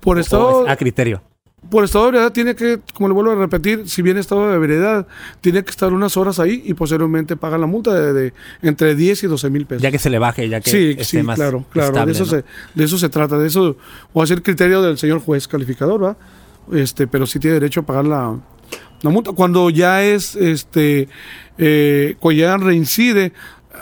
Por 0.00 0.16
¿O 0.16 0.20
estado, 0.20 0.66
es 0.66 0.72
a 0.72 0.76
criterio? 0.76 1.22
Por 1.70 1.84
estado 1.84 2.04
de 2.04 2.08
ebriedad 2.08 2.32
tiene 2.32 2.54
que, 2.54 2.80
como 2.94 3.08
le 3.08 3.14
vuelvo 3.14 3.32
a 3.32 3.34
repetir, 3.34 3.88
si 3.88 4.02
viene 4.02 4.20
estado 4.20 4.48
de 4.48 4.56
ebriedad, 4.56 5.06
tiene 5.40 5.64
que 5.64 5.70
estar 5.70 5.92
unas 5.92 6.16
horas 6.16 6.38
ahí 6.38 6.62
y 6.64 6.74
posteriormente 6.74 7.36
paga 7.36 7.58
la 7.58 7.66
multa 7.66 7.94
de, 7.94 8.12
de 8.12 8.32
entre 8.62 8.94
10 8.94 9.24
y 9.24 9.26
12 9.26 9.50
mil 9.50 9.66
pesos. 9.66 9.82
Ya 9.82 9.90
que 9.90 9.98
se 9.98 10.10
le 10.10 10.18
baje, 10.18 10.48
ya 10.48 10.60
que 10.60 10.70
sí, 10.70 10.90
esté 10.90 11.04
sí, 11.04 11.22
más 11.22 11.36
claro, 11.36 11.64
claro. 11.70 11.88
estable, 11.88 12.12
de, 12.12 12.22
eso 12.22 12.24
¿no? 12.24 12.30
se, 12.30 12.44
de 12.74 12.84
eso 12.84 12.98
se 12.98 13.08
trata, 13.08 13.38
de 13.38 13.46
eso 13.46 13.76
va 14.16 14.24
a 14.24 14.26
ser 14.26 14.42
criterio 14.42 14.82
del 14.82 14.98
señor 14.98 15.20
juez 15.20 15.48
calificador, 15.48 16.02
¿va? 16.02 16.16
Este, 16.72 17.06
pero 17.06 17.26
sí 17.26 17.38
tiene 17.38 17.54
derecho 17.54 17.80
a 17.80 17.82
pagar 17.86 18.04
la, 18.04 18.38
la 19.02 19.10
multa. 19.10 19.32
Cuando 19.32 19.70
ya 19.70 20.02
es, 20.02 20.36
este, 20.36 21.08
eh, 21.58 22.16
cuando 22.20 22.40
ya 22.40 22.56
reincide 22.56 23.32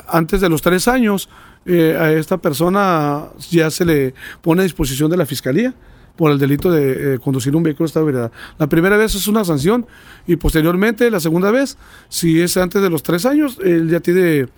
antes 0.08 0.40
de 0.40 0.48
los 0.48 0.62
tres 0.62 0.88
años, 0.88 1.28
eh, 1.64 1.96
a 1.98 2.12
esta 2.12 2.38
persona 2.38 3.28
ya 3.50 3.70
se 3.70 3.84
le 3.84 4.14
pone 4.40 4.62
a 4.62 4.64
disposición 4.64 5.10
de 5.10 5.16
la 5.16 5.26
fiscalía 5.26 5.74
por 6.16 6.30
el 6.30 6.38
delito 6.38 6.70
de 6.70 7.14
eh, 7.14 7.18
conducir 7.18 7.54
un 7.56 7.62
vehículo 7.62 7.86
estado 7.86 8.06
de 8.06 8.10
ebriedad. 8.10 8.32
La 8.58 8.68
primera 8.68 8.96
vez 8.96 9.14
es 9.14 9.26
una 9.26 9.44
sanción 9.44 9.86
y 10.26 10.36
posteriormente 10.36 11.10
la 11.10 11.20
segunda 11.20 11.50
vez, 11.50 11.76
si 12.08 12.40
es 12.40 12.56
antes 12.56 12.82
de 12.82 12.90
los 12.90 13.02
tres 13.02 13.26
años, 13.26 13.58
él 13.62 13.88
ya 13.88 14.00
tiene 14.00 14.48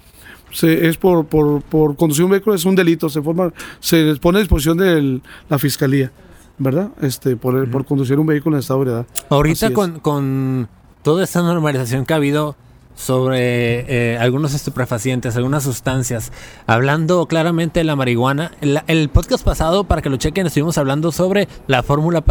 se, 0.53 0.87
es 0.89 0.97
por, 0.97 1.27
por, 1.27 1.63
por 1.63 1.97
conducir 1.97 2.25
un 2.25 2.31
vehículo, 2.31 2.55
es 2.55 2.65
un 2.65 2.77
delito, 2.77 3.09
se 3.09 3.21
forma, 3.21 3.53
se 3.81 4.15
pone 4.21 4.39
a 4.39 4.41
disposición 4.41 4.79
de 4.79 5.21
la 5.49 5.59
fiscalía, 5.59 6.13
¿verdad? 6.59 6.91
Este, 7.03 7.37
por, 7.37 7.69
por 7.71 7.85
conducir 7.85 8.19
un 8.19 8.27
vehículo 8.27 8.57
en 8.57 8.61
estado 8.61 8.85
de 8.85 8.91
ebriedad. 8.91 9.07
Ahorita 9.31 9.73
con, 9.73 9.99
con 9.99 10.69
toda 11.03 11.25
esta 11.25 11.43
normalización 11.43 12.07
que 12.07 12.13
ha 12.13 12.17
habido 12.17 12.57
sobre 12.95 14.13
eh, 14.15 14.19
algunos 14.19 14.55
estupefacientes, 14.55 15.37
algunas 15.37 15.65
sustancias, 15.65 16.33
hablando 16.67 17.27
claramente 17.27 17.81
de 17.81 17.85
la 17.85 17.97
marihuana. 17.97 18.53
El, 18.61 18.81
el, 18.87 19.09
podcast 19.09 19.45
pasado, 19.45 19.85
para 19.85 20.03
que 20.03 20.11
lo 20.11 20.17
chequen, 20.17 20.47
estuvimos 20.47 20.79
hablando 20.79 21.13
sobre 21.13 21.49
la 21.67 21.83
fórmula 21.83 22.23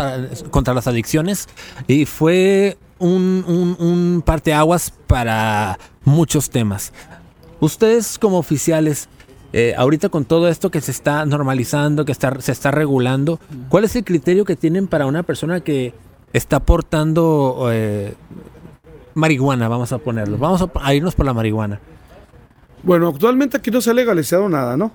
contra 0.52 0.74
las 0.74 0.88
adicciones 0.88 1.48
y 1.88 2.06
fue 2.06 2.78
un, 3.00 3.44
un, 3.48 3.86
un 3.86 4.24
parteaguas 4.26 4.94
para 5.08 5.78
muchos 6.06 6.50
temas. 6.50 6.94
Ustedes 7.60 8.18
como 8.18 8.38
oficiales, 8.38 9.08
eh, 9.52 9.74
ahorita 9.78 10.10
con 10.10 10.26
todo 10.26 10.48
esto 10.48 10.72
que 10.72 10.82
se 10.82 10.92
está 10.92 11.26
normalizando, 11.26 12.06
que 12.06 12.12
está, 12.12 12.40
se 12.42 12.52
está 12.52 12.72
regulando, 12.72 13.40
¿cuál 13.70 13.84
es 13.84 13.96
el 13.96 14.04
criterio 14.04 14.46
que 14.46 14.56
tienen 14.56 14.88
para 14.88 15.06
una 15.06 15.24
persona 15.24 15.62
que 15.62 15.94
está 16.34 16.60
portando 16.60 17.70
eh, 17.72 18.16
marihuana, 19.14 19.68
vamos 19.68 19.92
a 19.92 19.98
ponerlo? 19.98 20.38
Vamos 20.38 20.68
a, 20.76 20.94
irnos 20.94 21.16
por 21.16 21.26
la 21.26 21.34
marihuana. 21.34 21.80
Bueno, 22.84 23.08
actualmente 23.08 23.58
aquí 23.58 23.72
no 23.72 23.80
se 23.80 23.92
ha 23.92 23.94
legalizado 23.94 24.50
nada, 24.50 24.76
¿no? 24.76 24.92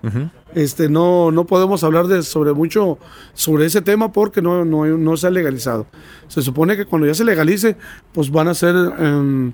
Este, 0.55 0.89
no, 0.91 1.31
no 1.31 1.45
podemos 1.45 1.83
hablar 1.85 2.07
de, 2.07 2.23
sobre 2.23 2.53
mucho 2.53 2.99
sobre 3.33 3.65
ese 3.65 3.81
tema 3.81 4.13
porque 4.13 4.43
no, 4.43 4.65
no, 4.65 4.85
no, 4.85 5.17
se 5.17 5.27
ha 5.27 5.31
legalizado. 5.31 5.87
Se 6.27 6.43
supone 6.43 6.77
que 6.77 6.85
cuando 6.85 7.07
ya 7.07 7.15
se 7.15 7.25
legalice, 7.25 7.77
pues 8.13 8.31
van 8.31 8.49
a 8.49 8.55
ser 8.55 8.75
em, 8.99 9.53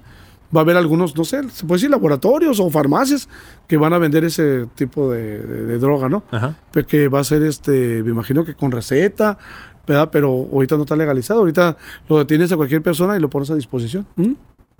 va 0.54 0.60
a 0.60 0.62
haber 0.62 0.76
algunos, 0.76 1.16
no 1.16 1.24
sé, 1.24 1.42
se 1.50 1.66
puede 1.66 1.78
decir 1.78 1.90
laboratorios 1.90 2.60
o 2.60 2.70
farmacias 2.70 3.28
que 3.66 3.76
van 3.76 3.92
a 3.92 3.98
vender 3.98 4.24
ese 4.24 4.66
tipo 4.74 5.10
de, 5.10 5.78
droga, 5.78 6.08
¿no? 6.08 6.22
Ajá. 6.30 6.56
Que 6.86 7.08
va 7.08 7.20
a 7.20 7.24
ser, 7.24 7.42
este, 7.42 8.02
me 8.02 8.10
imagino 8.10 8.44
que 8.44 8.54
con 8.54 8.70
receta, 8.70 9.38
¿verdad? 9.86 10.10
Pero 10.12 10.28
ahorita 10.52 10.76
no 10.76 10.82
está 10.82 10.96
legalizado, 10.96 11.40
ahorita 11.40 11.76
lo 12.08 12.18
detienes 12.18 12.52
a 12.52 12.56
cualquier 12.56 12.82
persona 12.82 13.16
y 13.16 13.20
lo 13.20 13.28
pones 13.28 13.50
a 13.50 13.54
disposición. 13.54 14.06
¿Mm? 14.16 14.32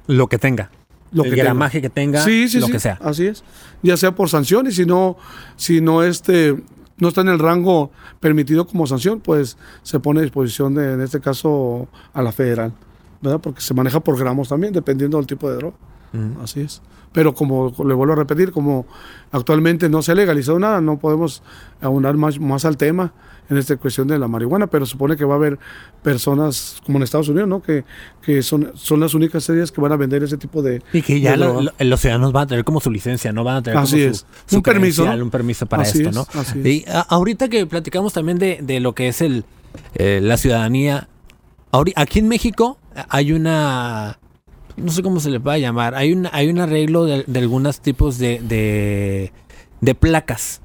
Lo 0.07 0.27
que 0.29 0.39
tenga. 0.39 0.71
Lo 1.13 1.25
El 1.25 1.31
que 1.31 1.37
gramaje 1.37 1.81
que 1.81 1.91
tenga, 1.91 2.25
sí, 2.25 2.49
sí, 2.49 2.59
lo 2.59 2.67
que 2.67 2.81
sea. 2.81 2.99
Así 3.01 3.27
es. 3.27 3.45
Ya 3.83 3.97
sea 3.97 4.15
por 4.15 4.29
sanción 4.29 4.67
y 4.67 4.73
si 4.73 4.85
no, 4.85 5.17
si 5.57 5.81
no 5.81 6.03
este, 6.03 6.57
no 6.99 7.09
está 7.09 7.21
en 7.21 7.29
el 7.29 7.39
rango 7.39 7.93
permitido 8.19 8.67
como 8.67 8.87
sanción, 8.87 9.21
pues 9.21 9.57
se 9.83 10.01
pone 10.01 10.21
a 10.21 10.23
disposición 10.23 10.75
de, 10.75 10.95
en 10.95 11.01
este 11.01 11.21
caso, 11.21 11.89
a 12.13 12.23
la 12.23 12.33
federal. 12.33 12.73
¿verdad? 13.25 13.41
Porque 13.41 13.61
se 13.61 13.73
maneja 13.75 14.01
por 14.01 14.19
gramos 14.19 14.49
también, 14.49 14.73
dependiendo 14.73 15.17
del 15.17 15.27
tipo 15.27 15.49
de 15.49 15.57
droga. 15.57 15.77
Así 16.43 16.61
es. 16.61 16.81
Pero 17.13 17.35
como 17.35 17.73
le 17.85 17.95
vuelvo 17.95 18.13
a 18.13 18.17
repetir, 18.17 18.53
como 18.53 18.87
actualmente 19.33 19.89
no 19.89 20.03
se 20.03 20.13
ha 20.13 20.15
legalizado 20.15 20.59
nada, 20.59 20.81
no 20.81 20.99
podemos 20.99 21.43
aunar 21.81 22.17
más, 22.17 22.39
más 22.39 22.65
al 22.65 22.77
tema 22.77 23.13
en 23.49 23.57
esta 23.57 23.77
cuestión 23.77 24.09
de 24.09 24.19
la 24.19 24.29
marihuana, 24.29 24.67
pero 24.67 24.87
supone 24.87 25.17
que 25.17 25.25
va 25.25 25.35
a 25.35 25.37
haber 25.37 25.59
personas 26.03 26.81
como 26.85 26.99
en 26.99 27.05
Estados 27.05 27.29
Unidos, 27.29 27.49
¿no? 27.49 27.63
Que, 27.63 27.85
que 28.23 28.43
son, 28.43 28.73
son 28.75 29.01
las 29.01 29.15
únicas 29.15 29.45
series 29.45 29.71
que 29.71 29.81
van 29.81 29.93
a 29.93 29.97
vender 29.97 30.23
ese 30.23 30.37
tipo 30.37 30.63
de... 30.63 30.83
Y 30.93 31.03
que 31.03 31.21
ya 31.21 31.37
los 31.37 32.01
ciudadanos 32.01 32.33
van 32.33 32.45
a 32.45 32.47
tener 32.47 32.65
como 32.65 32.81
su 32.81 32.91
licencia, 32.91 33.33
¿no? 33.33 33.45
Van 33.45 33.57
a 33.57 33.63
tener 33.63 33.79
Así 33.79 34.03
es. 34.03 34.27
un 34.53 34.63
permiso. 34.63 35.05
Un 35.05 35.31
permiso 35.31 35.67
para 35.67 35.83
esto, 35.83 36.11
¿no? 36.11 36.27
Y 36.65 36.85
ahorita 37.09 37.49
que 37.49 37.67
platicamos 37.67 38.13
también 38.13 38.39
de, 38.39 38.59
de 38.63 38.81
lo 38.81 38.95
que 38.95 39.09
es 39.09 39.21
el, 39.21 39.45
eh, 39.95 40.21
la 40.23 40.37
ciudadanía, 40.37 41.09
aquí 41.97 42.19
en 42.19 42.29
México 42.29 42.79
hay 43.09 43.33
una 43.33 44.19
no 44.77 44.91
sé 44.91 45.03
cómo 45.03 45.21
se 45.21 45.31
le 45.31 45.39
va 45.39 45.55
a 45.55 45.59
llamar, 45.59 45.95
hay 45.95 46.13
un, 46.13 46.29
hay 46.33 46.49
un 46.49 46.59
arreglo 46.59 47.05
de, 47.05 47.25
algunos 47.39 47.81
tipos 47.81 48.19
de, 48.19 49.31
de, 49.81 49.95
placas. 49.95 50.61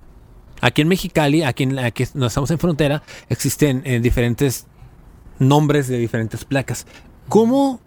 Aquí 0.62 0.82
en 0.82 0.88
Mexicali, 0.88 1.43
aquí, 1.43 1.64
en, 1.64 1.80
aquí 1.80 2.05
no 2.14 2.28
estamos 2.28 2.51
en 2.51 2.60
frontera, 2.60 3.03
existen 3.30 3.82
eh, 3.86 3.99
diferentes 3.99 4.68
nombres 5.39 5.88
de 5.88 5.97
diferentes 5.97 6.45
placas. 6.45 6.86
¿Cómo 7.28 7.80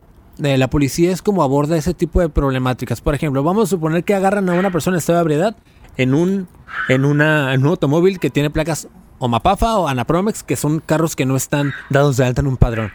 eh, 0.43 0.57
la 0.57 0.68
policía 0.68 1.12
es 1.12 1.23
como 1.23 1.43
aborda 1.43 1.77
ese 1.77 1.95
tipo 1.95 2.20
de 2.20 2.29
problemáticas? 2.29 3.01
Por 3.01 3.14
ejemplo, 3.14 3.43
vamos 3.43 3.64
a 3.64 3.70
suponer 3.70 4.05
que 4.05 4.14
agarran 4.14 4.49
a 4.49 4.55
una 4.55 4.70
persona 4.70 4.97
en 4.97 4.99
estado 4.99 5.18
de 5.18 5.23
ebriedad 5.23 5.57
en 5.97 6.14
un, 6.14 6.49
en, 6.89 7.05
una, 7.05 7.55
en 7.55 7.62
un 7.62 7.68
automóvil 7.68 8.18
que 8.18 8.31
tiene 8.31 8.51
placas 8.51 8.89
o 9.18 9.29
Mapafa 9.29 9.79
o 9.79 9.89
Anapromex, 9.89 10.43
que 10.43 10.57
son 10.57 10.81
carros 10.81 11.14
que 11.14 11.27
no 11.27 11.37
están 11.37 11.73
dados 11.91 12.16
de 12.16 12.25
alta 12.25 12.41
en 12.41 12.47
un 12.49 12.57
padrón. 12.57 12.93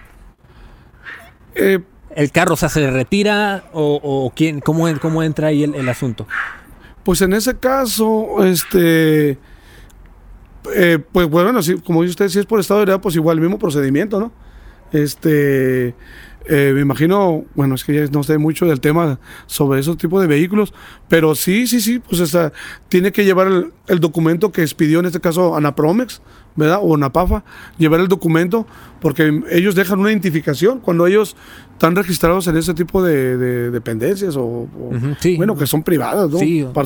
Eh, 1.55 1.79
¿El 2.15 2.31
carro 2.31 2.55
se 2.55 2.79
le 2.79 2.89
retira 2.89 3.65
o, 3.73 4.31
quién, 4.35 4.59
cómo, 4.59 4.87
cómo 4.99 5.21
entra 5.21 5.47
ahí 5.49 5.63
el, 5.63 5.87
asunto? 5.87 6.27
Pues 7.03 7.21
en 7.21 7.33
ese 7.33 7.57
caso, 7.57 8.43
este, 8.43 9.37
eh, 10.75 10.99
pues 11.11 11.27
bueno, 11.29 11.59
como 11.85 12.01
dice 12.01 12.11
usted, 12.11 12.29
si 12.29 12.39
es 12.39 12.45
por 12.45 12.59
estado 12.59 12.79
de 12.79 12.83
heredad, 12.83 13.01
pues 13.01 13.15
igual 13.15 13.37
el 13.37 13.41
mismo 13.41 13.59
procedimiento, 13.59 14.19
¿no? 14.19 14.31
Este, 14.91 15.95
eh, 16.49 16.71
me 16.73 16.81
imagino, 16.81 17.45
bueno, 17.55 17.75
es 17.75 17.83
que 17.83 17.93
ya 17.93 18.05
no 18.11 18.23
sé 18.23 18.37
mucho 18.37 18.65
del 18.65 18.79
tema 18.79 19.19
sobre 19.47 19.79
esos 19.81 19.97
tipos 19.97 20.21
de 20.21 20.27
vehículos, 20.27 20.73
pero 21.09 21.35
sí, 21.35 21.67
sí, 21.67 21.81
sí, 21.81 21.99
pues 21.99 22.21
está, 22.21 22.53
tiene 22.87 23.11
que 23.11 23.25
llevar 23.25 23.47
el, 23.47 23.73
el 23.87 23.99
documento 23.99 24.51
que 24.51 24.61
expidió 24.61 24.99
en 24.99 25.07
este 25.07 25.19
caso 25.19 25.55
Anapromex, 25.55 26.21
¿verdad? 26.57 26.79
O 26.81 26.97
Napafa, 26.97 27.43
llevar 27.77 28.01
el 28.01 28.09
documento, 28.09 28.67
porque 28.99 29.41
ellos 29.51 29.75
dejan 29.75 29.99
una 29.99 30.09
identificación 30.09 30.79
cuando 30.79 31.07
ellos 31.07 31.37
están 31.71 31.95
registrados 31.95 32.47
en 32.47 32.57
ese 32.57 32.73
tipo 32.73 33.03
de, 33.03 33.69
dependencias 33.69 34.35
o, 34.35 34.67
bueno, 35.37 35.55
que 35.55 35.67
son 35.67 35.83
privadas, 35.83 36.29
¿no? 36.29 36.39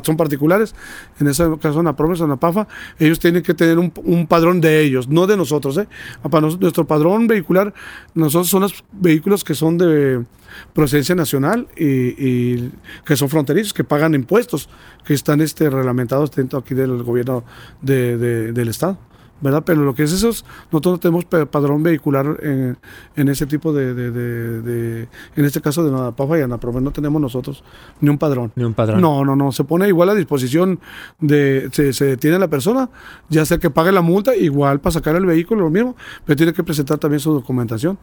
Son 0.04 0.18
particulares. 0.18 0.76
En 1.20 1.28
ese 1.28 1.46
caso, 1.60 1.82
Napromex 1.82 2.22
o 2.22 2.28
Napafa, 2.28 2.68
ellos 3.00 3.18
tienen 3.20 3.42
que 3.42 3.54
tener 3.54 3.80
un, 3.80 3.92
un, 4.04 4.28
padrón 4.28 4.60
de 4.60 4.82
ellos, 4.82 5.08
no 5.08 5.26
de 5.26 5.38
nosotros, 5.38 5.78
¿eh? 5.78 5.88
Para 6.30 6.48
nuestro 6.48 6.86
padrón 6.86 7.28
vehicular, 7.28 7.74
nosotros 8.14 8.50
son 8.50 8.64
los 8.64 8.84
vehículos 8.92 9.44
que 9.44 9.56
son 9.56 9.78
de 9.78 10.26
procedencia 10.74 11.16
nacional 11.16 11.68
y, 11.78 12.70
que 13.06 13.16
son 13.16 13.30
fronterizos, 13.30 13.74
que 13.74 13.84
pagan 13.84 14.14
impuestos, 14.14 14.70
que 15.06 15.14
están 15.14 15.42
este, 15.42 15.70
reglamentados 15.70 16.32
dentro 16.32 16.60
aquí 16.60 16.74
del 16.74 17.04
gobierno 17.04 17.44
del 17.82 18.68
Estado. 18.68 18.98
¿Verdad? 19.42 19.64
Pero 19.66 19.82
lo 19.84 19.94
que 19.94 20.04
es 20.04 20.14
eso, 20.14 20.28
nosotros 20.72 20.94
no 20.94 21.00
tenemos 21.00 21.26
padrón 21.26 21.84
vehicular 21.84 22.38
en, 22.42 22.78
en 23.16 23.30
ese 23.30 23.46
tipo 23.46 23.74
de, 23.74 23.94
de, 23.94 24.12
de, 24.12 25.08
en 25.36 25.46
este 25.46 25.62
caso 25.62 25.84
de 25.84 25.92
Nadapafa 25.92 26.40
y 26.40 26.42
Anaprove, 26.42 26.82
no 26.82 26.92
tenemos 26.92 27.22
nosotros 27.22 27.64
ni 28.00 28.10
un 28.10 28.18
padrón. 28.18 28.52
Ni 28.56 28.64
un 28.64 28.74
padrón. 28.74 29.02
No, 29.02 29.26
no, 29.26 29.36
no, 29.36 29.52
se 29.52 29.64
pone 29.64 29.88
igual 29.88 30.10
a 30.10 30.16
disposición 30.16 30.80
de, 31.20 31.70
se, 31.72 31.94
se 31.94 32.06
detiene 32.06 32.40
la 32.40 32.48
persona, 32.48 32.90
ya 33.30 33.46
sea 33.46 33.58
que 33.58 33.70
pague 33.70 33.92
la 33.92 34.02
multa, 34.02 34.36
igual 34.36 34.80
para 34.80 34.94
sacar 34.94 35.16
el 35.16 35.26
vehículo, 35.26 35.64
lo 35.64 35.70
mismo, 35.70 35.96
pero 36.26 36.38
tiene 36.38 36.54
que 36.54 36.64
presentar 36.64 36.98
también 36.98 37.20
su 37.20 37.34
documentación, 37.34 37.98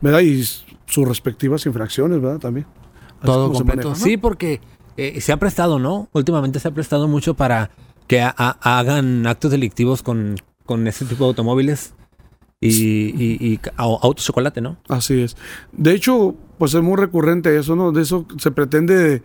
¿verdad? 0.00 0.20
Y 0.20 0.42
sus 0.42 1.08
respectivas 1.08 1.64
infracciones, 1.66 2.20
¿verdad? 2.20 2.40
También. 2.40 2.66
Todo 3.22 3.50
completo. 3.52 3.94
Sí, 3.94 4.16
porque 4.18 4.60
eh, 4.96 5.20
se 5.20 5.32
ha 5.32 5.38
prestado, 5.38 5.78
¿no? 5.78 6.08
Últimamente 6.12 6.60
se 6.60 6.68
ha 6.68 6.72
prestado 6.72 7.08
mucho 7.08 7.34
para 7.34 7.70
que 8.06 8.20
hagan 8.20 9.26
actos 9.26 9.50
delictivos 9.50 10.02
con 10.02 10.36
con 10.64 10.86
ese 10.86 11.04
tipo 11.04 11.24
de 11.24 11.28
automóviles 11.28 11.94
y, 12.60 12.68
y, 12.70 13.52
y 13.52 13.60
autos 13.76 14.24
chocolate, 14.24 14.60
¿no? 14.60 14.78
Así 14.88 15.20
es. 15.20 15.36
De 15.72 15.92
hecho, 15.92 16.34
pues 16.58 16.74
es 16.74 16.82
muy 16.82 16.96
recurrente 16.96 17.56
eso, 17.58 17.76
¿no? 17.76 17.92
De 17.92 18.02
eso 18.02 18.26
se 18.38 18.50
pretende, 18.50 19.22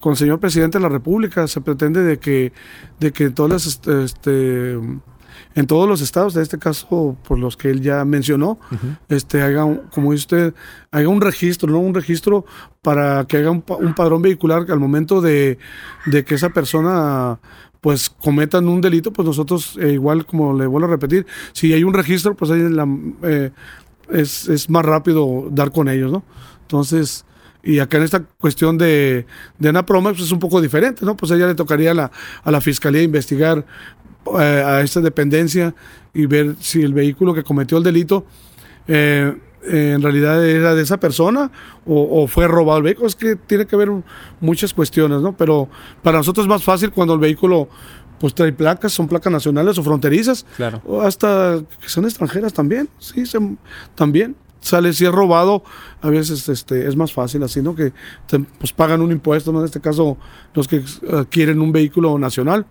con 0.00 0.12
el 0.12 0.16
señor 0.16 0.40
presidente 0.40 0.78
de 0.78 0.82
la 0.82 0.88
República, 0.88 1.46
se 1.46 1.60
pretende 1.60 2.02
de 2.02 2.18
que, 2.18 2.52
de 2.98 3.12
que 3.12 3.30
todas 3.30 3.52
las, 3.52 3.66
este, 3.66 4.04
este 4.04 4.78
en 5.54 5.66
todos 5.66 5.88
los 5.88 6.00
estados, 6.00 6.36
en 6.36 6.42
este 6.42 6.58
caso 6.58 7.16
por 7.26 7.38
los 7.38 7.56
que 7.56 7.70
él 7.70 7.80
ya 7.80 8.04
mencionó, 8.04 8.58
este 9.08 9.42
haga, 9.42 9.64
como 9.92 10.12
dice 10.12 10.22
usted, 10.22 10.54
haga 10.90 11.08
un 11.08 11.20
registro, 11.20 11.70
¿no? 11.70 11.80
Un 11.80 11.94
registro 11.94 12.44
para 12.82 13.24
que 13.24 13.38
haga 13.38 13.50
un, 13.50 13.64
un 13.80 13.94
padrón 13.94 14.22
vehicular 14.22 14.66
al 14.68 14.78
momento 14.78 15.20
de, 15.20 15.58
de, 16.06 16.24
que 16.24 16.36
esa 16.36 16.50
persona 16.50 17.40
pues 17.80 18.10
cometan 18.10 18.68
un 18.68 18.80
delito, 18.80 19.12
pues 19.12 19.26
nosotros, 19.26 19.78
eh, 19.80 19.92
igual 19.92 20.26
como 20.26 20.56
le 20.56 20.66
vuelvo 20.66 20.88
a 20.88 20.90
repetir, 20.90 21.26
si 21.52 21.72
hay 21.72 21.84
un 21.84 21.94
registro, 21.94 22.34
pues 22.34 22.50
ahí 22.50 22.68
la, 22.68 22.86
eh, 23.22 23.50
es, 24.10 24.48
es, 24.48 24.68
más 24.68 24.84
rápido 24.84 25.48
dar 25.50 25.70
con 25.72 25.88
ellos, 25.88 26.12
¿no? 26.12 26.22
Entonces, 26.62 27.24
y 27.62 27.78
acá 27.78 27.98
en 27.98 28.04
esta 28.04 28.22
cuestión 28.22 28.78
de, 28.78 29.26
de 29.58 29.68
Ana 29.68 29.84
pues 29.84 30.20
es 30.20 30.32
un 30.32 30.38
poco 30.38 30.60
diferente, 30.60 31.04
¿no? 31.04 31.16
Pues 31.16 31.32
a 31.32 31.36
ella 31.36 31.46
le 31.46 31.54
tocaría 31.54 31.92
a 31.92 31.94
la, 31.94 32.10
a 32.42 32.50
la 32.50 32.60
fiscalía 32.60 33.02
investigar 33.02 33.64
eh, 34.38 34.62
a 34.64 34.80
esta 34.80 35.00
dependencia 35.00 35.74
y 36.12 36.26
ver 36.26 36.56
si 36.60 36.82
el 36.82 36.92
vehículo 36.92 37.34
que 37.34 37.42
cometió 37.42 37.78
el 37.78 37.84
delito 37.84 38.26
en 39.64 40.02
realidad 40.02 40.44
era 40.44 40.74
de 40.74 40.82
esa 40.82 40.98
persona 40.98 41.50
o, 41.86 42.26
fue 42.26 42.48
robado 42.48 42.78
el 42.78 42.84
vehículo. 42.84 43.06
Es 43.06 43.16
que 43.16 43.36
tiene 43.36 43.66
que 43.66 43.76
haber 43.76 43.90
muchas 44.40 44.74
cuestiones, 44.74 45.20
¿no? 45.20 45.36
Pero 45.36 45.68
para 46.02 46.18
nosotros 46.18 46.44
es 46.44 46.48
más 46.48 46.64
fácil 46.64 46.90
cuando 46.92 47.14
el 47.14 47.20
vehículo 47.20 47.68
pues 48.18 48.34
trae 48.34 48.52
placas, 48.52 48.92
son 48.92 49.08
placas 49.08 49.32
nacionales 49.32 49.78
o 49.78 49.82
fronterizas. 49.82 50.44
Claro. 50.56 50.82
O 50.84 51.00
hasta 51.00 51.60
que 51.80 51.88
son 51.88 52.04
extranjeras 52.04 52.52
también, 52.52 52.88
sí, 52.98 53.24
también. 53.94 54.36
sale 54.60 54.92
si 54.92 55.06
es 55.06 55.12
robado, 55.12 55.62
a 56.02 56.10
veces 56.10 56.46
este, 56.50 56.86
es 56.86 56.96
más 56.96 57.14
fácil 57.14 57.42
así, 57.42 57.62
¿no? 57.62 57.74
Que 57.74 57.92
pues 58.58 58.72
pagan 58.74 59.00
un 59.00 59.10
impuesto, 59.10 59.52
¿no? 59.52 59.60
En 59.60 59.64
este 59.64 59.80
caso, 59.80 60.18
los 60.52 60.68
que 60.68 60.84
adquieren 61.10 61.62
un 61.62 61.72
vehículo 61.72 62.18
nacional, 62.18 62.66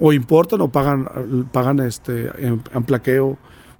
o 0.00 0.12
importan 0.12 0.60
o 0.60 0.68
pagan, 0.68 1.48
pagan 1.52 1.80
este, 1.80 2.30
en, 2.38 2.60
plaqueo, 2.84 3.38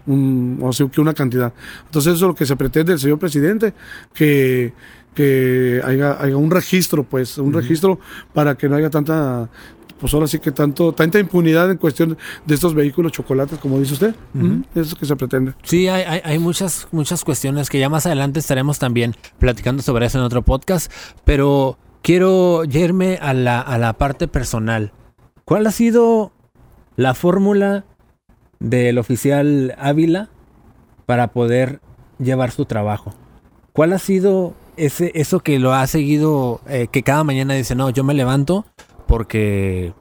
un, 0.09 0.59
o 0.63 0.73
sea, 0.73 0.89
que 0.89 1.01
una 1.01 1.15
cantidad. 1.15 1.53
Entonces 1.87 2.15
eso 2.15 2.25
es 2.25 2.29
lo 2.29 2.35
que 2.35 2.47
se 2.47 2.57
pretende 2.57 2.93
el 2.93 2.99
señor 2.99 3.19
presidente, 3.19 3.75
que, 4.13 4.73
que 5.15 5.81
haya, 5.85 6.21
haya 6.21 6.37
un 6.37 6.51
registro, 6.51 7.05
pues, 7.05 7.39
un 7.39 7.53
registro 7.53 8.01
para 8.33 8.57
que 8.57 8.69
no 8.69 8.77
haya 8.77 8.91
tanta 8.91 9.49
pues 9.99 10.15
ahora 10.15 10.27
sí 10.27 10.39
que 10.39 10.53
tanto, 10.53 10.93
tanta 10.93 11.19
impunidad 11.19 11.71
en 11.71 11.77
cuestión 11.77 12.17
de 12.47 12.55
estos 12.55 12.75
vehículos 12.75 13.13
chocolates, 13.13 13.59
como 13.59 13.79
dice 13.79 13.95
usted. 13.95 14.15
Eso 14.73 14.81
es 14.81 14.91
lo 14.93 14.97
que 14.97 15.07
se 15.07 15.17
pretende. 15.17 15.55
Sí, 15.65 15.89
hay, 15.89 16.21
hay, 16.23 16.39
muchas, 16.39 16.87
muchas 16.93 17.25
cuestiones 17.25 17.69
que 17.69 17.81
ya 17.81 17.89
más 17.89 18.07
adelante 18.07 18.39
estaremos 18.39 18.79
también 18.79 19.17
platicando 19.39 19.83
sobre 19.83 20.07
eso 20.07 20.19
en 20.19 20.25
otro 20.25 20.43
podcast, 20.43 20.93
pero 21.25 21.79
quiero 22.03 22.63
irme 22.65 23.19
a 23.21 23.35
la, 23.35 23.61
a 23.61 23.77
la 23.79 23.95
parte 23.95 24.29
personal. 24.29 24.93
¿Cuál 25.45 25.67
ha 25.67 25.73
sido 25.73 26.33
la 26.97 27.15
fórmula 27.15 27.85
del 28.61 28.99
oficial 28.99 29.75
Ávila 29.79 30.31
para 31.07 31.29
poder 31.29 31.81
llevar 32.19 32.51
su 32.51 32.65
trabajo? 32.65 33.15
¿Cuál 33.73 33.93
ha 33.93 33.99
sido 33.99 34.55
ese, 34.77 35.13
eso 35.15 35.41
que 35.41 35.59
lo 35.59 35.73
ha 35.73 35.87
seguido, 35.87 36.61
eh, 36.69 36.89
que 36.91 37.03
cada 37.03 37.25
mañana 37.25 37.55
dice, 37.55 37.75
no, 37.75 37.91
yo 37.91 38.05
me 38.05 38.15
levanto 38.15 38.65
porque 39.07 39.93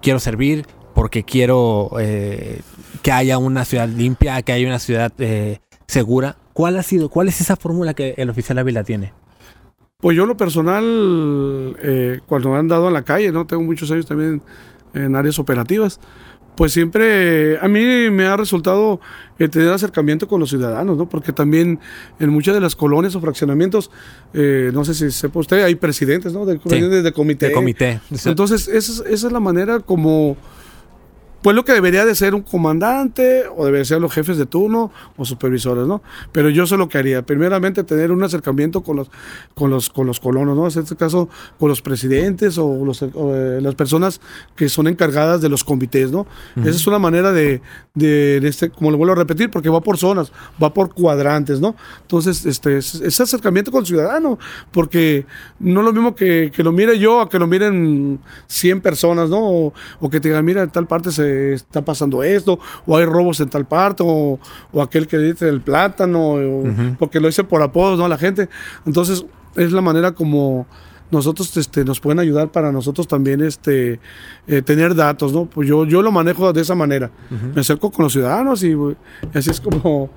quiero 0.00 0.18
servir, 0.20 0.66
porque 0.94 1.24
quiero 1.24 1.90
eh, 2.00 2.60
que 3.02 3.12
haya 3.12 3.38
una 3.38 3.64
ciudad 3.64 3.88
limpia, 3.88 4.40
que 4.42 4.52
haya 4.52 4.66
una 4.66 4.78
ciudad 4.78 5.12
eh, 5.18 5.60
segura. 5.86 6.36
¿Cuál 6.52 6.76
ha 6.76 6.82
sido, 6.82 7.08
cuál 7.08 7.28
es 7.28 7.40
esa 7.40 7.56
fórmula 7.56 7.94
que 7.94 8.14
el 8.16 8.30
oficial 8.30 8.58
Ávila 8.58 8.82
tiene? 8.82 9.12
Pues 9.98 10.16
yo 10.16 10.26
lo 10.26 10.36
personal, 10.36 11.76
cuando 12.26 12.54
he 12.54 12.58
andado 12.58 12.86
en 12.86 12.94
la 12.94 13.02
calle, 13.02 13.32
¿no? 13.32 13.46
Tengo 13.46 13.64
muchos 13.64 13.90
años 13.90 14.06
también 14.06 14.42
en 14.94 15.16
áreas 15.16 15.40
operativas 15.40 15.98
pues 16.58 16.72
siempre 16.72 17.56
a 17.60 17.68
mí 17.68 18.10
me 18.10 18.26
ha 18.26 18.36
resultado 18.36 18.98
eh, 19.38 19.48
tener 19.48 19.68
acercamiento 19.68 20.26
con 20.26 20.40
los 20.40 20.50
ciudadanos, 20.50 20.98
¿no? 20.98 21.08
Porque 21.08 21.32
también 21.32 21.78
en 22.18 22.30
muchas 22.30 22.52
de 22.52 22.60
las 22.60 22.74
colonias 22.74 23.14
o 23.14 23.20
fraccionamientos, 23.20 23.92
eh, 24.34 24.72
no 24.74 24.84
sé 24.84 24.94
si 24.94 25.12
sepa 25.12 25.38
usted, 25.38 25.62
hay 25.62 25.76
presidentes, 25.76 26.32
¿no? 26.32 26.44
De, 26.44 26.54
de 26.54 27.12
comité. 27.12 27.46
De 27.46 27.52
comité. 27.52 28.00
Entonces, 28.24 28.66
esa, 28.66 29.04
esa 29.08 29.26
es 29.28 29.32
la 29.32 29.38
manera 29.38 29.78
como 29.78 30.36
pues 31.42 31.54
lo 31.54 31.64
que 31.64 31.72
debería 31.72 32.04
de 32.04 32.14
ser 32.14 32.34
un 32.34 32.42
comandante 32.42 33.44
o 33.56 33.64
debería 33.64 33.84
ser 33.84 34.00
los 34.00 34.12
jefes 34.12 34.38
de 34.38 34.46
turno 34.46 34.90
o 35.16 35.24
supervisores, 35.24 35.86
¿no? 35.86 36.02
Pero 36.32 36.50
yo 36.50 36.66
sé 36.66 36.76
lo 36.76 36.88
que 36.88 36.98
haría. 36.98 37.22
Primeramente 37.22 37.84
tener 37.84 38.10
un 38.10 38.22
acercamiento 38.24 38.82
con 38.82 38.96
los, 38.96 39.10
con 39.54 39.70
los, 39.70 39.88
con 39.88 40.06
los 40.06 40.18
colonos, 40.18 40.56
¿no? 40.56 40.68
En 40.68 40.82
este 40.82 40.96
caso 40.96 41.28
con 41.58 41.68
los 41.68 41.80
presidentes 41.80 42.58
o, 42.58 42.84
los, 42.84 43.02
eh, 43.02 43.60
las 43.62 43.74
personas 43.76 44.20
que 44.56 44.68
son 44.68 44.88
encargadas 44.88 45.40
de 45.40 45.48
los 45.48 45.62
comités, 45.62 46.10
¿no? 46.10 46.26
Esa 46.56 46.70
es 46.70 46.86
una 46.88 46.98
manera 46.98 47.30
de, 47.30 47.62
de, 47.94 48.38
este, 48.38 48.70
como 48.70 48.90
lo 48.90 48.98
vuelvo 48.98 49.12
a 49.12 49.16
repetir, 49.16 49.48
porque 49.50 49.68
va 49.68 49.80
por 49.80 49.96
zonas, 49.96 50.32
va 50.60 50.74
por 50.74 50.92
cuadrantes, 50.92 51.60
¿no? 51.60 51.76
Entonces, 52.02 52.46
este, 52.46 52.78
ese 52.78 53.22
acercamiento 53.22 53.70
con 53.70 53.80
el 53.80 53.86
ciudadano, 53.86 54.38
porque 54.72 55.24
no 55.60 55.80
es 55.80 55.86
lo 55.86 55.92
mismo 55.92 56.16
que, 56.16 56.50
que 56.52 56.64
lo 56.64 56.72
mire 56.72 56.98
yo 56.98 57.20
a 57.20 57.28
que 57.28 57.38
lo 57.38 57.46
miren 57.46 58.18
100 58.48 58.80
personas, 58.80 59.30
¿no? 59.30 59.38
O, 59.38 59.72
o 60.00 60.10
que 60.10 60.18
te 60.18 60.28
digan, 60.28 60.44
mira, 60.44 60.62
en 60.62 60.70
tal 60.70 60.86
parte 60.88 61.12
se 61.12 61.27
está 61.28 61.84
pasando 61.84 62.22
esto, 62.22 62.58
o 62.86 62.96
hay 62.96 63.04
robos 63.04 63.40
en 63.40 63.48
tal 63.48 63.66
parte, 63.66 64.02
o, 64.06 64.38
aquel 64.80 65.06
que 65.06 65.18
dice 65.18 65.48
el 65.48 65.60
plátano, 65.60 66.36
porque 66.98 67.20
lo 67.20 67.28
dice 67.28 67.44
por 67.44 67.62
apodos, 67.62 67.98
¿no? 67.98 68.08
La 68.08 68.18
gente. 68.18 68.48
Entonces, 68.86 69.24
es 69.56 69.72
la 69.72 69.80
manera 69.80 70.12
como 70.12 70.66
nosotros 71.10 71.56
este, 71.56 71.84
nos 71.84 72.00
pueden 72.00 72.18
ayudar 72.18 72.52
para 72.52 72.70
nosotros 72.70 73.08
también 73.08 73.40
este, 73.40 73.98
eh, 74.46 74.62
tener 74.62 74.94
datos, 74.94 75.32
¿no? 75.32 75.46
Pues 75.46 75.68
yo, 75.68 75.84
yo 75.86 76.02
lo 76.02 76.12
manejo 76.12 76.52
de 76.52 76.60
esa 76.60 76.74
manera. 76.74 77.10
Me 77.54 77.60
acerco 77.60 77.90
con 77.90 78.04
los 78.04 78.12
ciudadanos 78.12 78.62
y, 78.62 78.76
así 79.34 79.50
es 79.50 79.60
como 79.60 80.10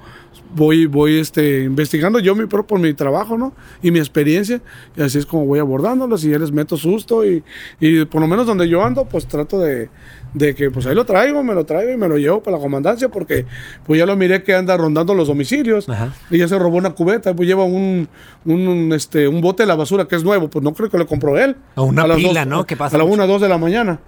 voy, 0.54 0.86
voy 0.86 1.20
este, 1.20 1.64
investigando 1.64 2.20
yo 2.20 2.36
mi, 2.36 2.46
por 2.46 2.80
mi 2.80 2.94
trabajo, 2.94 3.38
¿no? 3.38 3.54
Y 3.82 3.92
mi 3.92 4.00
experiencia, 4.00 4.62
y 4.96 5.02
así 5.02 5.18
es 5.18 5.26
como 5.26 5.46
voy 5.46 5.60
abordándolos 5.60 6.24
y 6.24 6.30
ya 6.30 6.40
les 6.40 6.52
meto 6.52 6.78
susto 6.78 7.26
y, 7.26 7.44
y 7.80 8.06
por 8.06 8.22
lo 8.22 8.28
menos 8.28 8.46
donde 8.46 8.68
yo 8.68 8.84
ando, 8.84 9.06
pues 9.06 9.28
trato 9.28 9.60
de, 9.60 9.90
de 10.34 10.56
que 10.56 10.72
pues 10.72 10.86
ahí 10.86 10.96
lo 10.96 11.06
traigo, 11.06 11.44
me 11.44 11.54
lo 11.54 11.66
traigo 11.66 11.92
y 11.92 11.98
me 11.98 12.08
lo 12.08 12.18
llevo 12.18 12.42
para 12.42 12.58
la 12.58 12.64
comandancia 12.64 13.10
porque 13.10 13.46
pues 13.86 14.00
ya 14.00 14.06
lo 14.06 14.16
miré 14.16 14.44
que 14.44 14.56
anda 14.56 14.78
rondando 14.78 15.14
los 15.14 15.28
domicilios 15.28 15.88
y 16.30 16.38
ya 16.38 16.48
se 16.48 16.58
robó 16.58 16.78
una 16.78 16.92
cubeta, 16.92 17.36
pues 17.36 17.48
lleva 17.48 17.64
un, 17.64 18.08
un, 18.46 18.94
este, 18.94 19.28
un 19.28 19.42
bote 19.42 19.64
de 19.64 19.68
la 19.68 19.76
basura 19.76 20.08
que 20.08 20.16
es 20.16 20.24
nuevo, 20.24 20.50
pues 20.50 20.64
no 20.64 20.74
creo 20.74 20.90
que 20.90 20.98
lo 20.98 21.08
compró 21.08 21.38
él. 21.38 21.56
O 21.76 21.84
una 21.84 22.06
pila, 22.16 22.46
¿no? 22.46 22.66
¿Qué 22.66 22.78
pasa? 22.78 22.96
A 22.96 23.00
la 23.00 23.06
una, 23.06 23.26
dos 23.26 23.42
de 23.42 23.50
la 23.50 23.58
mañana. 23.58 24.00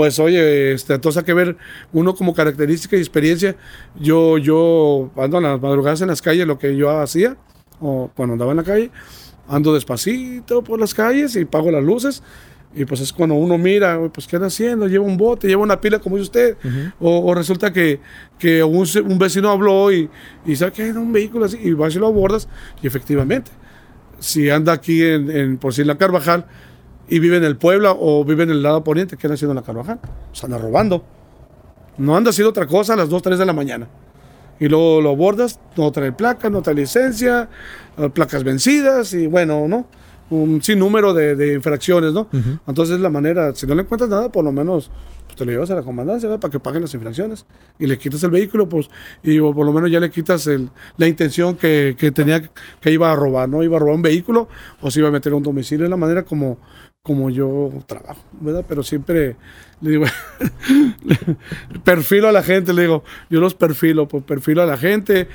Pues 0.00 0.18
oye, 0.18 0.72
este, 0.72 0.94
entonces 0.94 1.18
hay 1.18 1.26
que 1.26 1.34
ver 1.34 1.58
uno 1.92 2.14
como 2.14 2.32
característica 2.32 2.96
y 2.96 3.00
experiencia. 3.00 3.54
Yo, 4.00 4.38
yo 4.38 5.10
ando 5.14 5.36
en 5.36 5.42
las 5.42 5.60
madrugadas 5.60 6.00
en 6.00 6.08
las 6.08 6.22
calles, 6.22 6.46
lo 6.46 6.58
que 6.58 6.74
yo 6.74 6.88
hacía, 6.88 7.36
o 7.80 8.10
cuando 8.16 8.32
andaba 8.32 8.52
en 8.52 8.56
la 8.56 8.64
calle, 8.64 8.90
ando 9.46 9.74
despacito 9.74 10.64
por 10.64 10.80
las 10.80 10.94
calles 10.94 11.36
y 11.36 11.44
pago 11.44 11.70
las 11.70 11.84
luces 11.84 12.22
y 12.74 12.86
pues 12.86 13.02
es 13.02 13.12
cuando 13.12 13.34
uno 13.34 13.58
mira, 13.58 14.00
pues 14.10 14.26
¿qué 14.26 14.36
está 14.36 14.46
haciendo? 14.46 14.88
Lleva 14.88 15.04
un 15.04 15.18
bote, 15.18 15.48
lleva 15.48 15.62
una 15.62 15.78
pila, 15.78 15.98
como 15.98 16.16
dice 16.16 16.28
usted. 16.28 16.56
o, 16.98 17.34
resulta 17.34 17.70
que, 17.70 18.00
que 18.38 18.64
un, 18.64 18.88
un, 19.04 19.18
vecino 19.18 19.50
habló 19.50 19.92
y, 19.92 20.08
y 20.46 20.56
sabe 20.56 20.72
que 20.72 20.82
hay 20.84 20.90
un 20.92 21.12
vehículo 21.12 21.44
así, 21.44 21.58
y 21.62 21.74
vas 21.74 21.94
y 21.94 21.98
lo 21.98 22.06
abordas, 22.06 22.48
y 22.82 22.86
efectivamente, 22.86 23.50
si 24.18 24.48
anda 24.48 24.72
aquí 24.72 25.02
en, 25.02 25.30
en 25.30 25.58
por 25.58 25.74
si 25.74 25.82
en 25.82 25.88
la 25.88 25.98
Carvajal 25.98 26.46
y 27.10 27.18
vive 27.18 27.36
en 27.36 27.44
el 27.44 27.56
Puebla 27.56 27.94
o 27.98 28.24
vive 28.24 28.44
en 28.44 28.50
el 28.50 28.62
lado 28.62 28.82
poniente, 28.84 29.16
¿qué 29.16 29.26
anda 29.26 29.34
haciendo 29.34 29.52
en 29.52 29.56
la 29.56 29.62
Carvajal? 29.62 30.00
Se 30.32 30.46
anda 30.46 30.56
robando. 30.56 31.04
No 31.98 32.16
anda 32.16 32.30
haciendo 32.30 32.50
otra 32.50 32.66
cosa 32.66 32.94
a 32.94 32.96
las 32.96 33.08
2, 33.08 33.20
3 33.20 33.38
de 33.38 33.44
la 33.44 33.52
mañana. 33.52 33.88
Y 34.58 34.68
luego 34.68 35.00
lo 35.00 35.10
abordas, 35.10 35.58
no 35.76 35.90
trae 35.90 36.12
placa, 36.12 36.48
no 36.48 36.62
trae 36.62 36.74
licencia, 36.74 37.48
placas 38.14 38.44
vencidas, 38.44 39.12
y 39.12 39.26
bueno, 39.26 39.66
¿no? 39.68 39.86
un 40.30 40.62
sinnúmero 40.62 41.12
de, 41.12 41.34
de 41.34 41.54
infracciones, 41.54 42.12
¿no? 42.12 42.28
Entonces 42.66 43.00
la 43.00 43.10
manera, 43.10 43.54
si 43.54 43.66
no 43.66 43.74
le 43.74 43.82
encuentras 43.82 44.08
nada, 44.08 44.30
por 44.30 44.44
lo 44.44 44.52
menos 44.52 44.90
pues, 45.26 45.36
te 45.36 45.44
lo 45.44 45.50
llevas 45.50 45.70
a 45.70 45.74
la 45.74 45.82
comandancia 45.82 46.28
para 46.38 46.50
que 46.50 46.60
paguen 46.60 46.82
las 46.82 46.94
infracciones 46.94 47.46
y 47.78 47.86
le 47.86 47.98
quitas 47.98 48.22
el 48.22 48.30
vehículo, 48.30 48.68
pues, 48.68 48.88
y 49.22 49.40
por 49.40 49.66
lo 49.66 49.72
menos 49.72 49.90
ya 49.90 49.98
le 49.98 50.10
quitas 50.10 50.46
el, 50.46 50.70
la 50.96 51.08
intención 51.08 51.56
que, 51.56 51.96
que, 51.98 52.12
tenía, 52.12 52.42
que 52.80 52.92
iba 52.92 53.10
a 53.10 53.16
robar, 53.16 53.48
¿no? 53.48 53.62
Iba 53.62 53.76
a 53.76 53.80
robar 53.80 53.96
un 53.96 54.02
vehículo 54.02 54.48
o 54.80 54.90
se 54.90 55.00
iba 55.00 55.08
a 55.08 55.12
meter 55.12 55.32
a 55.32 55.36
un 55.36 55.42
domicilio, 55.42 55.84
es 55.84 55.90
la 55.90 55.96
manera 55.96 56.24
como, 56.24 56.58
como 57.02 57.30
yo 57.30 57.70
trabajo, 57.86 58.22
¿verdad? 58.40 58.64
Pero 58.68 58.82
siempre 58.82 59.36
le 59.80 59.90
digo, 59.90 60.04
perfilo 61.84 62.28
a 62.28 62.32
la 62.32 62.42
gente, 62.42 62.72
le 62.74 62.82
digo, 62.82 63.04
yo 63.30 63.40
los 63.40 63.54
perfilo, 63.54 64.06
pues 64.06 64.22
perfilo 64.24 64.62
a 64.62 64.66
la 64.66 64.76
gente, 64.76 65.28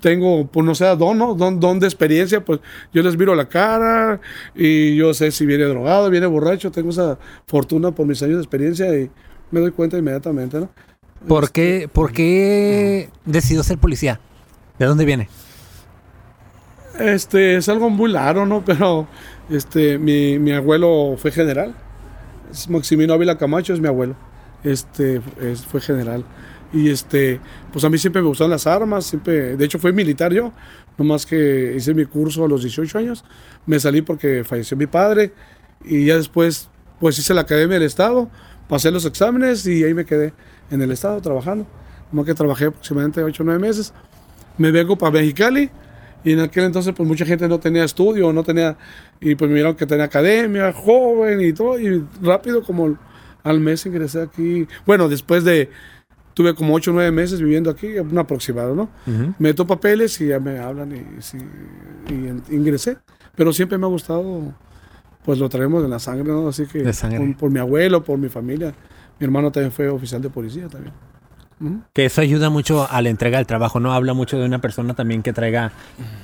tengo, 0.00 0.46
pues 0.48 0.66
no 0.66 0.74
sé, 0.74 0.84
don, 0.96 1.16
¿no? 1.16 1.34
Don, 1.34 1.60
don, 1.60 1.80
de 1.80 1.86
experiencia, 1.86 2.44
pues 2.44 2.60
yo 2.92 3.02
les 3.02 3.16
miro 3.16 3.34
la 3.34 3.48
cara 3.48 4.20
y 4.54 4.94
yo 4.96 5.14
sé 5.14 5.30
si 5.30 5.46
viene 5.46 5.64
drogado, 5.64 6.10
viene 6.10 6.26
borracho, 6.26 6.70
tengo 6.70 6.90
esa 6.90 7.18
fortuna 7.46 7.92
por 7.92 8.06
mis 8.06 8.22
años 8.22 8.36
de 8.36 8.42
experiencia 8.42 8.94
y 8.94 9.10
me 9.50 9.60
doy 9.60 9.70
cuenta 9.70 9.96
inmediatamente, 9.96 10.60
¿no? 10.60 10.68
¿Por 11.26 11.52
qué, 11.52 11.88
¿por 11.90 12.12
qué 12.12 13.08
decidió 13.24 13.62
ser 13.62 13.78
policía? 13.78 14.20
¿De 14.78 14.86
dónde 14.86 15.04
viene? 15.04 15.28
Este, 16.98 17.56
es 17.56 17.68
algo 17.68 17.88
muy 17.88 18.12
raro, 18.12 18.44
¿no? 18.44 18.64
Pero 18.64 19.06
este, 19.52 19.98
mi, 19.98 20.38
mi 20.38 20.52
abuelo 20.52 21.16
fue 21.18 21.30
general. 21.30 21.74
Maximino 22.68 23.14
Ávila 23.14 23.38
Camacho 23.38 23.72
es 23.74 23.80
mi 23.80 23.88
abuelo. 23.88 24.16
Este, 24.64 25.20
fue 25.68 25.80
general. 25.80 26.24
Y 26.72 26.88
este, 26.88 27.38
pues 27.70 27.84
a 27.84 27.90
mí 27.90 27.98
siempre 27.98 28.22
me 28.22 28.28
gustaron 28.28 28.50
las 28.50 28.66
armas, 28.66 29.04
siempre, 29.04 29.56
de 29.56 29.64
hecho 29.64 29.78
fui 29.78 29.92
militar 29.92 30.32
yo, 30.32 30.52
nomás 30.96 31.26
que 31.26 31.74
hice 31.76 31.92
mi 31.92 32.06
curso 32.06 32.46
a 32.46 32.48
los 32.48 32.62
18 32.62 32.98
años, 32.98 33.24
me 33.66 33.78
salí 33.78 34.00
porque 34.00 34.42
falleció 34.42 34.74
mi 34.76 34.86
padre 34.86 35.32
y 35.84 36.06
ya 36.06 36.16
después 36.16 36.70
pues 36.98 37.18
hice 37.18 37.34
la 37.34 37.42
Academia 37.42 37.74
del 37.74 37.86
Estado, 37.86 38.30
pasé 38.68 38.90
los 38.90 39.04
exámenes 39.04 39.66
y 39.66 39.84
ahí 39.84 39.92
me 39.92 40.06
quedé 40.06 40.32
en 40.70 40.80
el 40.80 40.92
Estado 40.92 41.20
trabajando, 41.20 41.66
como 42.08 42.24
que 42.24 42.32
trabajé 42.32 42.66
aproximadamente 42.66 43.22
8 43.22 43.42
o 43.42 43.46
9 43.46 43.60
meses, 43.60 43.92
me 44.56 44.70
vengo 44.70 44.96
para 44.96 45.12
Mexicali 45.12 45.70
y 46.24 46.32
en 46.32 46.40
aquel 46.40 46.64
entonces 46.64 46.92
pues 46.96 47.08
mucha 47.08 47.24
gente 47.24 47.48
no 47.48 47.58
tenía 47.58 47.84
estudio, 47.84 48.32
no 48.32 48.42
tenía, 48.42 48.76
y 49.20 49.34
pues 49.34 49.48
me 49.48 49.54
vieron 49.54 49.74
que 49.74 49.86
tenía 49.86 50.04
academia, 50.04 50.72
joven 50.72 51.40
y 51.40 51.52
todo, 51.52 51.78
y 51.78 52.04
rápido 52.20 52.62
como 52.62 52.98
al 53.42 53.60
mes 53.60 53.84
ingresé 53.86 54.22
aquí, 54.22 54.66
bueno, 54.86 55.08
después 55.08 55.44
de 55.44 55.70
tuve 56.34 56.54
como 56.54 56.74
8 56.74 56.90
o 56.90 56.94
9 56.94 57.10
meses 57.10 57.40
viviendo 57.40 57.70
aquí, 57.70 57.98
un 57.98 58.18
aproximado, 58.18 58.74
¿no? 58.74 58.88
Meto 59.38 59.66
papeles 59.66 60.20
y 60.20 60.28
ya 60.28 60.40
me 60.40 60.58
hablan 60.58 60.92
y, 60.92 62.54
ingresé. 62.54 62.98
Pero 63.34 63.52
siempre 63.52 63.78
me 63.78 63.86
ha 63.86 63.88
gustado, 63.88 64.54
pues 65.24 65.38
lo 65.38 65.48
traemos 65.48 65.82
de 65.82 65.88
la 65.88 65.98
sangre, 65.98 66.24
¿no? 66.24 66.48
Así 66.48 66.66
que 66.66 66.90
Por, 67.38 67.50
mi 67.50 67.58
abuelo, 67.58 68.02
por 68.02 68.18
mi 68.18 68.28
familia. 68.28 68.74
Mi 69.18 69.24
hermano 69.24 69.52
también 69.52 69.72
fue 69.72 69.88
oficial 69.88 70.20
de 70.20 70.30
policía 70.30 70.68
también. 70.68 70.94
Que 71.92 72.06
eso 72.06 72.20
ayuda 72.20 72.50
mucho 72.50 72.88
a 72.90 73.00
la 73.02 73.08
entrega 73.08 73.38
del 73.38 73.46
trabajo, 73.46 73.80
¿no? 73.80 73.92
Habla 73.92 74.14
mucho 74.14 74.38
de 74.38 74.46
una 74.46 74.60
persona 74.60 74.94
también 74.94 75.22
que 75.22 75.32
traiga, 75.32 75.72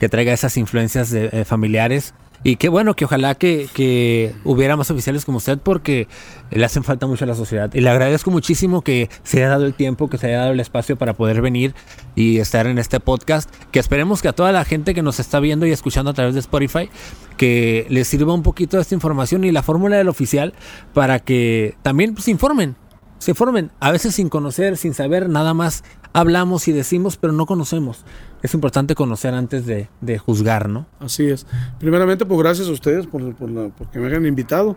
que 0.01 0.09
traiga 0.09 0.33
esas 0.33 0.57
influencias 0.57 1.11
de, 1.11 1.31
eh, 1.33 1.45
familiares. 1.45 2.15
Y 2.45 2.57
qué 2.57 2.69
bueno 2.69 2.95
que 2.95 3.05
ojalá 3.05 3.35
que, 3.35 3.69
que, 3.75 4.33
hubiera 4.45 4.77
más 4.77 4.91
oficiales 4.93 5.25
como 5.25 5.39
usted 5.39 5.59
porque 5.59 6.07
le 6.51 6.65
hacen 6.65 6.85
falta 6.85 7.07
mucho 7.07 7.25
a 7.25 7.27
la 7.27 7.35
sociedad. 7.35 7.73
Y 7.75 7.81
le 7.81 7.91
agradezco 7.91 8.31
muchísimo 8.31 8.83
que 8.83 9.11
se 9.25 9.39
haya 9.39 9.49
dado 9.49 9.67
el 9.67 9.75
tiempo, 9.75 10.09
que 10.09 10.19
se 10.19 10.29
haya 10.29 10.39
dado 10.39 10.53
el 10.53 10.61
espacio 10.61 10.97
para 10.97 11.15
poder 11.15 11.43
venir 11.43 11.75
y 12.15 12.39
estar 12.39 12.69
en 12.69 12.79
este 12.79 13.01
podcast. 13.01 13.51
Que 13.73 13.81
esperemos 13.81 14.23
que 14.23 14.29
a 14.29 14.33
toda 14.33 14.53
la 14.53 14.65
gente 14.65 14.95
que 14.95 15.03
nos 15.03 15.19
está 15.19 15.41
viendo 15.41 15.67
y 15.67 15.73
escuchando 15.73 16.13
a 16.13 16.15
través 16.15 16.35
de 16.35 16.41
Spotify, 16.41 16.91
que 17.37 17.87
les 17.89 18.07
sirva 18.07 18.33
un 18.33 18.45
poquito 18.45 18.79
esta 18.79 18.95
información 18.95 19.43
y 19.43 19.51
la 19.51 19.63
fórmula 19.63 19.97
del 19.97 20.09
oficial 20.09 20.55
para 20.95 21.19
que 21.19 21.77
también 21.83 22.11
se 22.11 22.15
pues, 22.15 22.29
informen 22.29 22.77
se 23.19 23.35
formen, 23.35 23.71
a 23.81 23.91
veces 23.91 24.15
sin 24.15 24.29
conocer, 24.29 24.77
sin 24.77 24.95
saber, 24.95 25.29
nada 25.29 25.55
más 25.55 25.85
hablamos 26.13 26.69
y 26.69 26.73
decimos, 26.73 27.17
pero 27.17 27.33
no 27.33 27.47
conocemos. 27.47 28.05
Es 28.43 28.55
importante 28.55 28.95
conocer 28.95 29.35
antes 29.35 29.67
de, 29.67 29.89
juzgar, 30.19 30.69
¿no? 30.69 30.87
Así 31.01 31.29
es. 31.29 31.47
Primeramente, 31.81 32.25
pues 32.25 32.39
gracias 32.39 32.69
a 32.69 32.73
ustedes 32.73 33.07
por, 33.07 33.35
por 33.35 33.71
porque 33.73 33.99
me 33.99 34.07
hayan 34.07 34.27
invitado. 34.27 34.77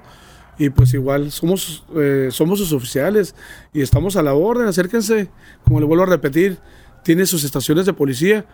Y 0.57 0.69
pues 0.69 0.93
igual 0.93 1.31
somos, 1.31 1.85
eh, 1.95 2.27
somos 2.31 2.59
sus 2.59 2.73
oficiales 2.73 3.35
y 3.73 3.81
estamos 3.81 4.15
a 4.15 4.21
la 4.21 4.33
orden, 4.33 4.67
acérquense. 4.67 5.29
Como 5.63 5.79
le 5.79 5.85
vuelvo 5.85 6.03
a 6.03 6.07
repetir, 6.07 6.59
tiene 7.03 7.25
sus 7.25 7.43
estaciones 7.43 7.85
de 7.85 7.93
policía, 7.93 8.45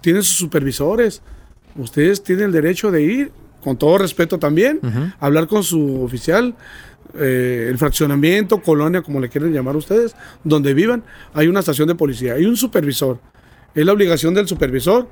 tiene 0.00 0.22
sus 0.22 0.36
supervisores. 0.36 1.22
Ustedes 1.76 2.22
tienen 2.22 2.46
el 2.46 2.52
derecho 2.52 2.90
de 2.90 3.02
ir, 3.02 3.32
con 3.62 3.76
todo 3.76 3.98
respeto 3.98 4.38
también, 4.38 4.80
hablar 5.18 5.48
con 5.48 5.64
su 5.64 6.02
oficial, 6.02 6.54
eh, 7.14 7.66
el 7.70 7.78
fraccionamiento, 7.78 8.60
colonia, 8.62 9.02
como 9.02 9.20
le 9.20 9.28
quieren 9.28 9.52
llamar 9.52 9.76
ustedes, 9.76 10.14
donde 10.44 10.74
vivan, 10.74 11.04
hay 11.34 11.48
una 11.48 11.60
estación 11.60 11.88
de 11.88 11.94
policía, 11.94 12.34
hay 12.34 12.46
un 12.46 12.56
supervisor. 12.56 13.18
Es 13.74 13.84
la 13.84 13.92
obligación 13.92 14.34
del 14.34 14.48
supervisor 14.48 15.08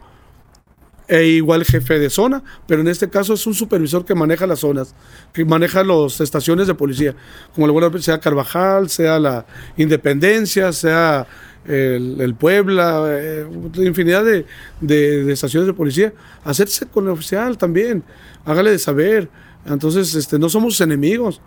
e 1.07 1.25
igual 1.27 1.65
jefe 1.65 1.99
de 1.99 2.09
zona, 2.09 2.43
pero 2.67 2.81
en 2.81 2.89
este 2.89 3.11
caso 3.11 3.35
es 3.35 3.47
un 3.47 3.55
supervisor 3.55 4.05
que 4.05 4.15
maneja 4.15 4.47
las 4.47 4.61
zonas, 4.61 4.95
que 5.33 5.45
maneja 5.45 5.85
las 5.85 6.21
estaciones 6.21 6.67
de 6.67 6.75
policía, 6.75 7.15
como 7.55 7.67
le 7.67 7.73
vuelvo 7.73 7.99
sea 7.99 8.21
Carvajal, 8.21 8.89
sea 8.89 9.19
la 9.19 9.45
Independencia, 9.77 10.73
sea 10.73 11.27
el, 11.67 12.35
Puebla, 12.39 13.05
eh, 13.09 13.47
infinidad 13.77 14.25
de, 14.25 14.47
de, 14.81 15.33
estaciones 15.33 15.67
de 15.67 15.75
policía. 15.75 16.13
Hacerse 16.45 16.87
con 16.87 17.05
el 17.05 17.11
oficial 17.11 17.59
también, 17.59 18.03
hágale 18.45 18.71
de 18.71 18.79
saber. 18.79 19.29
Entonces, 19.67 20.15
este, 20.15 20.39
no 20.39 20.49
somos 20.49 20.81
enemigos 20.81 21.41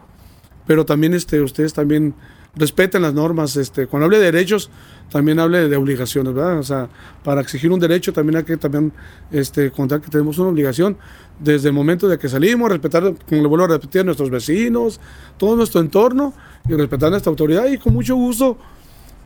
pero 0.67 0.85
también 0.85 1.13
este, 1.13 1.41
ustedes 1.41 1.73
también 1.73 2.13
respeten 2.55 3.01
las 3.01 3.13
normas. 3.13 3.55
Este, 3.55 3.87
cuando 3.87 4.05
hable 4.05 4.19
de 4.19 4.25
derechos, 4.25 4.69
también 5.09 5.39
hable 5.39 5.69
de 5.69 5.75
obligaciones, 5.77 6.33
¿verdad? 6.33 6.59
O 6.59 6.63
sea, 6.63 6.89
para 7.23 7.41
exigir 7.41 7.71
un 7.71 7.79
derecho 7.79 8.11
también 8.11 8.37
hay 8.37 8.43
que 8.43 8.57
también 8.57 8.91
este, 9.31 9.71
contar 9.71 10.01
que 10.01 10.09
tenemos 10.09 10.37
una 10.37 10.49
obligación 10.49 10.97
desde 11.39 11.69
el 11.69 11.73
momento 11.73 12.07
de 12.07 12.17
que 12.17 12.27
salimos, 12.27 12.69
respetar, 12.69 13.03
como 13.27 13.41
le 13.41 13.47
vuelvo 13.47 13.65
a 13.65 13.69
repetir, 13.69 14.01
a 14.01 14.03
nuestros 14.03 14.29
vecinos, 14.29 14.99
todo 15.37 15.55
nuestro 15.55 15.79
entorno 15.79 16.33
y 16.67 16.73
respetar 16.73 17.09
nuestra 17.09 17.29
autoridad. 17.29 17.67
Y 17.67 17.77
con 17.77 17.93
mucho 17.93 18.15
gusto, 18.15 18.57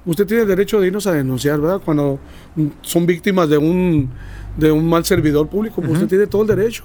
usted 0.05 0.27
tiene 0.27 0.43
el 0.43 0.49
derecho 0.49 0.79
de 0.79 0.87
irnos 0.87 1.07
a 1.07 1.13
denunciar, 1.13 1.59
¿verdad? 1.59 1.81
Cuando 1.83 2.19
son 2.81 3.05
víctimas 3.05 3.49
de 3.49 3.57
un, 3.57 4.09
de 4.57 4.71
un 4.71 4.87
mal 4.87 5.05
servidor 5.05 5.47
público, 5.47 5.81
pues 5.81 5.93
usted 5.93 6.07
tiene 6.07 6.27
todo 6.27 6.43
el 6.43 6.47
derecho. 6.49 6.83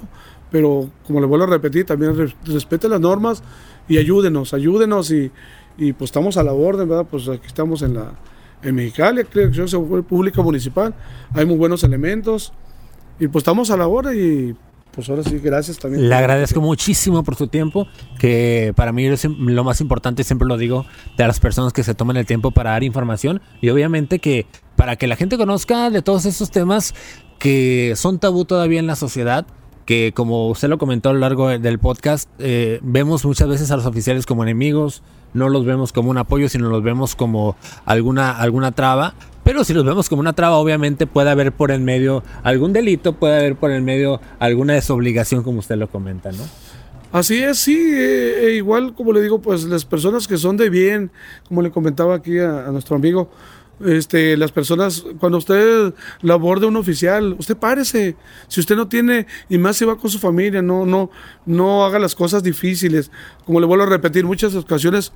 Pero, 0.50 0.88
como 1.06 1.20
le 1.20 1.26
vuelvo 1.26 1.44
a 1.44 1.48
repetir, 1.48 1.84
también 1.84 2.16
respete 2.44 2.88
las 2.88 3.00
normas 3.00 3.42
y 3.88 3.98
ayúdenos, 3.98 4.54
ayúdenos 4.54 5.10
y, 5.10 5.30
y, 5.78 5.92
pues 5.92 6.08
estamos 6.08 6.36
a 6.36 6.42
la 6.42 6.52
orden, 6.52 6.88
¿verdad? 6.88 7.06
Pues 7.10 7.28
aquí 7.28 7.46
estamos 7.46 7.82
en 7.82 7.94
la 7.94 8.12
en 8.62 8.74
Mexicali, 8.74 9.20
es 9.20 9.76
pública 10.08 10.42
municipal, 10.42 10.94
hay 11.34 11.44
muy 11.44 11.56
buenos 11.56 11.84
elementos 11.84 12.52
y 13.20 13.28
pues 13.28 13.42
estamos 13.42 13.70
a 13.70 13.76
la 13.76 13.86
orden 13.86 14.16
y 14.18 14.54
pues 14.96 15.10
ahora 15.10 15.22
sí, 15.22 15.38
gracias 15.38 15.78
también. 15.78 16.08
Le 16.08 16.14
agradezco 16.14 16.60
muchísimo 16.62 17.22
por 17.22 17.36
su 17.36 17.48
tiempo, 17.48 17.86
que 18.18 18.72
para 18.74 18.92
mí 18.92 19.04
es 19.06 19.24
lo 19.24 19.62
más 19.62 19.82
importante, 19.82 20.24
siempre 20.24 20.48
lo 20.48 20.56
digo, 20.56 20.86
de 21.18 21.26
las 21.26 21.38
personas 21.38 21.74
que 21.74 21.84
se 21.84 21.94
toman 21.94 22.16
el 22.16 22.24
tiempo 22.24 22.50
para 22.50 22.70
dar 22.70 22.82
información 22.82 23.42
y 23.60 23.68
obviamente 23.68 24.18
que 24.20 24.46
para 24.74 24.96
que 24.96 25.06
la 25.06 25.16
gente 25.16 25.36
conozca 25.36 25.90
de 25.90 26.00
todos 26.00 26.24
estos 26.24 26.50
temas 26.50 26.94
que 27.38 27.92
son 27.94 28.18
tabú 28.18 28.46
todavía 28.46 28.80
en 28.80 28.86
la 28.86 28.96
sociedad, 28.96 29.46
que 29.86 30.12
como 30.14 30.48
usted 30.48 30.68
lo 30.68 30.78
comentó 30.78 31.10
a 31.10 31.12
lo 31.12 31.20
largo 31.20 31.48
del 31.48 31.78
podcast, 31.78 32.28
eh, 32.38 32.80
vemos 32.82 33.24
muchas 33.24 33.48
veces 33.48 33.70
a 33.70 33.76
los 33.76 33.86
oficiales 33.86 34.26
como 34.26 34.42
enemigos, 34.42 35.02
no 35.32 35.48
los 35.48 35.64
vemos 35.64 35.92
como 35.92 36.10
un 36.10 36.18
apoyo, 36.18 36.48
sino 36.48 36.68
los 36.68 36.82
vemos 36.82 37.14
como 37.14 37.56
alguna, 37.84 38.32
alguna 38.32 38.72
traba. 38.72 39.14
Pero 39.44 39.62
si 39.62 39.72
los 39.72 39.84
vemos 39.84 40.08
como 40.08 40.20
una 40.20 40.32
traba, 40.32 40.56
obviamente 40.56 41.06
puede 41.06 41.30
haber 41.30 41.52
por 41.52 41.70
el 41.70 41.80
medio 41.80 42.24
algún 42.42 42.72
delito, 42.72 43.12
puede 43.12 43.38
haber 43.38 43.54
por 43.54 43.70
el 43.70 43.82
medio 43.82 44.20
alguna 44.40 44.74
desobligación, 44.74 45.44
como 45.44 45.60
usted 45.60 45.76
lo 45.76 45.88
comenta, 45.88 46.32
¿no? 46.32 46.42
Así 47.12 47.38
es, 47.38 47.58
sí, 47.58 47.78
eh, 47.78 48.48
eh, 48.48 48.54
igual 48.56 48.92
como 48.92 49.12
le 49.12 49.22
digo, 49.22 49.40
pues 49.40 49.62
las 49.64 49.84
personas 49.84 50.26
que 50.26 50.36
son 50.36 50.56
de 50.56 50.68
bien, 50.68 51.12
como 51.48 51.62
le 51.62 51.70
comentaba 51.70 52.16
aquí 52.16 52.40
a 52.40 52.68
nuestro 52.72 52.96
amigo, 52.96 53.30
este, 53.84 54.36
las 54.36 54.52
personas, 54.52 55.04
cuando 55.18 55.38
usted 55.38 55.92
labor 56.22 56.64
un 56.64 56.76
oficial, 56.76 57.36
usted 57.38 57.56
párese. 57.56 58.16
Si 58.48 58.60
usted 58.60 58.76
no 58.76 58.88
tiene, 58.88 59.26
y 59.48 59.58
más 59.58 59.76
si 59.76 59.84
va 59.84 59.98
con 59.98 60.10
su 60.10 60.18
familia, 60.18 60.62
no, 60.62 60.86
no, 60.86 61.10
no 61.44 61.84
haga 61.84 61.98
las 61.98 62.14
cosas 62.14 62.42
difíciles. 62.42 63.10
Como 63.44 63.60
le 63.60 63.66
vuelvo 63.66 63.84
a 63.84 63.88
repetir, 63.88 64.24
muchas 64.24 64.54
ocasiones 64.54 65.12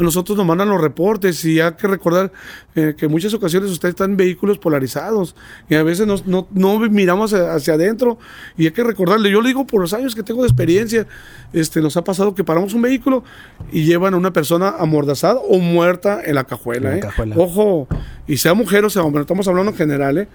a 0.00 0.04
nosotros 0.04 0.36
nos 0.36 0.46
mandan 0.46 0.68
los 0.68 0.80
reportes 0.80 1.44
y 1.44 1.60
hay 1.60 1.72
que 1.72 1.86
recordar 1.86 2.32
eh, 2.74 2.94
que 2.96 3.06
en 3.06 3.12
muchas 3.12 3.34
ocasiones 3.34 3.70
usted 3.70 3.90
está 3.90 4.04
en 4.04 4.16
vehículos 4.16 4.58
polarizados 4.58 5.34
y 5.68 5.74
a 5.74 5.82
veces 5.82 6.06
no, 6.06 6.46
no, 6.50 6.78
miramos 6.78 7.32
hacia, 7.32 7.74
adentro 7.74 8.18
y 8.56 8.66
hay 8.66 8.72
que 8.72 8.82
recordarle, 8.84 9.30
yo 9.30 9.40
le 9.40 9.48
digo 9.48 9.66
por 9.66 9.80
los 9.80 9.92
años 9.92 10.14
que 10.14 10.22
tengo 10.22 10.42
de 10.42 10.48
experiencia, 10.48 11.06
este, 11.52 11.80
nos 11.80 11.96
ha 11.96 12.04
pasado 12.04 12.34
que 12.34 12.44
paramos 12.44 12.74
un 12.74 12.82
vehículo 12.82 13.24
y 13.72 13.84
llevan 13.84 14.14
a 14.14 14.16
una 14.16 14.32
persona 14.32 14.74
amordazada 14.78 15.40
o 15.40 15.58
muerta 15.58 16.20
en 16.24 16.34
la 16.34 16.44
cajuela. 16.44 16.96
¿eh? 16.96 17.02
Ojo, 17.36 17.88
y 18.26 18.36
sea 18.36 18.54
mujer 18.54 18.84
o 18.84 18.90
sea 18.90 19.02
hombre, 19.02 19.22
estamos 19.22 19.46
hablando 19.48 19.72
en 19.72 19.76
general. 19.76 20.18
¿eh? 20.18 20.28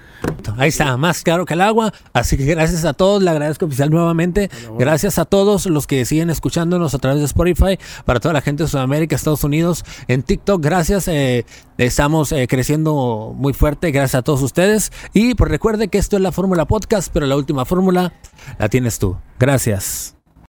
Ahí 0.58 0.70
está, 0.70 0.98
más 0.98 1.24
claro 1.24 1.46
que 1.46 1.54
el 1.54 1.62
agua. 1.62 1.94
Así 2.14 2.38
que 2.38 2.46
gracias 2.46 2.86
a 2.86 2.94
todos, 2.94 3.24
le 3.24 3.30
agradezco 3.30 3.66
oficial 3.66 3.90
nuevamente. 3.90 4.50
Gracias 4.78 5.18
a 5.18 5.26
todos 5.26 5.66
los 5.66 5.88
que 5.88 6.06
siguen 6.06 6.30
escuchándonos 6.30 6.94
a 6.94 7.00
través 7.00 7.20
de 7.20 7.26
Spotify, 7.26 7.80
para 8.04 8.20
toda 8.20 8.34
la 8.34 8.42
gente 8.42 8.64
de 8.64 8.70
Sudamérica, 8.70 9.16
Estados 9.16 9.44
Unidos, 9.56 9.86
en 10.10 10.22
TikTok. 10.22 10.62
Gracias, 10.62 11.08
eh, 11.08 11.46
estamos 11.78 12.34
eh, 12.34 12.46
creciendo 12.48 13.34
muy 13.36 13.54
fuerte. 13.54 13.92
Gracias 13.92 14.16
a 14.16 14.22
todos 14.22 14.42
ustedes. 14.42 14.92
Y 15.14 15.36
pues 15.36 15.50
recuerde 15.50 15.88
que 15.88 15.98
esto 15.98 16.18
es 16.18 16.22
la 16.22 16.34
Fórmula 16.34 16.66
Podcast, 16.66 17.10
pero 17.14 17.26
la 17.26 17.38
última 17.38 17.64
fórmula 17.64 18.14
la 18.60 18.68
tienes 18.68 19.00
tú. 19.00 19.16
Gracias. 19.40 20.16